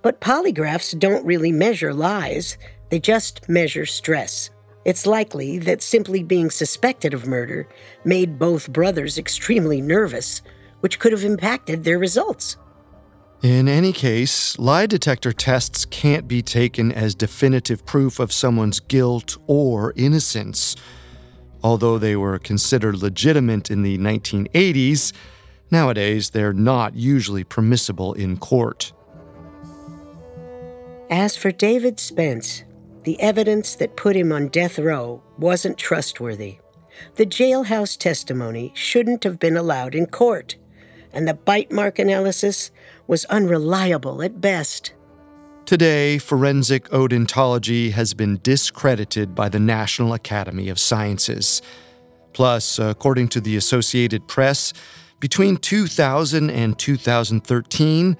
But 0.00 0.20
polygraphs 0.20 0.98
don't 0.98 1.26
really 1.26 1.52
measure 1.52 1.92
lies, 1.92 2.56
they 2.88 2.98
just 2.98 3.46
measure 3.48 3.84
stress. 3.84 4.50
It's 4.86 5.06
likely 5.06 5.58
that 5.58 5.82
simply 5.82 6.22
being 6.22 6.50
suspected 6.50 7.12
of 7.12 7.26
murder 7.26 7.68
made 8.04 8.38
both 8.38 8.72
brothers 8.72 9.18
extremely 9.18 9.82
nervous, 9.82 10.40
which 10.80 10.98
could 10.98 11.12
have 11.12 11.24
impacted 11.24 11.84
their 11.84 11.98
results. 11.98 12.56
In 13.42 13.68
any 13.68 13.92
case, 13.92 14.58
lie 14.58 14.86
detector 14.86 15.32
tests 15.32 15.84
can't 15.84 16.26
be 16.26 16.42
taken 16.42 16.90
as 16.90 17.14
definitive 17.14 17.86
proof 17.86 18.18
of 18.18 18.32
someone's 18.32 18.80
guilt 18.80 19.36
or 19.46 19.92
innocence. 19.94 20.74
Although 21.62 21.98
they 21.98 22.16
were 22.16 22.40
considered 22.40 22.96
legitimate 22.96 23.70
in 23.70 23.82
the 23.82 23.96
1980s, 23.96 25.12
nowadays 25.70 26.30
they're 26.30 26.52
not 26.52 26.96
usually 26.96 27.44
permissible 27.44 28.12
in 28.14 28.38
court. 28.38 28.92
As 31.08 31.36
for 31.36 31.52
David 31.52 32.00
Spence, 32.00 32.64
the 33.04 33.20
evidence 33.20 33.76
that 33.76 33.96
put 33.96 34.16
him 34.16 34.32
on 34.32 34.48
death 34.48 34.80
row 34.80 35.22
wasn't 35.38 35.78
trustworthy. 35.78 36.58
The 37.14 37.26
jailhouse 37.26 37.96
testimony 37.96 38.72
shouldn't 38.74 39.22
have 39.22 39.38
been 39.38 39.56
allowed 39.56 39.94
in 39.94 40.06
court, 40.06 40.56
and 41.12 41.26
the 41.26 41.34
bite 41.34 41.70
mark 41.72 41.98
analysis 41.98 42.70
was 43.06 43.24
unreliable 43.26 44.22
at 44.22 44.40
best. 44.40 44.92
Today, 45.66 46.18
forensic 46.18 46.88
odontology 46.88 47.92
has 47.92 48.14
been 48.14 48.40
discredited 48.42 49.34
by 49.34 49.48
the 49.48 49.60
National 49.60 50.14
Academy 50.14 50.70
of 50.70 50.78
Sciences. 50.78 51.60
Plus, 52.32 52.78
according 52.78 53.28
to 53.28 53.40
the 53.40 53.56
Associated 53.56 54.26
Press, 54.28 54.72
between 55.20 55.56
2000 55.56 56.50
and 56.50 56.78
2013, 56.78 58.16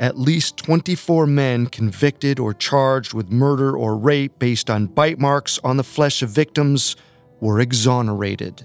at 0.00 0.18
least 0.18 0.56
24 0.56 1.26
men 1.26 1.66
convicted 1.66 2.38
or 2.38 2.54
charged 2.54 3.14
with 3.14 3.30
murder 3.30 3.76
or 3.76 3.96
rape 3.96 4.38
based 4.38 4.70
on 4.70 4.86
bite 4.86 5.18
marks 5.18 5.58
on 5.64 5.76
the 5.76 5.84
flesh 5.84 6.22
of 6.22 6.30
victims 6.30 6.96
were 7.40 7.60
exonerated. 7.60 8.64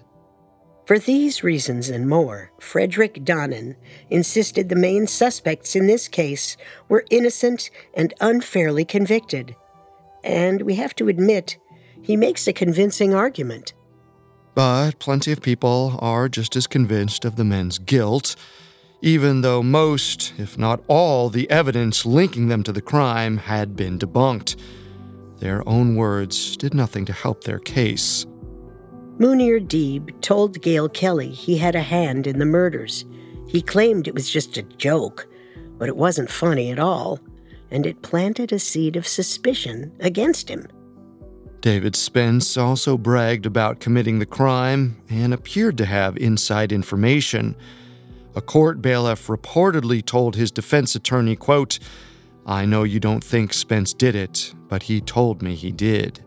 For 0.94 1.00
these 1.00 1.44
reasons 1.44 1.90
and 1.90 2.08
more, 2.08 2.52
Frederick 2.60 3.26
Donnan 3.26 3.76
insisted 4.12 4.70
the 4.70 4.76
main 4.76 5.08
suspects 5.08 5.76
in 5.76 5.88
this 5.88 6.08
case 6.08 6.56
were 6.88 7.04
innocent 7.10 7.72
and 7.96 8.14
unfairly 8.22 8.86
convicted. 8.86 9.56
And 10.24 10.62
we 10.62 10.76
have 10.76 10.94
to 10.98 11.08
admit, 11.08 11.58
he 12.04 12.16
makes 12.16 12.48
a 12.48 12.54
convincing 12.54 13.12
argument. 13.12 13.74
But 14.54 15.00
plenty 15.00 15.32
of 15.32 15.42
people 15.42 15.98
are 16.00 16.30
just 16.30 16.56
as 16.56 16.68
convinced 16.68 17.26
of 17.26 17.38
the 17.38 17.44
men's 17.44 17.80
guilt 17.80 18.36
even 19.02 19.42
though 19.42 19.64
most, 19.64 20.34
if 20.38 20.60
not 20.60 20.84
all, 20.88 21.32
the 21.32 21.50
evidence 21.50 22.06
linking 22.06 22.50
them 22.50 22.62
to 22.62 22.72
the 22.72 22.84
crime 22.84 23.38
had 23.38 23.76
been 23.76 23.98
debunked. 23.98 24.58
Their 25.40 25.68
own 25.68 25.96
words 25.96 26.56
did 26.56 26.76
nothing 26.76 27.06
to 27.06 27.14
help 27.14 27.44
their 27.46 27.58
case. 27.58 28.28
Munir 29.18 29.60
Deeb 29.66 30.20
told 30.22 30.62
Gail 30.62 30.90
Kelly 30.90 31.30
he 31.30 31.58
had 31.58 31.76
a 31.76 31.82
hand 31.82 32.26
in 32.26 32.40
the 32.40 32.46
murders. 32.46 33.06
He 33.48 33.62
claimed 33.62 34.08
it 34.08 34.16
was 34.16 34.30
just 34.30 34.58
a 34.58 34.64
joke, 34.64 35.28
but 35.78 35.88
it 35.88 35.96
wasn't 35.96 36.32
funny 36.32 36.72
at 36.72 36.80
all, 36.80 37.20
and 37.70 37.86
it 37.86 38.02
planted 38.02 38.52
a 38.52 38.60
seed 38.60 38.96
of 38.96 39.08
suspicion 39.08 39.92
against 40.00 40.50
him. 40.50 40.68
David 41.62 41.96
Spence 41.96 42.58
also 42.58 42.98
bragged 42.98 43.46
about 43.46 43.80
committing 43.80 44.20
the 44.20 44.26
crime 44.26 45.02
and 45.10 45.34
appeared 45.34 45.78
to 45.78 45.86
have 45.86 46.18
inside 46.18 46.72
information. 46.72 47.56
A 48.36 48.42
court 48.42 48.82
bailiff 48.82 49.28
reportedly 49.28 50.04
told 50.04 50.36
his 50.36 50.52
defense 50.52 50.96
attorney, 50.96 51.36
quote, 51.36 51.80
I 52.46 52.66
know 52.66 52.84
you 52.84 53.00
don't 53.00 53.24
think 53.24 53.54
Spence 53.54 53.94
did 53.94 54.16
it, 54.16 54.54
but 54.68 54.84
he 54.84 55.00
told 55.00 55.42
me 55.42 55.56
he 55.56 55.72
did. 55.72 56.22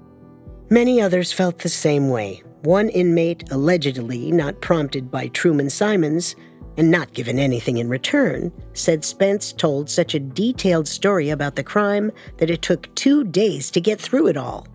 Many 0.70 1.03
others 1.03 1.32
felt 1.32 1.59
the 1.59 1.68
same 1.68 2.09
way. 2.09 2.43
One 2.66 2.88
inmate, 2.88 3.52
allegedly 3.52 4.32
not 4.32 4.60
prompted 4.60 5.08
by 5.08 5.28
Truman 5.28 5.70
Simons 5.70 6.34
and 6.76 6.90
not 6.90 7.12
given 7.14 7.38
anything 7.38 7.76
in 7.76 7.88
return, 7.88 8.50
said 8.72 9.04
Spence 9.04 9.52
told 9.52 9.88
such 9.88 10.16
a 10.16 10.18
detailed 10.18 10.88
story 10.88 11.30
about 11.30 11.54
the 11.54 11.62
crime 11.62 12.10
that 12.38 12.50
it 12.50 12.62
took 12.62 12.92
two 12.96 13.22
days 13.22 13.70
to 13.70 13.80
get 13.80 14.00
through 14.00 14.26
it 14.26 14.36
all. 14.36 14.66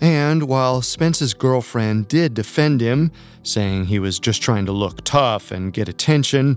And 0.00 0.44
while 0.44 0.80
Spence's 0.80 1.34
girlfriend 1.34 2.06
did 2.06 2.34
defend 2.34 2.80
him, 2.80 3.10
saying 3.42 3.86
he 3.86 3.98
was 3.98 4.20
just 4.20 4.40
trying 4.40 4.66
to 4.66 4.72
look 4.72 5.02
tough 5.02 5.50
and 5.50 5.72
get 5.72 5.88
attention, 5.88 6.56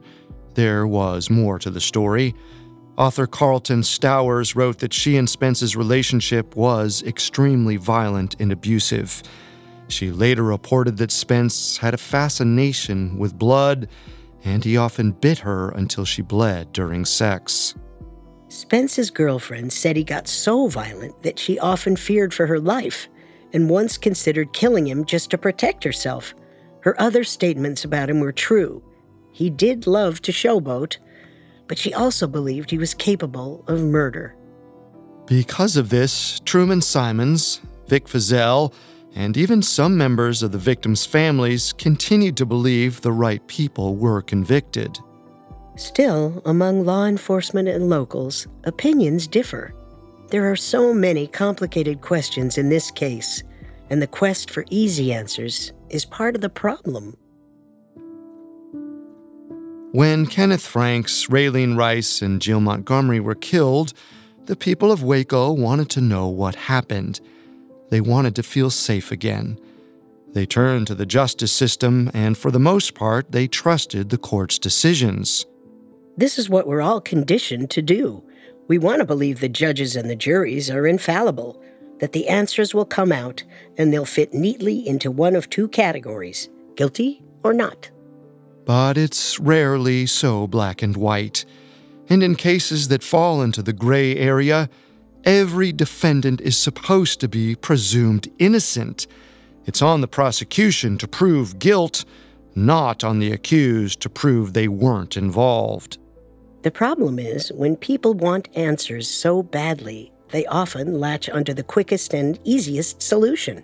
there 0.54 0.86
was 0.86 1.32
more 1.32 1.58
to 1.58 1.72
the 1.72 1.82
story. 1.82 2.36
Author 3.00 3.26
Carlton 3.26 3.82
Stowers 3.82 4.56
wrote 4.56 4.78
that 4.78 4.94
she 4.94 5.18
and 5.18 5.28
Spence's 5.28 5.76
relationship 5.76 6.56
was 6.56 7.02
extremely 7.02 7.78
violent 7.78 8.36
and 8.40 8.52
abusive. 8.52 9.24
She 9.92 10.12
later 10.12 10.44
reported 10.44 10.98
that 10.98 11.12
Spence 11.12 11.78
had 11.78 11.94
a 11.94 11.98
fascination 11.98 13.18
with 13.18 13.38
blood, 13.38 13.90
and 14.44 14.64
he 14.64 14.78
often 14.78 15.12
bit 15.12 15.40
her 15.40 15.70
until 15.72 16.06
she 16.06 16.22
bled 16.22 16.72
during 16.72 17.04
sex. 17.04 17.76
Spence's 18.48 19.12
girlfriend 19.12 19.72
said 19.74 19.96
he 19.96 20.04
got 20.04 20.28
so 20.28 20.68
violent 20.68 21.22
that 21.24 21.38
she 21.38 21.60
often 21.60 21.96
feared 21.96 22.34
for 22.34 22.48
her 22.48 22.60
life 22.60 23.08
and 23.54 23.70
once 23.70 23.98
considered 23.98 24.54
killing 24.54 24.88
him 24.88 25.06
just 25.06 25.30
to 25.32 25.38
protect 25.38 25.84
herself. 25.84 26.34
Her 26.82 27.00
other 27.00 27.24
statements 27.24 27.84
about 27.84 28.10
him 28.10 28.22
were 28.22 28.32
true. 28.32 28.82
He 29.32 29.50
did 29.50 29.88
love 29.88 30.22
to 30.22 30.32
showboat, 30.32 30.98
but 31.68 31.78
she 31.78 31.94
also 31.94 32.28
believed 32.28 32.72
he 32.72 32.78
was 32.78 32.94
capable 32.94 33.64
of 33.68 33.82
murder. 33.84 34.36
Because 35.28 35.78
of 35.78 35.90
this, 35.90 36.40
Truman 36.46 36.82
Simons, 36.82 37.62
Vic 37.88 38.08
Feazell, 38.08 38.74
and 39.16 39.36
even 39.38 39.62
some 39.62 39.98
members 39.98 40.42
of 40.42 40.52
the 40.52 40.58
victims' 40.58 41.06
families 41.06 41.74
continued 41.74 42.38
to 42.38 42.46
believe 42.46 43.02
the 43.02 43.12
right 43.12 43.46
people 43.48 43.96
were 43.96 44.22
convicted. 44.22 44.98
Still, 45.76 46.42
among 46.46 46.86
law 46.86 47.06
enforcement 47.06 47.68
and 47.68 47.90
locals, 47.90 48.48
opinions 48.64 49.28
differ. 49.28 49.74
There 50.30 50.50
are 50.50 50.56
so 50.56 50.94
many 50.94 51.28
complicated 51.28 52.02
questions 52.02 52.58
in 52.58 52.70
this 52.70 52.92
case, 52.92 53.44
and 53.90 54.02
the 54.02 54.08
quest 54.08 54.50
for 54.50 54.66
easy 54.70 55.14
answers 55.14 55.74
is 55.90 56.06
part 56.06 56.36
of 56.36 56.42
the 56.42 56.50
problem. 56.50 57.18
When 59.94 60.26
Kenneth 60.26 60.66
Franks, 60.66 61.28
Raylene 61.28 61.78
Rice, 61.78 62.22
and 62.22 62.42
Jill 62.42 62.62
Montgomery 62.62 63.20
were 63.20 63.36
killed, 63.36 63.92
the 64.46 64.56
people 64.56 64.90
of 64.90 65.04
Waco 65.04 65.52
wanted 65.52 65.90
to 65.90 66.02
know 66.02 66.28
what 66.28 66.56
happened. 66.56 67.20
They 67.92 68.02
wanted 68.02 68.36
to 68.38 68.44
feel 68.44 68.72
safe 68.72 69.12
again. 69.12 69.60
They 70.34 70.46
turned 70.46 70.88
to 70.88 70.96
the 70.96 71.06
justice 71.06 71.52
system, 71.52 72.10
and 72.14 72.38
for 72.38 72.50
the 72.50 72.60
most 72.60 72.96
part, 72.96 73.34
they 73.34 73.48
trusted 73.48 74.10
the 74.10 74.18
court's 74.18 74.58
decisions. 74.58 75.46
This 76.16 76.40
is 76.40 76.50
what 76.50 76.68
we're 76.68 76.82
all 76.82 77.02
conditioned 77.02 77.70
to 77.72 77.82
do 77.82 78.24
we 78.68 78.78
want 78.78 79.00
to 79.00 79.06
believe 79.06 79.42
the 79.42 79.50
judges 79.50 79.98
and 79.98 80.10
the 80.10 80.16
juries 80.16 80.70
are 80.70 80.88
infallible, 80.88 81.62
that 82.00 82.14
the 82.14 82.30
answers 82.30 82.74
will 82.74 82.86
come 82.86 83.12
out 83.12 83.44
and 83.78 83.92
they'll 83.92 84.06
fit 84.06 84.34
neatly 84.34 84.88
into 84.88 85.12
one 85.12 85.36
of 85.36 85.50
two 85.50 85.68
categories 85.68 86.48
guilty 86.78 87.22
or 87.44 87.52
not. 87.52 87.92
But 88.64 88.98
it's 88.98 89.38
rarely 89.42 90.06
so 90.06 90.48
black 90.48 90.82
and 90.82 90.96
white. 90.96 91.44
And 92.08 92.24
in 92.24 92.36
cases 92.36 92.88
that 92.88 93.04
fall 93.04 93.42
into 93.42 93.62
the 93.62 93.74
gray 93.74 94.16
area, 94.16 94.70
every 95.26 95.72
defendant 95.72 96.42
is 96.42 96.58
supposed 96.58 97.20
to 97.20 97.28
be 97.28 97.56
presumed 97.56 98.32
innocent. 98.40 99.08
It's 99.66 99.82
on 99.82 100.02
the 100.02 100.08
prosecution 100.08 100.98
to 101.00 101.08
prove 101.08 101.60
guilt, 101.60 102.06
not 102.56 103.04
on 103.04 103.20
the 103.20 103.32
accused 103.32 104.02
to 104.02 104.10
prove 104.10 104.54
they 104.54 104.68
weren't 104.68 105.18
involved. 105.18 105.98
The 106.64 106.72
problem 106.72 107.18
is 107.18 107.52
when 107.54 107.76
people 107.76 108.14
want 108.14 108.50
answers 108.56 109.10
so 109.10 109.42
badly, 109.42 110.12
they 110.30 110.46
often 110.46 111.00
latch 111.00 111.30
onto 111.30 111.54
the 111.54 111.64
quickest 111.64 112.14
and 112.14 112.40
easiest 112.44 113.02
solution. 113.02 113.64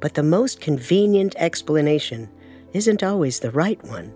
But 0.00 0.14
the 0.14 0.22
most 0.22 0.60
convenient 0.60 1.34
explanation 1.38 2.28
isn't 2.72 3.02
always 3.02 3.40
the 3.40 3.50
right 3.50 3.82
one. 3.84 4.12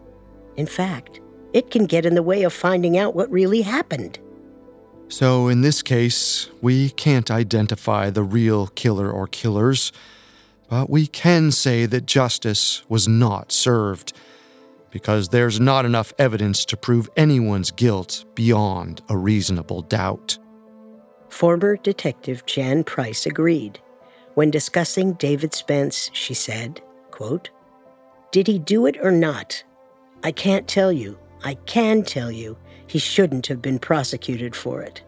In 0.56 0.66
fact, 0.66 1.20
it 1.52 1.70
can 1.70 1.86
get 1.86 2.06
in 2.06 2.14
the 2.14 2.22
way 2.22 2.42
of 2.42 2.52
finding 2.52 2.98
out 2.98 3.14
what 3.14 3.30
really 3.30 3.62
happened. 3.62 4.18
So, 5.10 5.48
in 5.48 5.62
this 5.62 5.82
case, 5.82 6.48
we 6.62 6.90
can't 6.90 7.32
identify 7.32 8.10
the 8.10 8.22
real 8.22 8.68
killer 8.68 9.10
or 9.10 9.26
killers, 9.26 9.90
but 10.68 10.88
we 10.88 11.08
can 11.08 11.50
say 11.50 11.84
that 11.86 12.06
justice 12.06 12.88
was 12.88 13.08
not 13.08 13.50
served 13.50 14.12
because 14.92 15.28
there's 15.28 15.58
not 15.58 15.84
enough 15.84 16.12
evidence 16.16 16.64
to 16.66 16.76
prove 16.76 17.10
anyone's 17.16 17.72
guilt 17.72 18.24
beyond 18.36 19.02
a 19.08 19.16
reasonable 19.16 19.82
doubt. 19.82 20.38
Former 21.28 21.76
Detective 21.76 22.46
Jan 22.46 22.84
Price 22.84 23.26
agreed. 23.26 23.80
When 24.34 24.52
discussing 24.52 25.14
David 25.14 25.52
Spence, 25.54 26.08
she 26.12 26.34
said, 26.34 26.80
quote, 27.10 27.50
Did 28.30 28.46
he 28.46 28.60
do 28.60 28.86
it 28.86 28.96
or 29.02 29.10
not? 29.10 29.64
I 30.22 30.30
can't 30.30 30.68
tell 30.68 30.92
you. 30.92 31.18
I 31.42 31.54
can 31.54 32.04
tell 32.04 32.30
you 32.30 32.56
he 32.90 32.98
shouldn't 32.98 33.46
have 33.46 33.62
been 33.62 33.78
prosecuted 33.78 34.56
for 34.56 34.82
it. 34.82 35.00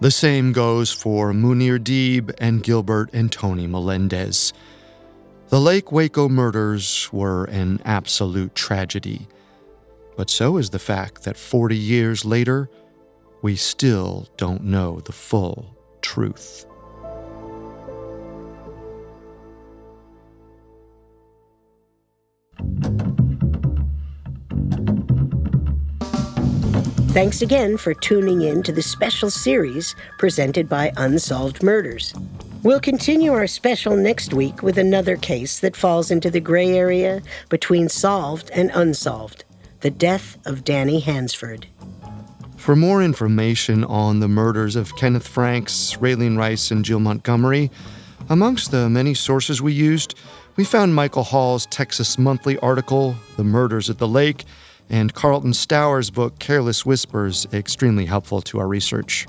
The 0.00 0.10
same 0.10 0.52
goes 0.52 0.90
for 0.90 1.34
Munir 1.34 1.78
Deeb 1.78 2.34
and 2.38 2.62
Gilbert 2.62 3.10
and 3.12 3.30
Tony 3.30 3.66
Melendez. 3.66 4.54
The 5.48 5.60
Lake 5.60 5.92
Waco 5.92 6.26
murders 6.30 7.10
were 7.12 7.44
an 7.44 7.82
absolute 7.84 8.54
tragedy. 8.54 9.28
But 10.16 10.30
so 10.30 10.56
is 10.56 10.70
the 10.70 10.78
fact 10.78 11.24
that 11.24 11.36
40 11.36 11.76
years 11.76 12.24
later, 12.24 12.70
we 13.42 13.56
still 13.56 14.26
don't 14.38 14.64
know 14.64 15.00
the 15.00 15.12
full 15.12 15.76
truth. 16.00 16.64
Thanks 27.16 27.40
again 27.40 27.78
for 27.78 27.94
tuning 27.94 28.42
in 28.42 28.62
to 28.64 28.72
the 28.72 28.82
special 28.82 29.30
series 29.30 29.96
presented 30.18 30.68
by 30.68 30.92
Unsolved 30.98 31.62
Murders. 31.62 32.12
We'll 32.62 32.78
continue 32.78 33.32
our 33.32 33.46
special 33.46 33.96
next 33.96 34.34
week 34.34 34.62
with 34.62 34.76
another 34.76 35.16
case 35.16 35.60
that 35.60 35.76
falls 35.76 36.10
into 36.10 36.30
the 36.30 36.40
gray 36.40 36.76
area 36.76 37.22
between 37.48 37.88
solved 37.88 38.50
and 38.50 38.70
unsolved 38.74 39.44
the 39.80 39.88
death 39.88 40.36
of 40.44 40.62
Danny 40.62 41.00
Hansford. 41.00 41.66
For 42.58 42.76
more 42.76 43.02
information 43.02 43.82
on 43.84 44.20
the 44.20 44.28
murders 44.28 44.76
of 44.76 44.94
Kenneth 44.96 45.26
Franks, 45.26 45.96
Raylene 45.98 46.36
Rice, 46.36 46.70
and 46.70 46.84
Jill 46.84 47.00
Montgomery, 47.00 47.70
amongst 48.28 48.72
the 48.72 48.90
many 48.90 49.14
sources 49.14 49.62
we 49.62 49.72
used, 49.72 50.18
we 50.56 50.64
found 50.64 50.94
Michael 50.94 51.24
Hall's 51.24 51.64
Texas 51.64 52.18
Monthly 52.18 52.58
article, 52.58 53.16
The 53.38 53.44
Murders 53.44 53.88
at 53.88 53.96
the 53.96 54.06
Lake, 54.06 54.44
and 54.88 55.14
Carlton 55.14 55.52
Stowers' 55.52 56.10
book, 56.10 56.38
Careless 56.38 56.86
Whispers, 56.86 57.46
extremely 57.52 58.06
helpful 58.06 58.40
to 58.42 58.58
our 58.58 58.68
research. 58.68 59.26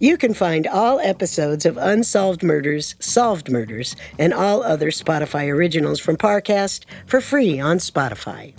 You 0.00 0.16
can 0.16 0.34
find 0.34 0.66
all 0.66 1.00
episodes 1.00 1.64
of 1.64 1.76
Unsolved 1.76 2.42
Murders, 2.42 2.94
Solved 2.98 3.50
Murders, 3.50 3.96
and 4.18 4.34
all 4.34 4.62
other 4.62 4.90
Spotify 4.90 5.52
originals 5.52 6.00
from 6.00 6.16
Parcast 6.16 6.84
for 7.06 7.20
free 7.20 7.60
on 7.60 7.78
Spotify. 7.78 8.54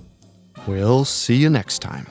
We'll 0.66 1.06
see 1.06 1.36
you 1.36 1.50
next 1.50 1.80
time. 1.80 2.08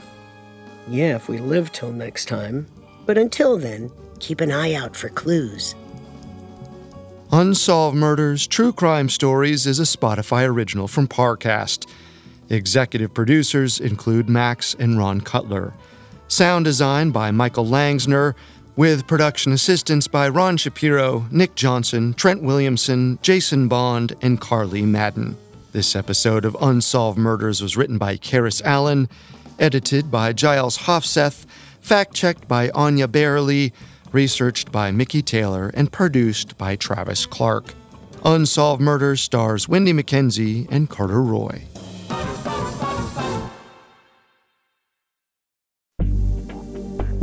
Yeah, 0.89 1.16
if 1.16 1.28
we 1.28 1.39
live 1.39 1.72
till 1.72 1.93
next 1.93 2.26
time. 2.26 2.66
But 3.07 3.18
until 3.18 3.59
then, 3.59 3.91
keep 4.20 4.41
an 4.41 4.53
eye 4.53 4.74
out 4.74 4.95
for 4.95 5.09
clues. 5.09 5.74
Unsolved 7.32 7.97
Murders 7.97 8.47
True 8.47 8.72
Crime 8.72 9.09
Stories 9.09 9.66
is 9.66 9.80
a 9.80 9.82
Spotify 9.82 10.47
original 10.47 10.87
from 10.87 11.09
Parcast. 11.09 11.89
Executive 12.51 13.14
producers 13.14 13.80
include 13.80 14.28
Max 14.28 14.74
and 14.78 14.99
Ron 14.99 15.20
Cutler. 15.20 15.72
Sound 16.28 16.64
design 16.64 17.11
by 17.11 17.30
Michael 17.30 17.66
Langsner, 17.66 18.34
with 18.76 19.07
production 19.07 19.53
assistance 19.53 20.09
by 20.09 20.28
Ron 20.28 20.57
Shapiro, 20.57 21.26
Nick 21.30 21.55
Johnson, 21.55 22.12
Trent 22.14 22.42
Williamson, 22.42 23.18
Jason 23.22 23.68
Bond, 23.68 24.14
and 24.20 24.40
Carly 24.40 24.82
Madden. 24.82 25.36
This 25.72 25.95
episode 25.95 26.45
of 26.45 26.57
Unsolved 26.61 27.18
Murders 27.18 27.62
was 27.62 27.76
written 27.76 27.99
by 27.99 28.16
Karis 28.16 28.62
Allen, 28.62 29.09
edited 29.59 30.11
by 30.11 30.32
Giles 30.32 30.78
Hofseth, 30.78 31.47
fact 31.80 32.14
checked 32.14 32.49
by 32.49 32.70
Anya 32.70 33.07
Barely, 33.07 33.72
researched 34.12 34.72
by 34.72 34.90
Mickey 34.90 35.22
Taylor, 35.22 35.70
and 35.74 35.92
produced 35.92 36.57
by 36.59 36.76
Travis 36.76 37.26
Clark. 37.26 37.74
Unsolved 38.24 38.80
Murders 38.80 39.20
stars 39.20 39.68
Wendy 39.68 39.92
McKenzie 39.92 40.66
and 40.70 40.88
Carter 40.88 41.22
Roy. 41.22 41.62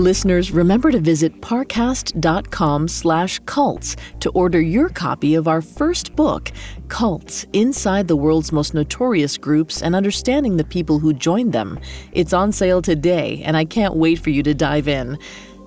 Listeners, 0.02 0.50
remember 0.50 0.92
to 0.92 1.00
visit 1.00 1.42
parcast.com 1.42 2.88
slash 2.88 3.40
cults 3.46 3.96
to 4.20 4.32
order 4.32 4.60
your 4.60 4.90
copy 4.90 5.36
of 5.36 5.48
our 5.48 5.62
first 5.62 6.16
book, 6.16 6.52
Cults 6.88 7.46
Inside 7.54 8.08
the 8.08 8.16
World's 8.16 8.52
Most 8.52 8.74
Notorious 8.74 9.38
Groups 9.38 9.84
and 9.84 9.96
Understanding 9.96 10.58
the 10.58 10.64
People 10.64 10.98
Who 10.98 11.14
Joined 11.14 11.54
Them. 11.54 11.80
It's 12.14 12.34
on 12.34 12.52
sale 12.52 12.82
today, 12.82 13.44
and 13.46 13.56
I 13.56 13.64
can't 13.64 13.96
wait 13.96 14.18
for 14.18 14.32
you 14.32 14.42
to 14.42 14.56
dive 14.56 14.88
in. 14.88 15.20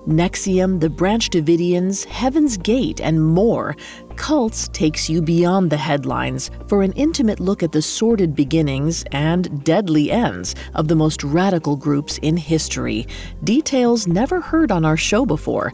NXIVM, 0.07 0.79
the 0.79 0.89
Branch 0.89 1.29
Davidians, 1.29 2.05
Heaven's 2.05 2.57
Gate, 2.57 3.01
and 3.01 3.25
more. 3.25 3.75
Cults 4.15 4.67
takes 4.69 5.09
you 5.09 5.21
beyond 5.21 5.71
the 5.71 5.77
headlines 5.77 6.51
for 6.67 6.83
an 6.83 6.91
intimate 6.93 7.39
look 7.39 7.63
at 7.63 7.71
the 7.71 7.81
sordid 7.81 8.35
beginnings 8.35 9.03
and 9.11 9.63
deadly 9.63 10.11
ends 10.11 10.55
of 10.75 10.87
the 10.87 10.95
most 10.95 11.23
radical 11.23 11.75
groups 11.75 12.19
in 12.19 12.37
history. 12.37 13.07
Details 13.43 14.07
never 14.07 14.39
heard 14.39 14.71
on 14.71 14.85
our 14.85 14.97
show 14.97 15.25
before. 15.25 15.73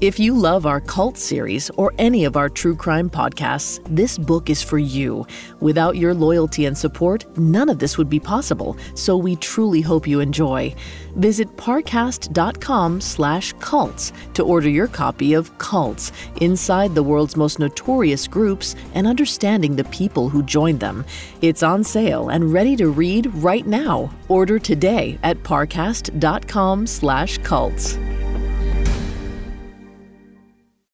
If 0.00 0.18
you 0.18 0.34
love 0.34 0.64
our 0.64 0.80
cult 0.80 1.18
series 1.18 1.68
or 1.76 1.92
any 1.98 2.24
of 2.24 2.34
our 2.34 2.48
true 2.48 2.74
crime 2.74 3.10
podcasts, 3.10 3.82
this 3.84 4.16
book 4.16 4.48
is 4.48 4.62
for 4.62 4.78
you. 4.78 5.26
Without 5.60 5.94
your 5.94 6.14
loyalty 6.14 6.64
and 6.64 6.76
support, 6.76 7.26
none 7.36 7.68
of 7.68 7.78
this 7.78 7.98
would 7.98 8.08
be 8.08 8.18
possible, 8.18 8.78
so 8.94 9.18
we 9.18 9.36
truly 9.36 9.82
hope 9.82 10.06
you 10.06 10.20
enjoy. 10.20 10.74
Visit 11.16 11.54
parcast.com 11.58 13.02
slash 13.02 13.52
cults 13.60 14.14
to 14.32 14.42
order 14.42 14.70
your 14.70 14.86
copy 14.86 15.34
of 15.34 15.58
Cults, 15.58 16.12
Inside 16.40 16.94
the 16.94 17.02
World's 17.02 17.36
Most 17.36 17.58
Notorious 17.58 18.26
Groups 18.26 18.76
and 18.94 19.06
Understanding 19.06 19.76
the 19.76 19.84
People 19.84 20.30
Who 20.30 20.42
Joined 20.44 20.80
Them. 20.80 21.04
It's 21.42 21.62
on 21.62 21.84
sale 21.84 22.30
and 22.30 22.54
ready 22.54 22.74
to 22.76 22.88
read 22.88 23.26
right 23.34 23.66
now. 23.66 24.10
Order 24.28 24.58
today 24.58 25.18
at 25.22 25.36
parcast.com 25.42 26.86
slash 26.86 27.36
cults. 27.36 27.98